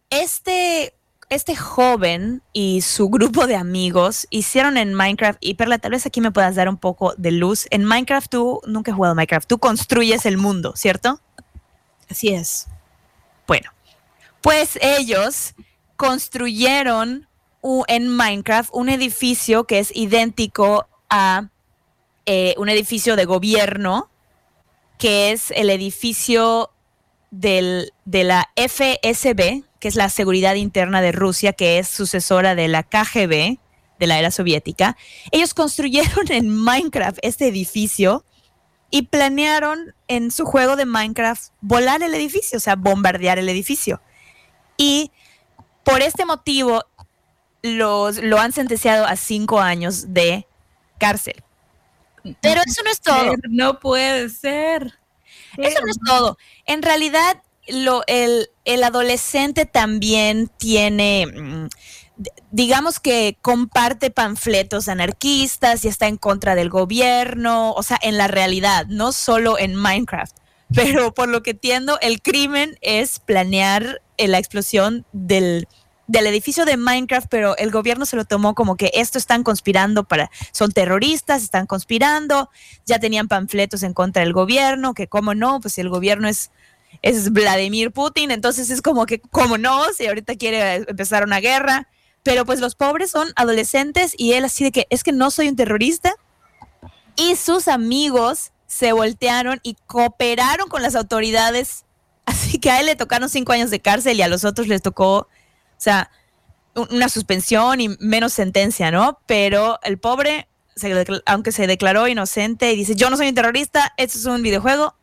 este, 0.09 0.96
este 1.29 1.55
joven 1.55 2.41
y 2.53 2.81
su 2.81 3.09
grupo 3.09 3.47
de 3.47 3.55
amigos 3.55 4.27
hicieron 4.29 4.77
en 4.77 4.93
Minecraft, 4.93 5.37
y 5.41 5.55
Perla, 5.55 5.77
tal 5.77 5.91
vez 5.91 6.05
aquí 6.05 6.21
me 6.21 6.31
puedas 6.31 6.55
dar 6.55 6.69
un 6.69 6.77
poco 6.77 7.13
de 7.17 7.31
luz. 7.31 7.67
En 7.69 7.83
Minecraft 7.83 8.29
tú, 8.29 8.61
nunca 8.65 8.91
he 8.91 8.93
jugado 8.93 9.15
Minecraft, 9.15 9.47
tú 9.47 9.57
construyes 9.57 10.25
el 10.25 10.37
mundo, 10.37 10.73
¿cierto? 10.75 11.19
Así 12.09 12.29
es. 12.29 12.67
Bueno, 13.45 13.71
pues 14.41 14.77
ellos 14.81 15.53
construyeron 15.97 17.27
en 17.87 18.07
Minecraft 18.07 18.69
un 18.73 18.87
edificio 18.87 19.65
que 19.65 19.79
es 19.79 19.91
idéntico 19.93 20.87
a 21.09 21.49
eh, 22.25 22.55
un 22.57 22.69
edificio 22.69 23.15
de 23.15 23.25
gobierno, 23.25 24.09
que 24.97 25.31
es 25.31 25.51
el 25.51 25.69
edificio 25.69 26.71
del- 27.31 27.93
de 28.05 28.23
la 28.25 28.49
FSB, 28.55 29.63
que 29.79 29.87
es 29.87 29.95
la 29.95 30.09
Seguridad 30.09 30.55
Interna 30.55 31.01
de 31.01 31.11
Rusia, 31.11 31.53
que 31.53 31.79
es 31.79 31.87
sucesora 31.87 32.55
de 32.55 32.67
la 32.67 32.83
KGB 32.83 33.57
de 33.99 34.07
la 34.07 34.19
era 34.19 34.31
soviética. 34.31 34.97
Ellos 35.31 35.53
construyeron 35.53 36.25
en 36.31 36.49
Minecraft 36.49 37.19
este 37.21 37.47
edificio 37.47 38.23
y 38.89 39.03
planearon 39.03 39.93
en 40.07 40.31
su 40.31 40.45
juego 40.45 40.75
de 40.75 40.85
Minecraft 40.85 41.51
volar 41.61 42.01
el 42.03 42.13
edificio, 42.13 42.57
o 42.57 42.61
sea, 42.61 42.75
bombardear 42.75 43.37
el 43.37 43.49
edificio. 43.49 44.01
Y 44.77 45.11
por 45.83 46.01
este 46.01 46.25
motivo 46.25 46.83
los, 47.61 48.17
lo 48.17 48.39
han 48.39 48.51
sentenciado 48.51 49.05
a 49.05 49.15
cinco 49.15 49.59
años 49.59 50.13
de 50.13 50.47
cárcel. 50.97 51.43
Pero 52.41 52.61
eso 52.65 52.81
no 52.83 52.91
es 52.91 53.01
todo. 53.01 53.33
No 53.49 53.79
puede 53.79 54.29
ser. 54.29 54.99
Eso 55.57 55.81
no 55.81 55.89
es 55.89 55.97
todo. 56.05 56.37
En 56.65 56.81
realidad, 56.81 57.41
lo, 57.67 58.03
el, 58.07 58.49
el 58.65 58.83
adolescente 58.83 59.65
también 59.65 60.49
tiene, 60.57 61.25
mm, 61.27 61.67
digamos 62.51 62.99
que 62.99 63.37
comparte 63.41 64.09
panfletos 64.09 64.87
anarquistas 64.87 65.85
y 65.85 65.87
está 65.87 66.07
en 66.07 66.17
contra 66.17 66.55
del 66.55 66.69
gobierno, 66.69 67.73
o 67.73 67.83
sea, 67.83 67.99
en 68.01 68.17
la 68.17 68.27
realidad, 68.27 68.85
no 68.87 69.11
solo 69.11 69.59
en 69.59 69.75
Minecraft. 69.75 70.35
Pero 70.73 71.13
por 71.13 71.29
lo 71.29 71.43
que 71.43 71.51
entiendo, 71.51 71.97
el 72.01 72.21
crimen 72.21 72.77
es 72.81 73.19
planear 73.19 74.01
eh, 74.17 74.27
la 74.27 74.37
explosión 74.37 75.05
del, 75.13 75.67
del 76.07 76.27
edificio 76.27 76.65
de 76.65 76.77
Minecraft, 76.77 77.27
pero 77.29 77.55
el 77.57 77.69
gobierno 77.69 78.05
se 78.05 78.15
lo 78.15 78.25
tomó 78.25 78.55
como 78.55 78.75
que 78.77 78.91
esto 78.93 79.17
están 79.17 79.43
conspirando 79.43 80.05
para, 80.05 80.31
son 80.51 80.71
terroristas, 80.71 81.43
están 81.43 81.67
conspirando, 81.67 82.49
ya 82.85 82.99
tenían 82.99 83.27
panfletos 83.27 83.83
en 83.83 83.93
contra 83.93 84.23
del 84.23 84.33
gobierno, 84.33 84.93
que 84.93 85.07
cómo 85.07 85.35
no, 85.35 85.59
pues 85.59 85.75
si 85.75 85.81
el 85.81 85.89
gobierno 85.89 86.27
es, 86.27 86.51
es 87.01 87.31
Vladimir 87.31 87.91
Putin, 87.91 88.31
entonces 88.31 88.69
es 88.69 88.81
como 88.81 89.05
que, 89.05 89.19
cómo 89.19 89.57
no, 89.57 89.91
si 89.93 90.07
ahorita 90.07 90.35
quiere 90.35 90.75
empezar 90.87 91.23
una 91.23 91.39
guerra, 91.39 91.87
pero 92.23 92.45
pues 92.45 92.59
los 92.59 92.75
pobres 92.75 93.11
son 93.11 93.29
adolescentes 93.35 94.13
y 94.17 94.33
él 94.33 94.45
así 94.45 94.63
de 94.63 94.71
que 94.71 94.87
es 94.89 95.03
que 95.03 95.11
no 95.11 95.31
soy 95.31 95.47
un 95.47 95.55
terrorista 95.55 96.13
y 97.15 97.35
sus 97.35 97.67
amigos 97.67 98.51
se 98.67 98.91
voltearon 98.91 99.59
y 99.63 99.75
cooperaron 99.87 100.67
con 100.67 100.81
las 100.81 100.95
autoridades, 100.95 101.85
así 102.25 102.59
que 102.59 102.69
a 102.71 102.79
él 102.79 102.87
le 102.87 102.95
tocaron 102.95 103.29
cinco 103.29 103.53
años 103.53 103.69
de 103.69 103.79
cárcel 103.79 104.17
y 104.17 104.21
a 104.23 104.27
los 104.27 104.43
otros 104.43 104.67
les 104.67 104.81
tocó, 104.81 105.19
o 105.19 105.27
sea, 105.77 106.11
un- 106.75 106.87
una 106.91 107.09
suspensión 107.09 107.79
y 107.79 107.89
menos 107.99 108.33
sentencia, 108.33 108.91
¿no? 108.91 109.19
Pero 109.25 109.79
el 109.83 109.97
pobre, 109.97 110.47
aunque 111.25 111.51
se 111.51 111.65
declaró 111.65 112.07
inocente 112.07 112.71
y 112.73 112.75
dice, 112.75 112.95
yo 112.95 113.09
no 113.09 113.17
soy 113.17 113.29
un 113.29 113.35
terrorista, 113.35 113.93
esto 113.97 114.17
es 114.17 114.25
un 114.25 114.43
videojuego, 114.43 114.95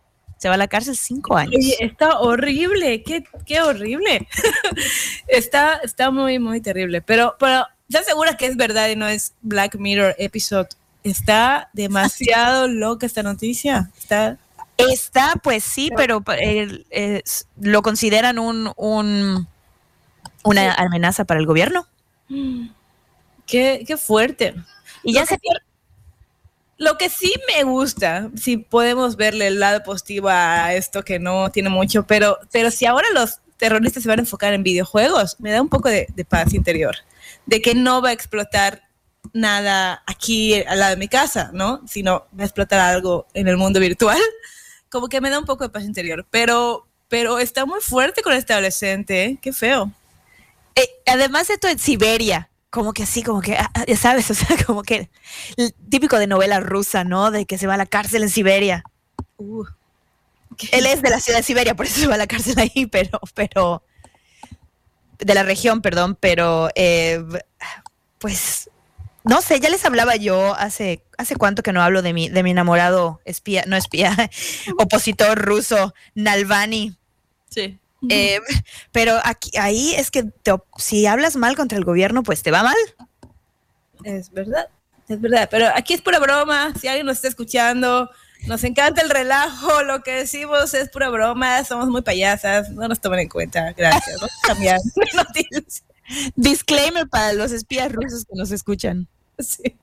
se 0.44 0.48
va 0.50 0.56
a 0.56 0.58
la 0.58 0.68
cárcel 0.68 0.94
cinco 0.94 1.38
años. 1.38 1.54
Oye, 1.56 1.74
está 1.80 2.20
horrible, 2.20 3.02
qué, 3.02 3.24
qué 3.46 3.62
horrible. 3.62 4.28
está, 5.26 5.76
está 5.76 6.10
muy, 6.10 6.38
muy 6.38 6.60
terrible. 6.60 7.00
Pero, 7.00 7.34
pero, 7.40 7.66
¿estás 7.88 8.04
segura 8.04 8.36
que 8.36 8.44
es 8.44 8.54
verdad 8.58 8.90
y 8.90 8.96
no 8.96 9.08
es 9.08 9.32
Black 9.40 9.76
Mirror 9.76 10.14
episode? 10.18 10.68
Está 11.02 11.70
demasiado 11.72 12.68
loca 12.68 13.06
esta 13.06 13.22
noticia. 13.22 13.90
Está. 13.96 14.36
Está, 14.76 15.32
pues 15.42 15.64
sí, 15.64 15.90
pero 15.96 16.22
eh, 16.36 16.84
eh, 16.90 17.22
lo 17.58 17.80
consideran 17.80 18.38
un, 18.38 18.70
un- 18.76 19.48
una 20.42 20.74
amenaza 20.74 21.24
para 21.24 21.40
el 21.40 21.46
gobierno. 21.46 21.86
Qué, 23.46 23.84
qué 23.86 23.96
fuerte. 23.96 24.54
Y 25.02 25.14
ya 25.14 25.24
se, 25.24 25.38
lo 26.76 26.98
que 26.98 27.08
sí 27.08 27.32
me 27.54 27.62
gusta, 27.64 28.30
si 28.36 28.56
podemos 28.56 29.16
verle 29.16 29.46
el 29.46 29.60
lado 29.60 29.82
positivo 29.82 30.28
a 30.28 30.74
esto 30.74 31.04
que 31.04 31.18
no 31.18 31.50
tiene 31.50 31.68
mucho, 31.68 32.06
pero, 32.06 32.38
pero 32.50 32.70
si 32.70 32.86
ahora 32.86 33.08
los 33.12 33.40
terroristas 33.56 34.02
se 34.02 34.08
van 34.08 34.18
a 34.18 34.22
enfocar 34.22 34.52
en 34.54 34.62
videojuegos, 34.62 35.36
me 35.38 35.50
da 35.50 35.62
un 35.62 35.68
poco 35.68 35.88
de, 35.88 36.06
paz 36.28 36.52
interior, 36.52 36.96
de 37.46 37.62
que 37.62 37.74
no 37.74 38.02
va 38.02 38.10
a 38.10 38.12
explotar 38.12 38.82
nada 39.32 40.02
aquí 40.06 40.54
al 40.64 40.80
lado 40.80 40.90
de 40.90 40.96
mi 40.96 41.08
casa, 41.08 41.50
¿no? 41.52 41.80
Sino 41.86 42.26
va 42.38 42.42
a 42.42 42.46
explotar 42.46 42.80
algo 42.80 43.26
en 43.34 43.48
el 43.48 43.56
mundo 43.56 43.80
virtual. 43.80 44.20
Como 44.90 45.08
que 45.08 45.20
me 45.20 45.30
da 45.30 45.38
un 45.38 45.44
poco 45.44 45.64
de 45.64 45.70
paz 45.70 45.84
interior, 45.84 46.26
pero, 46.30 46.86
pero 47.08 47.38
está 47.38 47.64
muy 47.66 47.80
fuerte 47.80 48.22
con 48.22 48.32
este 48.32 48.52
adolescente, 48.52 49.24
¿eh? 49.24 49.38
qué 49.40 49.52
feo. 49.52 49.90
Eh, 50.74 50.88
además 51.06 51.50
esto 51.50 51.68
en 51.68 51.78
Siberia, 51.78 52.50
como 52.74 52.92
que 52.92 53.04
así, 53.04 53.22
como 53.22 53.40
que, 53.40 53.54
ah, 53.54 53.70
ah, 53.72 53.84
ya 53.86 53.96
sabes, 53.96 54.28
o 54.32 54.34
sea, 54.34 54.56
como 54.66 54.82
que 54.82 55.08
el 55.56 55.72
típico 55.88 56.18
de 56.18 56.26
novela 56.26 56.58
rusa, 56.58 57.04
¿no? 57.04 57.30
De 57.30 57.46
que 57.46 57.56
se 57.56 57.68
va 57.68 57.74
a 57.74 57.76
la 57.76 57.86
cárcel 57.86 58.24
en 58.24 58.30
Siberia. 58.30 58.82
Uh, 59.36 59.64
Él 60.72 60.86
es 60.86 61.00
de 61.00 61.10
la 61.10 61.20
ciudad 61.20 61.38
de 61.38 61.44
Siberia, 61.44 61.76
por 61.76 61.86
eso 61.86 62.00
se 62.00 62.08
va 62.08 62.16
a 62.16 62.18
la 62.18 62.26
cárcel 62.26 62.58
ahí, 62.58 62.86
pero, 62.90 63.20
pero, 63.32 63.84
de 65.20 65.34
la 65.34 65.44
región, 65.44 65.82
perdón, 65.82 66.16
pero, 66.18 66.68
eh, 66.74 67.24
pues, 68.18 68.68
no 69.22 69.40
sé, 69.40 69.60
ya 69.60 69.70
les 69.70 69.84
hablaba 69.84 70.16
yo 70.16 70.56
hace, 70.56 71.04
hace 71.16 71.36
cuánto 71.36 71.62
que 71.62 71.72
no 71.72 71.80
hablo 71.80 72.02
de 72.02 72.12
mi, 72.12 72.28
de 72.28 72.42
mi 72.42 72.50
enamorado 72.50 73.20
espía, 73.24 73.62
no 73.68 73.76
espía, 73.76 74.16
opositor 74.80 75.38
ruso, 75.38 75.94
Nalvani. 76.16 76.96
sí. 77.48 77.78
Eh, 78.08 78.40
pero 78.92 79.18
aquí, 79.24 79.50
ahí 79.58 79.94
es 79.94 80.10
que 80.10 80.24
te 80.24 80.52
si 80.78 81.06
hablas 81.06 81.36
mal 81.36 81.56
contra 81.56 81.78
el 81.78 81.84
gobierno, 81.84 82.22
pues 82.22 82.42
te 82.42 82.50
va 82.50 82.62
mal. 82.62 82.76
Es 84.04 84.30
verdad, 84.30 84.68
es 85.08 85.20
verdad. 85.20 85.48
Pero 85.50 85.68
aquí 85.74 85.94
es 85.94 86.02
pura 86.02 86.18
broma. 86.18 86.72
Si 86.80 86.88
alguien 86.88 87.06
nos 87.06 87.16
está 87.16 87.28
escuchando, 87.28 88.10
nos 88.46 88.64
encanta 88.64 89.02
el 89.02 89.10
relajo. 89.10 89.82
Lo 89.82 90.02
que 90.02 90.12
decimos 90.12 90.74
es 90.74 90.90
pura 90.90 91.08
broma. 91.08 91.64
Somos 91.64 91.88
muy 91.88 92.02
payasas. 92.02 92.70
No 92.70 92.88
nos 92.88 93.00
tomen 93.00 93.20
en 93.20 93.28
cuenta. 93.28 93.72
Gracias. 93.72 94.16
Vamos 94.20 94.32
a 94.42 94.48
cambiar. 94.48 94.80
Disclaimer 96.36 97.08
para 97.08 97.32
los 97.32 97.52
espías 97.52 97.90
rusos 97.90 98.24
que 98.26 98.34
nos 98.34 98.50
escuchan. 98.50 99.08
Sí. 99.38 99.76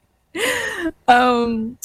Um, 1.08 1.76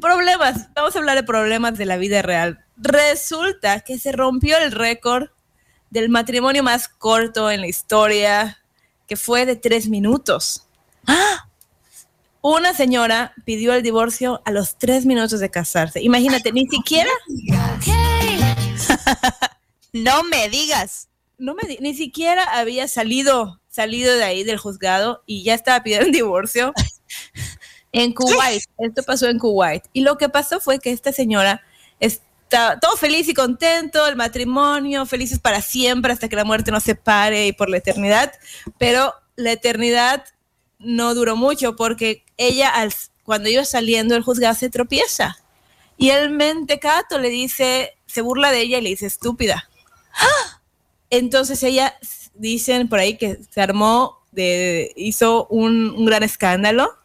problemas. 0.00 0.72
Vamos 0.74 0.94
a 0.94 0.98
hablar 0.98 1.16
de 1.16 1.24
problemas 1.24 1.76
de 1.76 1.86
la 1.86 1.96
vida 1.96 2.22
real. 2.22 2.64
Resulta 2.76 3.80
que 3.80 3.98
se 3.98 4.12
rompió 4.12 4.56
el 4.58 4.72
récord 4.72 5.28
del 5.90 6.08
matrimonio 6.08 6.62
más 6.62 6.88
corto 6.88 7.50
en 7.50 7.60
la 7.60 7.66
historia, 7.66 8.58
que 9.06 9.16
fue 9.16 9.46
de 9.46 9.56
tres 9.56 9.88
minutos. 9.88 10.66
Una 12.42 12.72
señora 12.72 13.34
pidió 13.44 13.74
el 13.74 13.82
divorcio 13.82 14.40
a 14.44 14.50
los 14.50 14.78
tres 14.78 15.04
minutos 15.04 15.40
de 15.40 15.50
casarse. 15.50 16.00
Imagínate, 16.00 16.52
ni 16.52 16.66
siquiera, 16.66 17.10
No 19.92 20.22
me 20.24 20.48
digas. 20.48 21.08
no 21.38 21.54
me, 21.54 21.62
ni 21.80 21.94
siquiera 21.94 22.44
había 22.44 22.86
salido, 22.86 23.60
salido 23.68 24.16
de 24.16 24.24
ahí 24.24 24.44
del 24.44 24.58
juzgado 24.58 25.22
y 25.26 25.42
ya 25.42 25.54
estaba 25.54 25.82
pidiendo 25.82 26.06
el 26.06 26.12
divorcio 26.12 26.72
en 27.92 28.14
Kuwait. 28.14 28.62
Esto 28.78 29.02
pasó 29.02 29.28
en 29.28 29.38
Kuwait. 29.38 29.84
Y 29.92 30.02
lo 30.02 30.16
que 30.16 30.28
pasó 30.28 30.60
fue 30.60 30.78
que 30.78 30.92
esta 30.92 31.12
señora 31.12 31.62
está 31.98 32.24
todo 32.50 32.96
feliz 32.96 33.28
y 33.28 33.34
contento, 33.34 34.06
el 34.06 34.16
matrimonio, 34.16 35.06
felices 35.06 35.38
para 35.38 35.62
siempre 35.62 36.12
hasta 36.12 36.28
que 36.28 36.36
la 36.36 36.44
muerte 36.44 36.70
nos 36.70 36.82
separe 36.82 37.46
y 37.48 37.52
por 37.52 37.70
la 37.70 37.78
eternidad. 37.78 38.32
Pero 38.78 39.14
la 39.36 39.52
eternidad 39.52 40.24
no 40.78 41.14
duró 41.14 41.36
mucho 41.36 41.76
porque 41.76 42.24
ella 42.36 42.68
al- 42.68 42.92
cuando 43.24 43.48
iba 43.48 43.64
saliendo 43.64 44.14
del 44.14 44.24
juzgado 44.24 44.54
se 44.54 44.70
tropieza. 44.70 45.38
Y 45.96 46.10
el 46.10 46.30
mentecato 46.30 47.18
le 47.18 47.28
dice, 47.28 47.96
se 48.06 48.22
burla 48.22 48.50
de 48.50 48.60
ella 48.62 48.78
y 48.78 48.82
le 48.82 48.88
dice 48.90 49.06
estúpida. 49.06 49.68
Entonces 51.10 51.62
ella, 51.62 51.96
dicen 52.34 52.88
por 52.88 52.98
ahí 52.98 53.16
que 53.16 53.38
se 53.50 53.60
armó, 53.60 54.18
de, 54.32 54.92
hizo 54.96 55.46
un, 55.48 55.90
un 55.96 56.04
gran 56.06 56.22
escándalo. 56.22 56.96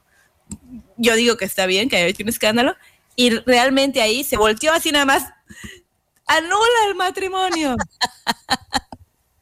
Yo 0.97 1.15
digo 1.15 1.37
que 1.37 1.45
está 1.45 1.65
bien 1.65 1.89
que 1.89 1.97
haya 1.97 2.05
hecho 2.05 2.23
un 2.23 2.29
escándalo. 2.29 2.75
Y 3.15 3.31
realmente 3.31 4.01
ahí 4.01 4.23
se 4.23 4.37
volteó 4.37 4.73
así 4.73 4.91
nada 4.91 5.05
más. 5.05 5.23
Anula 6.27 6.87
el 6.87 6.95
matrimonio. 6.95 7.75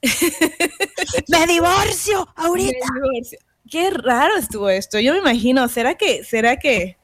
Me 1.29 1.47
divorcio 1.47 2.27
Me 2.37 2.43
ahorita. 2.43 2.87
divorcio. 2.93 3.39
Qué 3.69 3.89
raro 3.89 4.35
estuvo 4.37 4.69
esto. 4.69 4.99
Yo 4.99 5.13
me 5.13 5.19
imagino, 5.19 5.67
¿será 5.67 5.95
que, 5.95 6.23
será 6.23 6.57
que, 6.59 6.97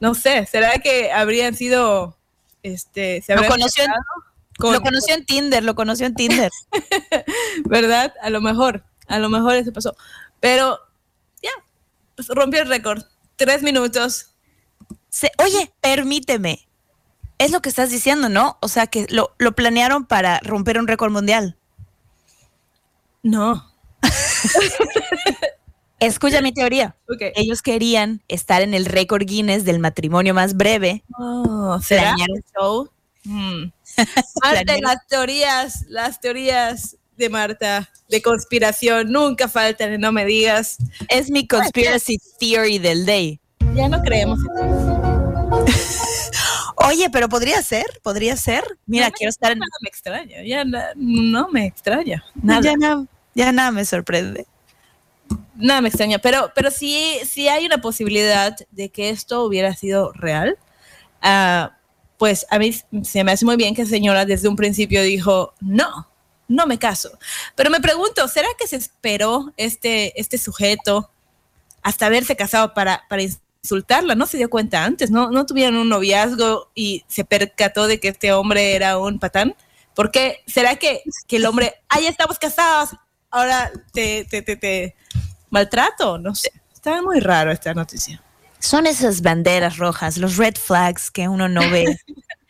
no 0.00 0.14
sé, 0.14 0.46
será 0.46 0.78
que 0.78 1.12
habrían 1.12 1.54
sido, 1.54 2.16
este, 2.62 3.22
se 3.22 3.34
Lo 3.34 3.40
habrían 3.40 3.52
conoció 3.58 3.84
en- 3.84 3.90
casado 3.90 4.04
con- 4.58 4.72
Lo 4.74 4.80
conoció 4.80 5.14
en 5.14 5.26
Tinder, 5.26 5.62
lo 5.64 5.74
conoció 5.74 6.06
en 6.06 6.14
Tinder. 6.14 6.50
¿verdad? 7.66 8.14
A 8.22 8.30
lo 8.30 8.40
mejor, 8.40 8.84
a 9.06 9.18
lo 9.18 9.28
mejor 9.28 9.54
eso 9.56 9.72
pasó. 9.72 9.94
Pero 10.40 10.78
ya, 11.42 11.50
pues, 12.16 12.28
rompió 12.28 12.62
el 12.62 12.68
récord. 12.68 13.02
Tres 13.36 13.62
minutos. 13.62 14.30
Se- 15.08 15.32
oye, 15.38 15.72
permíteme. 15.80 16.66
Es 17.42 17.50
lo 17.50 17.60
que 17.60 17.68
estás 17.68 17.90
diciendo, 17.90 18.28
¿no? 18.28 18.56
O 18.60 18.68
sea, 18.68 18.86
que 18.86 19.04
lo, 19.10 19.34
lo 19.38 19.50
planearon 19.50 20.06
para 20.06 20.38
romper 20.44 20.78
un 20.78 20.86
récord 20.86 21.10
mundial. 21.10 21.56
No. 23.24 23.68
Escucha 25.98 26.40
mi 26.40 26.52
teoría. 26.52 26.94
Ok. 27.08 27.32
Ellos 27.34 27.60
querían 27.60 28.22
estar 28.28 28.62
en 28.62 28.74
el 28.74 28.86
récord 28.86 29.24
Guinness 29.24 29.64
del 29.64 29.80
matrimonio 29.80 30.34
más 30.34 30.56
breve. 30.56 31.02
Oh, 31.18 31.80
¿Será 31.82 32.14
el 32.16 32.44
show? 32.56 32.88
Mm. 33.24 33.70
Marta, 34.42 34.74
las 34.82 35.06
teorías, 35.06 35.84
las 35.86 36.20
teorías 36.20 36.96
de 37.16 37.28
Marta 37.28 37.88
de 38.08 38.20
conspiración 38.20 39.12
nunca 39.12 39.46
faltan, 39.46 40.00
no 40.00 40.10
me 40.10 40.24
digas. 40.24 40.76
Es 41.08 41.30
mi 41.30 41.46
conspiracy 41.46 42.18
theory 42.40 42.80
del 42.80 43.06
day. 43.06 43.38
Ya 43.76 43.88
no 43.88 44.02
creemos. 44.02 44.40
Oye, 46.86 47.08
pero 47.10 47.28
podría 47.28 47.62
ser, 47.62 47.84
podría 48.02 48.36
ser. 48.36 48.64
Mira, 48.86 49.06
No 49.06 49.10
me- 49.10 49.16
quiero 49.16 49.30
estar 49.30 49.52
en. 49.52 49.58
Nada 49.58 49.70
me 49.82 49.88
extraña, 49.88 50.42
ya 50.42 50.64
na- 50.64 50.92
no 50.96 51.48
me 51.48 51.66
extraña. 51.66 52.24
Nada. 52.34 52.60
Ya 52.62 52.76
nada, 52.76 53.06
ya 53.34 53.52
nada 53.52 53.70
me 53.70 53.84
sorprende. 53.84 54.46
Nada 55.54 55.80
me 55.80 55.88
extraña, 55.88 56.18
pero, 56.18 56.50
pero 56.54 56.70
sí, 56.70 57.18
sí 57.24 57.48
hay 57.48 57.66
una 57.66 57.80
posibilidad 57.80 58.56
de 58.70 58.88
que 58.88 59.10
esto 59.10 59.44
hubiera 59.44 59.74
sido 59.74 60.12
real. 60.12 60.58
Ah, 61.20 61.76
pues 62.18 62.46
a 62.50 62.58
mí 62.58 62.72
se 63.02 63.24
me 63.24 63.32
hace 63.32 63.44
muy 63.44 63.56
bien 63.56 63.74
que 63.74 63.84
la 63.84 63.88
señora 63.88 64.24
desde 64.24 64.48
un 64.48 64.56
principio 64.56 65.02
dijo, 65.02 65.54
no, 65.60 66.08
no 66.48 66.66
me 66.66 66.78
caso. 66.78 67.18
Pero 67.54 67.70
me 67.70 67.80
pregunto, 67.80 68.26
¿será 68.28 68.48
que 68.58 68.66
se 68.66 68.76
esperó 68.76 69.52
este, 69.56 70.18
este 70.20 70.38
sujeto 70.38 71.10
hasta 71.82 72.06
haberse 72.06 72.36
casado 72.36 72.74
para, 72.74 73.04
para 73.08 73.22
insultarla? 73.62 74.14
No 74.14 74.26
se 74.26 74.36
dio 74.36 74.50
cuenta 74.50 74.84
antes, 74.84 75.10
¿no? 75.10 75.30
No 75.30 75.46
tuvieron 75.46 75.76
un 75.76 75.88
noviazgo 75.88 76.70
y 76.74 77.04
se 77.06 77.24
percató 77.24 77.86
de 77.86 78.00
que 78.00 78.08
este 78.08 78.32
hombre 78.32 78.74
era 78.74 78.98
un 78.98 79.18
patán. 79.18 79.54
¿Por 79.94 80.10
qué? 80.10 80.42
¿Será 80.46 80.76
que, 80.76 81.02
que 81.28 81.36
el 81.36 81.46
hombre, 81.46 81.74
ah, 81.88 82.00
ya 82.00 82.08
estamos 82.08 82.38
casados, 82.38 82.90
ahora 83.30 83.70
te, 83.92 84.24
te, 84.24 84.42
te, 84.42 84.56
te 84.56 84.96
maltrato? 85.50 86.18
No 86.18 86.34
sé. 86.34 86.50
Está 86.72 87.00
muy 87.02 87.20
raro 87.20 87.52
esta 87.52 87.72
noticia. 87.72 88.20
Son 88.58 88.86
esas 88.86 89.22
banderas 89.22 89.76
rojas, 89.76 90.18
los 90.18 90.36
red 90.36 90.56
flags 90.56 91.10
que 91.10 91.28
uno 91.28 91.48
no 91.48 91.60
ve. 91.70 91.96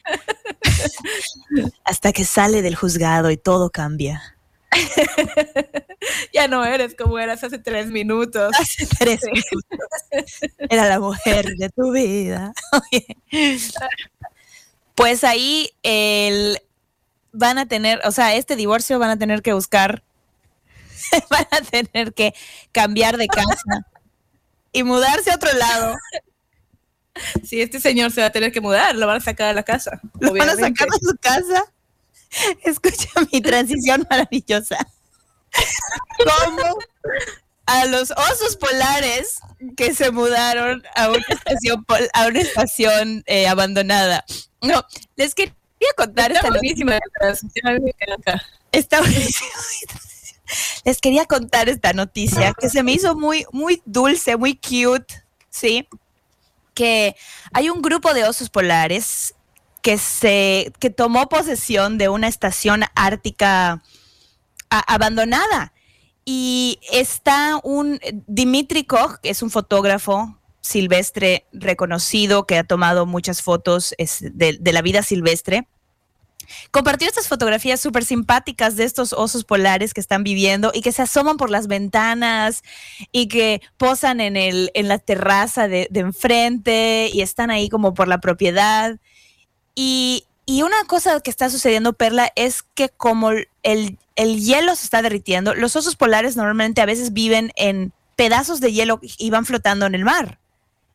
Hasta 1.84 2.12
que 2.12 2.24
sale 2.24 2.62
del 2.62 2.74
juzgado 2.74 3.30
y 3.30 3.36
todo 3.36 3.70
cambia. 3.70 4.31
Ya 6.32 6.48
no 6.48 6.64
eres 6.64 6.94
como 6.94 7.18
eras 7.18 7.44
hace 7.44 7.58
tres 7.58 7.88
minutos. 7.88 8.52
Hace 8.58 8.86
tres 8.86 9.20
minutos. 9.24 10.50
Era 10.58 10.88
la 10.88 10.98
mujer 10.98 11.54
de 11.56 11.68
tu 11.70 11.92
vida. 11.92 12.52
Pues 14.94 15.24
ahí 15.24 15.70
el, 15.82 16.60
van 17.32 17.56
a 17.56 17.66
tener, 17.66 18.00
o 18.04 18.12
sea, 18.12 18.34
este 18.34 18.56
divorcio 18.56 18.98
van 18.98 19.08
a 19.08 19.18
tener 19.18 19.40
que 19.40 19.54
buscar, 19.54 20.04
van 21.30 21.46
a 21.50 21.62
tener 21.62 22.12
que 22.12 22.34
cambiar 22.72 23.16
de 23.16 23.26
casa 23.26 23.86
y 24.70 24.82
mudarse 24.82 25.30
a 25.30 25.36
otro 25.36 25.50
lado. 25.54 25.96
Si 27.42 27.62
este 27.62 27.80
señor 27.80 28.10
se 28.10 28.20
va 28.20 28.28
a 28.28 28.32
tener 28.32 28.52
que 28.52 28.60
mudar, 28.60 28.94
lo 28.94 29.06
van 29.06 29.16
a 29.16 29.20
sacar 29.20 29.48
de 29.48 29.54
la 29.54 29.62
casa. 29.62 29.98
Lo 30.20 30.34
van 30.34 30.50
a 30.50 30.56
sacar 30.56 30.88
de 30.88 30.98
su 31.00 31.16
casa. 31.18 31.64
Escucha 32.64 33.08
mi 33.32 33.40
transición 33.40 34.06
maravillosa. 34.10 34.78
Como 36.18 36.78
a 37.66 37.84
los 37.86 38.10
osos 38.10 38.56
polares 38.56 39.38
que 39.76 39.94
se 39.94 40.10
mudaron 40.10 40.82
a 40.96 41.08
una 41.10 41.24
estación, 41.28 41.84
pol- 41.84 42.08
a 42.14 42.26
una 42.26 42.40
estación 42.40 43.22
eh, 43.26 43.46
abandonada. 43.46 44.24
No, 44.60 44.82
les 45.16 45.34
quería 45.34 45.54
contar 45.96 46.32
esta 46.32 46.48
buenísima. 46.48 46.98
Está 48.72 49.00
buenísimo. 49.00 49.50
Les 50.84 50.98
quería 51.00 51.24
contar 51.26 51.68
esta 51.68 51.92
noticia 51.92 52.52
que 52.58 52.68
se 52.68 52.82
me 52.82 52.92
hizo 52.92 53.14
muy, 53.14 53.46
muy 53.52 53.80
dulce, 53.84 54.36
muy 54.36 54.54
cute, 54.56 55.22
¿sí? 55.50 55.88
que 56.74 57.14
hay 57.52 57.68
un 57.68 57.82
grupo 57.82 58.14
de 58.14 58.24
osos 58.24 58.48
polares 58.48 59.34
que 59.82 59.98
se 59.98 60.72
que 60.78 60.90
tomó 60.90 61.28
posesión 61.28 61.98
de 61.98 62.08
una 62.08 62.28
estación 62.28 62.84
ártica 62.94 63.82
abandonada 64.70 65.72
y 66.24 66.78
está 66.90 67.60
un 67.62 68.00
Dimitri 68.26 68.84
Koch, 68.84 69.18
que 69.22 69.30
es 69.30 69.42
un 69.42 69.50
fotógrafo 69.50 70.38
silvestre 70.60 71.46
reconocido 71.52 72.46
que 72.46 72.56
ha 72.56 72.64
tomado 72.64 73.04
muchas 73.04 73.42
fotos 73.42 73.94
de, 73.98 74.56
de 74.58 74.72
la 74.72 74.80
vida 74.80 75.02
silvestre 75.02 75.66
compartió 76.70 77.08
estas 77.08 77.28
fotografías 77.28 77.80
súper 77.80 78.04
simpáticas 78.04 78.76
de 78.76 78.84
estos 78.84 79.12
osos 79.12 79.44
polares 79.44 79.94
que 79.94 80.00
están 80.00 80.24
viviendo 80.24 80.70
y 80.74 80.82
que 80.82 80.92
se 80.92 81.02
asoman 81.02 81.36
por 81.36 81.50
las 81.50 81.66
ventanas 81.66 82.62
y 83.10 83.28
que 83.28 83.62
posan 83.76 84.20
en, 84.20 84.36
el, 84.36 84.70
en 84.74 84.88
la 84.88 84.98
terraza 84.98 85.68
de, 85.68 85.88
enfrente 85.94 87.10
y 87.12 87.20
están 87.22 87.50
ahí 87.50 87.68
como 87.68 87.94
por 87.94 88.08
la 88.08 88.20
propiedad. 88.20 88.98
Y, 89.74 90.26
una 90.46 90.84
cosa 90.86 91.20
que 91.20 91.30
está 91.30 91.48
sucediendo, 91.48 91.94
Perla, 91.94 92.30
es 92.36 92.62
que 92.62 92.90
como 92.90 93.30
el, 93.30 93.98
el 94.16 94.40
hielo 94.40 94.76
se 94.76 94.84
está 94.84 95.00
derritiendo, 95.00 95.54
los 95.54 95.76
osos 95.76 95.96
polares 95.96 96.36
normalmente 96.36 96.82
a 96.82 96.86
veces 96.86 97.12
viven 97.12 97.52
en 97.56 97.92
pedazos 98.16 98.60
de 98.60 98.72
hielo 98.72 99.00
y 99.02 99.30
van 99.30 99.46
flotando 99.46 99.86
en 99.86 99.94
el 99.94 100.04
mar. 100.04 100.38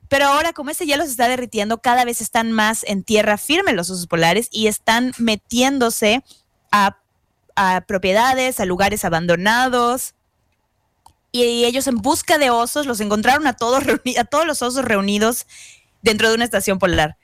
Pero 0.09 0.27
ahora, 0.27 0.53
como 0.53 0.69
ese 0.69 0.85
hielo 0.85 1.03
se 1.03 1.11
está 1.11 1.27
derritiendo, 1.27 1.79
cada 1.79 2.05
vez 2.05 2.21
están 2.21 2.51
más 2.51 2.83
en 2.85 3.03
tierra 3.03 3.37
firme 3.37 3.73
los 3.73 3.89
osos 3.89 4.07
polares 4.07 4.47
y 4.51 4.67
están 4.67 5.11
metiéndose 5.17 6.23
a, 6.71 6.97
propiedades, 7.87 8.59
a 8.59 8.65
lugares 8.65 9.03
abandonados. 9.03 10.13
Y, 11.31 11.65
ellos 11.65 11.87
en 11.87 11.97
busca 11.97 12.37
de 12.37 12.49
osos 12.49 12.85
los 12.85 13.01
encontraron 13.01 13.47
a 13.47 13.53
todos, 13.53 13.83
a 14.17 14.23
todos 14.23 14.45
los 14.45 14.61
osos 14.61 14.85
reunidos 14.85 15.45
dentro 16.01 16.29
de 16.29 16.35
una 16.35 16.45
estación 16.45 16.79
polar. 16.79 17.17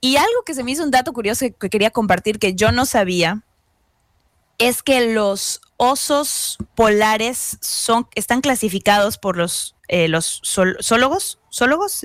Y 0.00 0.16
algo 0.16 0.42
que 0.44 0.54
se 0.54 0.64
me 0.64 0.70
hizo 0.70 0.82
un 0.82 0.90
dato 0.90 1.12
curioso 1.12 1.46
que, 1.58 1.70
quería 1.70 1.90
compartir 1.90 2.38
que 2.38 2.54
yo 2.54 2.72
no 2.72 2.86
sabía 2.86 3.42
es 4.58 4.82
que 4.82 5.12
los 5.12 5.60
osos 5.76 6.58
polares 6.74 7.58
son, 7.60 8.06
están 8.14 8.40
clasificados 8.40 9.18
por 9.18 9.36
los, 9.36 9.76
eh, 9.88 10.08
los 10.08 10.42
zoólogos 10.44 11.40
¿Zoólogos? 11.52 12.02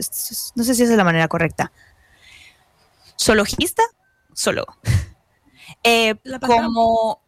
No 0.55 0.63
sé 0.63 0.75
si 0.75 0.83
esa 0.83 0.91
es 0.91 0.97
la 0.97 1.03
manera 1.03 1.27
correcta. 1.27 1.71
¿Zoologista? 3.19 3.83
Zoólogo. 4.35 4.75
Eh, 5.87 6.15
como, 6.41 7.21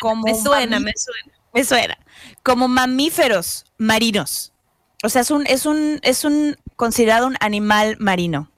como. 0.00 0.22
Me 0.22 0.34
suena, 0.34 0.78
me 0.78 0.92
suena. 0.96 1.38
Me 1.52 1.64
suena. 1.64 1.98
Como 2.44 2.68
mamíferos 2.68 3.64
marinos. 3.78 4.52
O 5.02 5.08
sea, 5.08 5.22
es 5.22 5.30
un, 5.32 5.44
es 5.46 5.66
un, 5.66 5.98
es 6.02 6.24
un 6.24 6.56
considerado 6.76 7.26
un 7.26 7.36
animal 7.40 7.96
marino. 7.98 8.48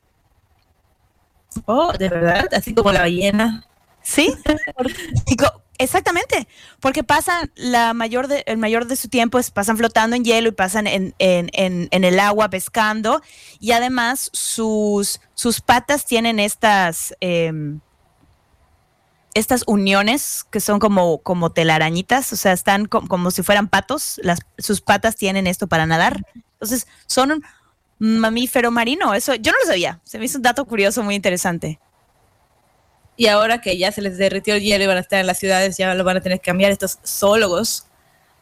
Oh, 1.67 1.93
de 1.93 2.09
verdad, 2.09 2.49
así 2.53 2.75
como 2.75 2.93
la 2.93 3.01
ballena. 3.01 3.65
Sí. 4.03 4.35
Exactamente, 5.81 6.49
porque 6.81 7.05
pasan 7.05 7.53
la 7.55 7.95
mayor 7.95 8.27
de, 8.27 8.43
el 8.47 8.59
mayor 8.59 8.87
de 8.87 8.97
su 8.97 9.09
tiempo 9.09 9.39
es 9.39 9.53
pasan 9.53 9.77
flotando 9.77 10.17
en 10.17 10.25
hielo 10.25 10.49
y 10.49 10.53
pasan 10.53 10.89
en, 10.89 11.15
el 11.21 12.19
agua 12.19 12.51
pescando 12.51 13.23
y 13.61 13.71
además 13.71 14.29
sus, 14.33 15.21
sus 15.35 15.61
patas 15.61 16.05
tienen 16.05 16.41
estas 16.41 17.15
em, 17.21 17.79
estas 19.35 19.63
uniones 19.69 20.45
que 20.51 20.59
son 20.59 20.81
como, 20.81 21.19
como 21.19 21.53
telarañitas, 21.53 22.33
o 22.33 22.37
sea, 22.37 22.53
están 22.53 22.87
como 22.87 23.31
si 23.31 23.45
fueran 23.45 23.69
patos, 23.69 24.21
las, 24.25 24.41
sus 24.59 24.81
patas 24.81 25.15
tienen 25.15 25.47
esto 25.47 25.69
para 25.69 25.87
nadar. 25.87 26.25
Entonces, 26.55 26.89
son 27.07 27.45
mamífero 27.99 28.71
marino, 28.71 29.15
eso 29.15 29.35
yo 29.35 29.53
no 29.53 29.59
lo 29.59 29.67
sabía, 29.67 30.01
se 30.05 30.19
me 30.19 30.25
hizo 30.25 30.39
un 30.39 30.43
dato 30.43 30.65
curioso 30.65 31.03
muy 31.03 31.15
interesante. 31.15 31.79
Y 33.19 33.27
ahora 33.27 33.61
que 33.61 33.77
ya 33.77 33.91
se 33.91 34.01
les 34.01 34.17
derritió 34.17 34.55
el 34.55 34.63
hielo 34.63 34.85
y 34.85 34.87
van 34.87 34.97
a 34.97 35.01
estar 35.01 35.19
en 35.19 35.27
las 35.27 35.39
ciudades, 35.39 35.77
ya 35.77 35.93
lo 35.93 36.05
van 36.05 36.19
a 36.19 36.21
tener 36.21 36.39
que 36.39 36.47
cambiar. 36.47 36.71
Estos 36.71 37.01
zoólogos 37.05 37.85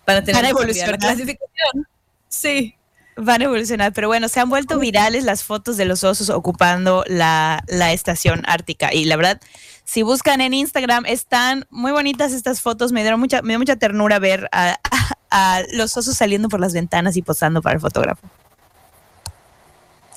van 0.06 0.18
a 0.18 0.22
tener 0.22 0.42
que 0.42 0.50
evolucionar 0.50 0.90
la 0.90 0.98
clasificación. 0.98 1.88
Sí. 2.28 2.74
Van 3.16 3.40
a 3.40 3.46
evolucionar, 3.46 3.94
pero 3.94 4.08
bueno, 4.08 4.28
se 4.28 4.38
han 4.38 4.50
vuelto 4.50 4.78
virales 4.78 5.24
las 5.24 5.42
fotos 5.42 5.78
de 5.78 5.86
los 5.86 6.04
osos 6.04 6.28
ocupando 6.28 7.04
la, 7.06 7.64
estación 7.90 8.42
ártica. 8.46 8.92
Y 8.92 9.06
la 9.06 9.16
verdad, 9.16 9.40
si 9.84 10.02
buscan 10.02 10.42
en 10.42 10.52
Instagram, 10.52 11.06
están 11.06 11.64
muy 11.70 11.92
bonitas 11.92 12.34
estas 12.34 12.60
fotos. 12.60 12.92
Me 12.92 13.00
dieron 13.00 13.18
mucha, 13.18 13.40
me 13.40 13.54
dio 13.54 13.58
mucha 13.58 13.76
ternura 13.76 14.18
ver 14.18 14.46
a, 14.52 14.78
a 15.30 15.62
los 15.72 15.96
osos 15.96 16.18
saliendo 16.18 16.50
por 16.50 16.60
las 16.60 16.74
ventanas 16.74 17.16
y 17.16 17.22
posando 17.22 17.62
para 17.62 17.76
el 17.76 17.80
fotógrafo. 17.80 18.28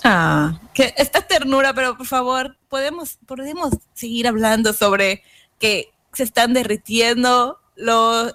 Ah, 0.03 0.59
que 0.73 0.93
esta 0.97 1.21
ternura, 1.21 1.73
pero 1.73 1.97
por 1.97 2.05
favor, 2.05 2.57
podemos, 2.69 3.17
podemos 3.25 3.71
seguir 3.93 4.27
hablando 4.27 4.73
sobre 4.73 5.23
que 5.59 5.91
se 6.13 6.23
están 6.23 6.53
derritiendo 6.53 7.59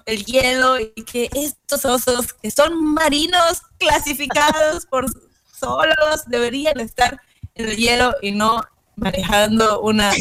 el 0.05 0.25
hielo 0.25 0.79
y 0.79 1.03
que 1.03 1.29
estos 1.33 1.85
osos 1.85 2.33
que 2.33 2.49
son 2.49 2.83
marinos 2.93 3.61
clasificados 3.77 4.85
por 4.87 5.05
solos 5.51 6.23
deberían 6.27 6.79
estar 6.79 7.21
en 7.53 7.69
el 7.69 7.77
hielo 7.77 8.15
y 8.21 8.31
no 8.31 8.63
manejando 8.95 9.81
una, 9.81 10.11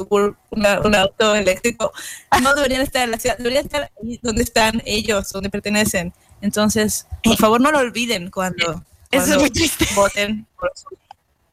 un 0.00 0.94
auto 0.94 1.34
eléctrico. 1.34 1.92
No 2.42 2.54
deberían 2.54 2.82
estar 2.82 3.04
en 3.04 3.12
la 3.12 3.18
ciudad, 3.18 3.38
deberían 3.38 3.64
estar 3.64 3.90
donde 4.22 4.42
están 4.42 4.82
ellos, 4.84 5.30
donde 5.30 5.50
pertenecen. 5.50 6.12
Entonces, 6.42 7.06
por 7.22 7.36
favor, 7.36 7.60
no 7.60 7.72
lo 7.72 7.78
olviden 7.78 8.30
cuando 8.30 8.84
eso 9.14 9.44
es 9.44 9.94
Voten 9.94 10.46
por 10.58 10.72
sus 10.74 10.98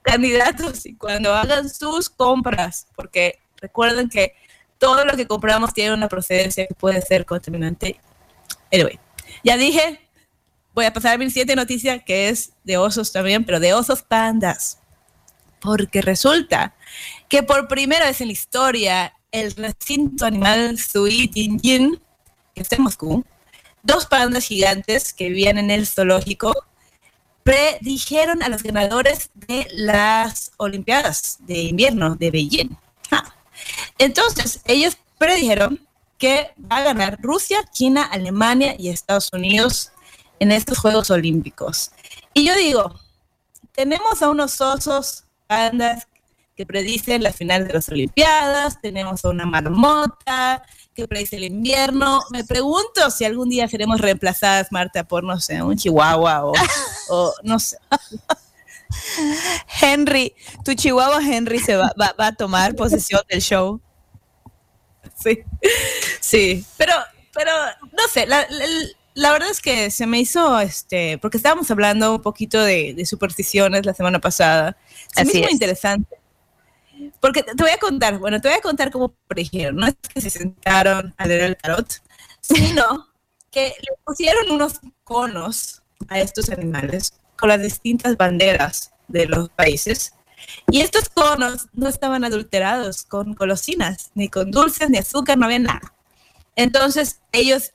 candidatos 0.01 0.86
y 0.86 0.95
cuando 0.95 1.34
hagan 1.34 1.70
sus 1.70 2.09
compras, 2.09 2.88
porque 2.95 3.39
recuerden 3.57 4.09
que 4.09 4.34
todo 4.78 5.05
lo 5.05 5.16
que 5.16 5.28
compramos 5.28 5.74
tiene 5.74 5.93
una 5.93 6.07
procedencia 6.07 6.66
que 6.66 6.74
puede 6.74 7.01
ser 7.01 7.26
contaminante. 7.26 7.99
Anyway, 8.72 8.99
ya 9.43 9.57
dije, 9.57 10.01
voy 10.74 10.86
a 10.86 10.93
pasar 10.93 11.16
a 11.16 11.18
mi 11.18 11.30
siguiente 11.30 11.55
noticia 11.55 11.99
que 11.99 12.30
es 12.30 12.53
de 12.64 12.78
osos 12.78 13.12
también, 13.12 13.45
pero 13.45 13.59
de 13.59 13.74
osos 13.74 14.01
pandas. 14.01 14.80
Porque 15.59 16.01
resulta 16.01 16.74
que 17.30 17.43
por 17.43 17.68
primera 17.68 18.07
vez 18.07 18.22
en 18.22 18.28
la 18.28 18.34
historia, 18.34 19.14
el 19.32 19.51
recinto 19.51 20.26
animal 20.26 20.80
Suitinjin, 20.80 22.01
que 22.55 22.62
está 22.62 22.76
en 22.78 22.84
Moscú, 22.84 23.24
dos 23.84 24.07
pandas 24.07 24.45
gigantes 24.45 25.14
que 25.14 25.30
vivían 25.30 25.59
en 25.59 25.70
el 25.70 25.86
zoológico 25.86 26.53
predijeron 27.43 28.43
a 28.43 28.49
los 28.49 28.63
ganadores 28.63 29.29
de 29.33 29.67
las 29.73 30.51
Olimpiadas 30.57 31.37
de 31.41 31.59
invierno 31.63 32.15
de 32.15 32.31
Beijing. 32.31 32.77
Entonces, 33.97 34.61
ellos 34.65 34.97
predijeron 35.17 35.87
que 36.17 36.51
va 36.71 36.77
a 36.77 36.83
ganar 36.83 37.17
Rusia, 37.21 37.63
China, 37.71 38.03
Alemania 38.03 38.75
y 38.77 38.89
Estados 38.89 39.29
Unidos 39.33 39.91
en 40.39 40.51
estos 40.51 40.77
Juegos 40.77 41.09
Olímpicos. 41.11 41.91
Y 42.33 42.45
yo 42.45 42.55
digo, 42.55 42.99
tenemos 43.71 44.21
a 44.21 44.29
unos 44.29 44.59
osos 44.61 45.25
pandas 45.47 46.07
que 46.55 46.65
predicen 46.65 47.23
la 47.23 47.31
final 47.31 47.67
de 47.67 47.73
las 47.73 47.89
Olimpiadas, 47.89 48.81
tenemos 48.81 49.23
a 49.23 49.29
una 49.29 49.45
marmota 49.45 50.63
que 50.93 51.07
predice 51.07 51.37
el 51.37 51.45
invierno. 51.45 52.21
Me 52.31 52.43
pregunto 52.43 53.09
si 53.09 53.25
algún 53.25 53.49
día 53.49 53.67
seremos 53.67 54.01
reemplazadas, 54.01 54.71
Marta, 54.71 55.05
por, 55.05 55.23
no 55.23 55.39
sé, 55.39 55.61
un 55.61 55.77
chihuahua 55.77 56.45
o, 57.09 57.33
no 57.43 57.59
sé. 57.59 57.77
Henry, 59.81 60.35
tu 60.65 60.73
chihuahua 60.73 61.21
Henry 61.23 61.59
se 61.59 61.77
va, 61.77 61.93
a 61.97 62.31
tomar 62.33 62.75
posesión 62.75 63.21
del 63.29 63.41
show. 63.41 63.81
Sí, 65.15 65.39
sí, 66.19 66.65
pero, 66.77 66.93
pero 67.33 67.51
no 67.91 68.07
sé, 68.11 68.25
la, 68.25 69.31
verdad 69.31 69.49
es 69.49 69.61
que 69.61 69.91
se 69.91 70.07
me 70.07 70.19
hizo, 70.19 70.59
este, 70.59 71.17
porque 71.19 71.37
estábamos 71.37 71.69
hablando 71.71 72.15
un 72.15 72.21
poquito 72.21 72.61
de, 72.61 73.01
supersticiones 73.05 73.85
la 73.85 73.93
semana 73.93 74.19
pasada. 74.19 74.75
Se 75.15 75.23
me 75.23 75.31
hizo 75.31 75.43
muy 75.43 75.51
interesante 75.51 76.20
porque 77.19 77.43
te 77.43 77.63
voy 77.63 77.71
a 77.71 77.77
contar, 77.77 78.17
bueno, 78.17 78.41
te 78.41 78.47
voy 78.47 78.57
a 78.57 78.61
contar 78.61 78.91
cómo 78.91 79.15
predijeron. 79.27 79.75
No 79.77 79.87
es 79.87 79.95
que 80.13 80.21
se 80.21 80.29
sentaron 80.29 81.13
a 81.17 81.25
leer 81.25 81.41
el 81.41 81.57
tarot, 81.57 82.01
sino 82.41 83.07
que 83.49 83.73
le 83.79 83.97
pusieron 84.03 84.51
unos 84.51 84.79
conos 85.03 85.81
a 86.07 86.19
estos 86.19 86.49
animales 86.49 87.13
con 87.37 87.49
las 87.49 87.61
distintas 87.61 88.17
banderas 88.17 88.91
de 89.07 89.25
los 89.25 89.49
países. 89.49 90.13
Y 90.71 90.81
estos 90.81 91.09
conos 91.09 91.67
no 91.73 91.87
estaban 91.87 92.23
adulterados 92.23 93.03
con 93.03 93.33
golosinas, 93.33 94.11
ni 94.15 94.29
con 94.29 94.51
dulces, 94.51 94.89
ni 94.89 94.97
azúcar, 94.97 95.37
no 95.37 95.45
había 95.45 95.59
nada. 95.59 95.93
Entonces 96.55 97.21
ellos, 97.31 97.73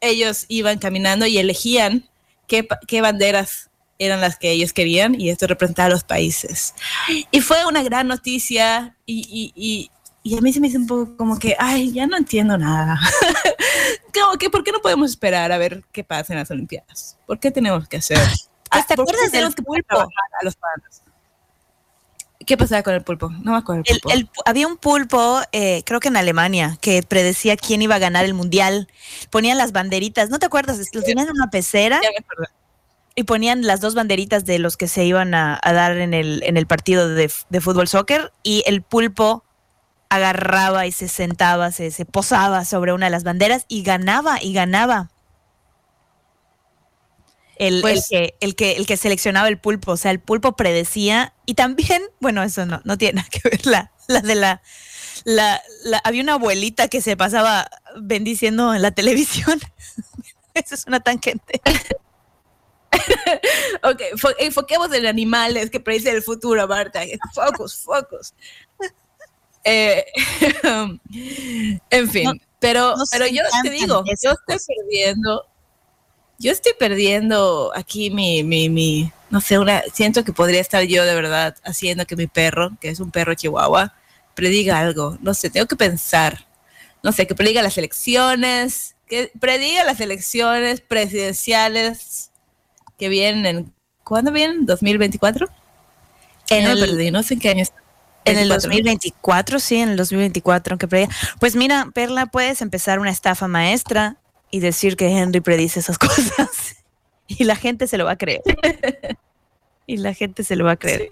ellos 0.00 0.44
iban 0.48 0.78
caminando 0.78 1.26
y 1.26 1.38
elegían 1.38 2.08
qué, 2.46 2.66
qué 2.86 3.00
banderas 3.00 3.70
eran 4.04 4.20
las 4.20 4.36
que 4.36 4.50
ellos 4.50 4.72
querían 4.72 5.18
y 5.18 5.30
esto 5.30 5.46
representaba 5.46 5.86
a 5.86 5.90
los 5.90 6.04
países. 6.04 6.74
Y 7.30 7.40
fue 7.40 7.64
una 7.66 7.82
gran 7.82 8.08
noticia 8.08 8.96
y, 9.06 9.52
y, 9.54 9.90
y, 10.24 10.36
a 10.36 10.40
mí 10.40 10.52
se 10.52 10.60
me 10.60 10.68
hizo 10.68 10.78
un 10.78 10.86
poco 10.86 11.16
como 11.16 11.38
que, 11.38 11.56
ay, 11.58 11.92
ya 11.92 12.06
no 12.06 12.16
entiendo 12.16 12.58
nada. 12.58 12.98
como 14.14 14.36
que, 14.38 14.50
¿por 14.50 14.64
qué 14.64 14.72
no 14.72 14.80
podemos 14.80 15.10
esperar 15.10 15.52
a 15.52 15.58
ver 15.58 15.84
qué 15.92 16.04
pasa 16.04 16.32
en 16.32 16.40
las 16.40 16.50
Olimpiadas? 16.50 17.16
¿Por 17.26 17.38
qué 17.38 17.50
tenemos 17.50 17.86
que 17.88 17.98
hacer? 17.98 18.18
¿Te 18.88 18.94
acuerdas 18.94 19.30
de 19.30 19.42
los 19.42 19.54
que 19.54 19.62
a 19.62 20.44
los 20.44 20.56
padres? 20.56 21.02
¿Qué 22.44 22.56
pasaba 22.56 22.82
con 22.82 22.94
el 22.94 23.02
pulpo? 23.02 23.30
No 23.30 23.52
me 23.52 23.58
acuerdo. 23.58 23.82
El 23.86 24.00
pulpo. 24.00 24.14
El, 24.14 24.28
había 24.46 24.66
un 24.66 24.76
pulpo, 24.76 25.40
eh, 25.52 25.82
creo 25.84 26.00
que 26.00 26.08
en 26.08 26.16
Alemania, 26.16 26.76
que 26.80 27.02
predecía 27.02 27.56
quién 27.56 27.82
iba 27.82 27.94
a 27.94 27.98
ganar 27.98 28.24
el 28.24 28.34
mundial. 28.34 28.88
Ponían 29.30 29.58
las 29.58 29.72
banderitas, 29.72 30.30
¿no 30.30 30.38
te 30.40 30.46
acuerdas? 30.46 30.78
Los 30.92 31.04
tenían 31.04 31.28
en 31.28 31.34
una 31.34 31.50
pecera. 31.50 32.00
Ya 32.02 32.08
me 32.08 32.46
Y 33.14 33.24
ponían 33.24 33.66
las 33.66 33.80
dos 33.80 33.94
banderitas 33.94 34.44
de 34.44 34.58
los 34.58 34.76
que 34.76 34.88
se 34.88 35.04
iban 35.04 35.34
a, 35.34 35.60
dar 35.62 35.98
en 35.98 36.14
el, 36.14 36.42
en 36.44 36.56
el 36.56 36.66
partido 36.66 37.08
de, 37.08 37.30
de, 37.50 37.60
fútbol 37.60 37.88
soccer. 37.88 38.32
Y 38.42 38.62
el 38.66 38.82
pulpo 38.82 39.44
agarraba 40.08 40.86
y 40.86 40.92
se 40.92 41.08
sentaba, 41.08 41.72
se, 41.72 41.90
se 41.90 42.04
posaba 42.04 42.64
sobre 42.64 42.92
una 42.92 43.06
de 43.06 43.10
las 43.10 43.24
banderas 43.24 43.64
y 43.68 43.82
ganaba 43.82 44.42
y 44.42 44.52
ganaba. 44.52 45.10
El, 47.56 47.80
pues 47.80 48.08
que, 48.08 48.34
el, 48.40 48.56
que, 48.56 48.72
el 48.72 48.86
que 48.86 48.96
seleccionaba 48.96 49.48
el 49.48 49.58
pulpo, 49.58 49.92
o 49.92 49.96
sea, 49.96 50.10
el 50.10 50.20
pulpo 50.20 50.56
predecía 50.56 51.32
y 51.46 51.54
también, 51.54 52.02
bueno, 52.18 52.42
eso 52.42 52.66
no, 52.66 52.80
no 52.84 52.98
tiene 52.98 53.16
nada 53.16 53.28
que 53.30 53.40
ver, 53.48 53.66
la, 53.66 53.92
la 54.08 54.20
de 54.20 54.34
la, 54.34 54.62
la, 55.24 55.62
había 56.04 56.22
una 56.22 56.34
abuelita 56.34 56.88
que 56.88 57.00
se 57.00 57.16
pasaba 57.16 57.70
bendiciendo 58.00 58.74
en 58.74 58.82
la 58.82 58.90
televisión. 58.90 59.60
eso 60.54 60.74
es 60.74 60.86
una 60.86 61.00
tangente. 61.00 61.60
ok, 63.82 64.00
enfoquemos 64.38 64.92
en 64.92 65.06
animales 65.06 65.70
que 65.70 65.80
predicen 65.80 66.16
el 66.16 66.22
futuro, 66.22 66.66
Marta. 66.68 67.02
Focus, 67.34 67.76
focus. 67.76 68.34
Eh, 69.64 70.04
en 71.90 72.10
fin, 72.10 72.42
pero, 72.58 72.94
pero 73.10 73.26
yo 73.26 73.42
te 73.62 73.70
digo, 73.70 74.04
yo 74.22 74.32
estoy 74.32 74.76
perdiendo 74.76 75.46
yo 76.42 76.50
estoy 76.50 76.72
perdiendo 76.76 77.70
aquí 77.72 78.10
mi, 78.10 78.42
mi, 78.42 78.68
mi, 78.68 79.12
no 79.30 79.40
sé, 79.40 79.60
una, 79.60 79.82
siento 79.94 80.24
que 80.24 80.32
podría 80.32 80.60
estar 80.60 80.82
yo 80.82 81.04
de 81.04 81.14
verdad 81.14 81.54
haciendo 81.62 82.04
que 82.04 82.16
mi 82.16 82.26
perro, 82.26 82.72
que 82.80 82.88
es 82.88 82.98
un 82.98 83.12
perro 83.12 83.34
chihuahua, 83.34 83.94
prediga 84.34 84.80
algo. 84.80 85.16
No 85.20 85.34
sé, 85.34 85.50
tengo 85.50 85.66
que 85.66 85.76
pensar. 85.76 86.48
No 87.04 87.12
sé, 87.12 87.28
que 87.28 87.36
prediga 87.36 87.62
las 87.62 87.78
elecciones, 87.78 88.96
que 89.06 89.30
prediga 89.38 89.84
las 89.84 90.00
elecciones 90.00 90.80
presidenciales 90.80 92.31
que 93.02 93.08
vienen. 93.08 93.74
¿Cuándo 94.04 94.30
vienen? 94.30 94.64
¿2024? 94.64 95.50
En 96.50 96.66
el, 96.68 96.78
perdí, 96.78 97.10
no 97.10 97.24
sé 97.24 97.34
en 97.34 97.40
qué 97.40 97.48
año 97.48 97.62
está. 97.64 97.82
En 98.24 98.38
el 98.38 98.48
2024, 98.48 99.58
sí, 99.58 99.78
en 99.78 99.88
el 99.88 99.96
2024, 99.96 100.74
aunque 100.74 100.86
prediga. 100.86 101.12
Pues 101.40 101.56
mira, 101.56 101.88
Perla, 101.92 102.26
puedes 102.26 102.62
empezar 102.62 103.00
una 103.00 103.10
estafa 103.10 103.48
maestra 103.48 104.18
y 104.52 104.60
decir 104.60 104.96
que 104.96 105.08
Henry 105.08 105.40
predice 105.40 105.80
esas 105.80 105.98
cosas. 105.98 106.76
y 107.26 107.42
la 107.42 107.56
gente 107.56 107.88
se 107.88 107.98
lo 107.98 108.04
va 108.04 108.12
a 108.12 108.18
creer. 108.18 108.42
y 109.88 109.96
la 109.96 110.14
gente 110.14 110.44
se 110.44 110.54
lo 110.54 110.64
va 110.64 110.72
a 110.72 110.76
creer. 110.76 111.10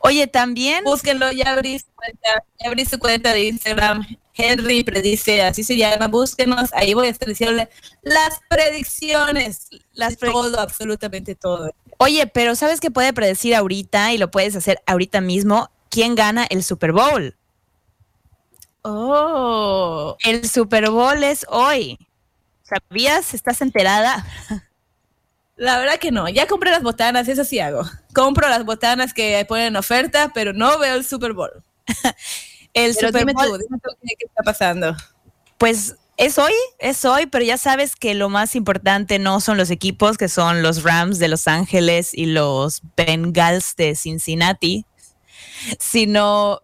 Oye, 0.00 0.26
también. 0.26 0.82
Búsquenlo, 0.82 1.30
ya 1.30 1.52
abrí, 1.52 1.78
su 1.78 1.86
cuenta, 1.94 2.44
ya 2.58 2.70
abrí 2.70 2.84
su 2.86 2.98
cuenta 2.98 3.32
de 3.32 3.44
Instagram. 3.44 4.04
Henry 4.34 4.82
predice, 4.84 5.42
así 5.42 5.62
se 5.62 5.76
llama. 5.76 6.08
Búsquenos, 6.08 6.72
ahí 6.72 6.94
voy 6.94 7.08
a 7.08 7.10
estar 7.10 7.28
diciéndole 7.28 7.68
las 8.02 8.40
predicciones. 8.48 9.68
Las 9.92 10.16
todo, 10.18 10.58
absolutamente 10.58 11.34
todo. 11.34 11.70
Oye, 11.98 12.26
pero 12.26 12.54
¿sabes 12.54 12.80
qué 12.80 12.90
puede 12.90 13.12
predecir 13.12 13.54
ahorita 13.54 14.12
y 14.12 14.18
lo 14.18 14.30
puedes 14.30 14.56
hacer 14.56 14.82
ahorita 14.86 15.20
mismo? 15.20 15.70
¿Quién 15.90 16.14
gana 16.14 16.46
el 16.48 16.64
Super 16.64 16.92
Bowl? 16.92 17.36
Oh. 18.82 20.16
El 20.24 20.48
Super 20.48 20.90
Bowl 20.90 21.22
es 21.22 21.46
hoy. 21.48 21.98
¿Sabías? 22.62 23.34
¿Estás 23.34 23.60
enterada? 23.60 24.26
La 25.56 25.78
verdad 25.78 25.98
que 25.98 26.10
no. 26.10 26.28
Ya 26.28 26.46
compré 26.46 26.70
las 26.70 26.82
botanas, 26.82 27.28
eso 27.28 27.44
sí 27.44 27.60
hago. 27.60 27.82
Compro 28.14 28.48
las 28.48 28.64
botanas 28.64 29.12
que 29.12 29.44
ponen 29.46 29.66
en 29.66 29.76
oferta, 29.76 30.32
pero 30.34 30.52
no 30.52 30.78
veo 30.78 30.94
el 30.94 31.04
Super 31.04 31.34
Bowl. 31.34 31.62
el 32.74 32.94
Super 32.94 33.26
Bowl. 33.32 33.60
qué 34.02 34.26
está 34.26 34.42
pasando. 34.44 34.96
Pues 35.58 35.96
es 36.16 36.38
hoy, 36.38 36.52
es 36.78 37.04
hoy, 37.04 37.26
pero 37.26 37.44
ya 37.44 37.56
sabes 37.56 37.96
que 37.96 38.14
lo 38.14 38.28
más 38.28 38.54
importante 38.54 39.18
no 39.18 39.40
son 39.40 39.56
los 39.56 39.70
equipos, 39.70 40.18
que 40.18 40.28
son 40.28 40.62
los 40.62 40.82
Rams 40.82 41.18
de 41.18 41.28
Los 41.28 41.48
Ángeles 41.48 42.12
y 42.14 42.26
los 42.26 42.82
Bengals 42.96 43.76
de 43.76 43.94
Cincinnati, 43.94 44.86
sino 45.78 46.60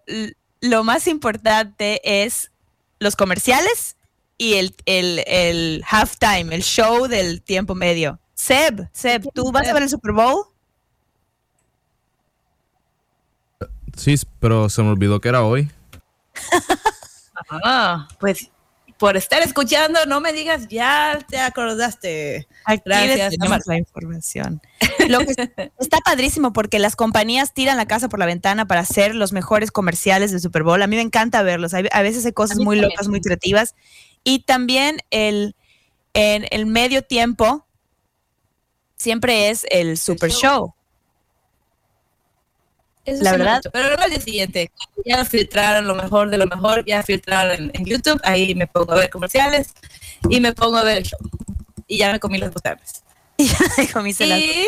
lo 0.61 0.85
más 0.85 1.07
importante 1.07 2.01
es 2.25 2.51
los 2.99 3.17
comerciales 3.17 3.97
y 4.37 4.55
el, 4.55 4.75
el, 4.87 5.25
el 5.27 5.85
halftime, 5.89 6.55
el 6.55 6.63
show 6.63 7.07
del 7.09 7.43
tiempo 7.43 7.75
medio. 7.75 8.21
Seb, 8.35 8.89
Seb, 8.93 9.29
¿tú 9.35 9.51
vas 9.51 9.67
a 9.67 9.73
ver 9.73 9.83
el 9.83 9.89
Super 9.89 10.13
Bowl? 10.13 10.45
Sí, 13.97 14.15
pero 14.39 14.69
se 14.69 14.83
me 14.83 14.91
olvidó 14.91 15.21
que 15.21 15.29
era 15.29 15.43
hoy. 15.43 15.69
ah, 17.65 18.09
pues 18.19 18.51
por 18.99 19.17
estar 19.17 19.41
escuchando, 19.43 20.05
no 20.07 20.21
me 20.21 20.33
digas, 20.33 20.67
ya 20.69 21.19
te 21.29 21.39
acordaste. 21.39 22.49
Gracias. 22.85 23.35
la 23.67 23.79
información. 23.79 24.61
Lo 25.09 25.21
que 25.21 25.35
está 25.79 25.99
padrísimo 26.05 26.53
porque 26.53 26.81
las 26.81 26.97
compañías 26.97 27.55
tiran 27.55 27.77
la 27.77 27.87
casa 27.87 28.09
por 28.09 28.19
la 28.19 28.27
ventana 28.27 28.67
para 28.67 28.81
hacer 28.81 29.15
los 29.15 29.33
mejores 29.33 29.71
comerciales 29.71 30.33
del 30.33 30.41
Super 30.41 30.65
Bowl. 30.65 30.83
A 30.83 30.89
mí 30.89 30.97
me 30.97 31.03
encanta 31.03 31.43
verlos. 31.43 31.75
a 31.75 32.03
veces 32.03 32.27
hay 32.27 32.33
cosas 32.33 32.59
muy 32.59 32.81
locas, 32.81 33.07
muy 33.09 33.21
creativas. 33.21 33.77
Y 34.25 34.41
también 34.41 34.99
el, 35.11 35.55
en 36.13 36.47
el 36.51 36.67
medio 36.67 37.03
tiempo 37.03 37.67
siempre 38.97 39.51
es 39.51 39.65
el 39.71 39.97
Super 39.97 40.33
Show 40.33 40.75
la 43.21 43.33
verdad. 43.33 43.61
Pero 43.73 43.89
luego 43.89 44.03
al 44.03 44.11
día 44.11 44.21
siguiente, 44.21 44.71
ya 45.05 45.25
filtraron 45.25 45.87
lo 45.87 45.95
mejor 45.95 46.31
de 46.31 46.39
lo 46.39 46.47
mejor, 46.47 46.85
ya 46.85 47.03
filtraron 47.03 47.71
en, 47.73 47.85
YouTube, 47.85 48.21
ahí 48.25 48.55
me 48.55 48.67
pongo 48.67 48.93
a 48.93 48.97
ver 48.97 49.11
comerciales 49.11 49.73
y 50.29 50.41
me 50.41 50.53
pongo 50.53 50.77
a 50.77 50.85
ver 50.85 50.99
el 50.99 51.05
show. 51.05 51.19
Y 51.87 51.99
ya 51.99 52.13
me 52.13 52.21
comí 52.21 52.39
las 52.39 52.53
botanas. 52.53 53.03
Y 53.37 53.47
ya 53.49 53.59
me 53.77 53.89
comí 53.89 54.11
y, 54.11 54.67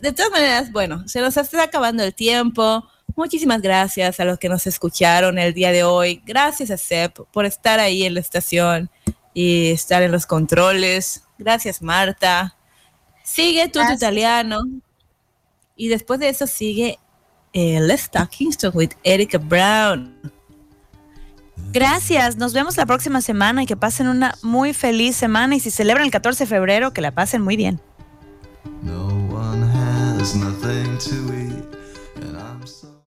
De 0.00 0.12
todas 0.12 0.30
maneras, 0.30 0.72
bueno, 0.72 1.06
se 1.06 1.20
nos 1.20 1.36
está 1.36 1.62
acabando 1.62 2.02
el 2.02 2.14
tiempo. 2.14 2.88
Muchísimas 3.16 3.62
gracias 3.62 4.18
a 4.18 4.24
los 4.24 4.38
que 4.38 4.48
nos 4.48 4.66
escucharon 4.66 5.38
el 5.38 5.54
día 5.54 5.70
de 5.70 5.84
hoy. 5.84 6.22
Gracias 6.26 6.70
a 6.70 6.76
Sep 6.76 7.18
por 7.32 7.44
estar 7.46 7.78
ahí 7.78 8.04
en 8.04 8.14
la 8.14 8.20
estación 8.20 8.90
y 9.32 9.70
estar 9.70 10.02
en 10.02 10.10
los 10.10 10.26
controles. 10.26 11.22
Gracias, 11.38 11.80
Marta. 11.80 12.56
Sigue 13.22 13.68
tu 13.68 13.80
italiano. 13.80 14.60
Y 15.76 15.88
después 15.88 16.20
de 16.20 16.28
eso 16.28 16.46
sigue 16.46 16.98
eh, 17.52 17.80
Let's 17.80 18.10
Talk 18.10 18.30
Kingston 18.30 18.72
with 18.74 18.90
Erika 19.02 19.38
Brown. 19.38 20.14
Gracias, 21.72 22.36
nos 22.36 22.52
vemos 22.52 22.76
la 22.76 22.86
próxima 22.86 23.20
semana 23.20 23.62
y 23.62 23.66
que 23.66 23.76
pasen 23.76 24.08
una 24.08 24.36
muy 24.42 24.72
feliz 24.74 25.16
semana 25.16 25.56
y 25.56 25.60
si 25.60 25.70
celebran 25.70 26.04
el 26.04 26.12
14 26.12 26.44
de 26.44 26.48
febrero, 26.48 26.92
que 26.92 27.00
la 27.00 27.12
pasen 27.12 27.42
muy 27.42 27.56
bien. 27.56 27.80
No 28.82 29.08
one 29.34 29.64
has 29.64 30.36
nothing 30.36 30.98
to 30.98 31.34
eat. 31.34 31.73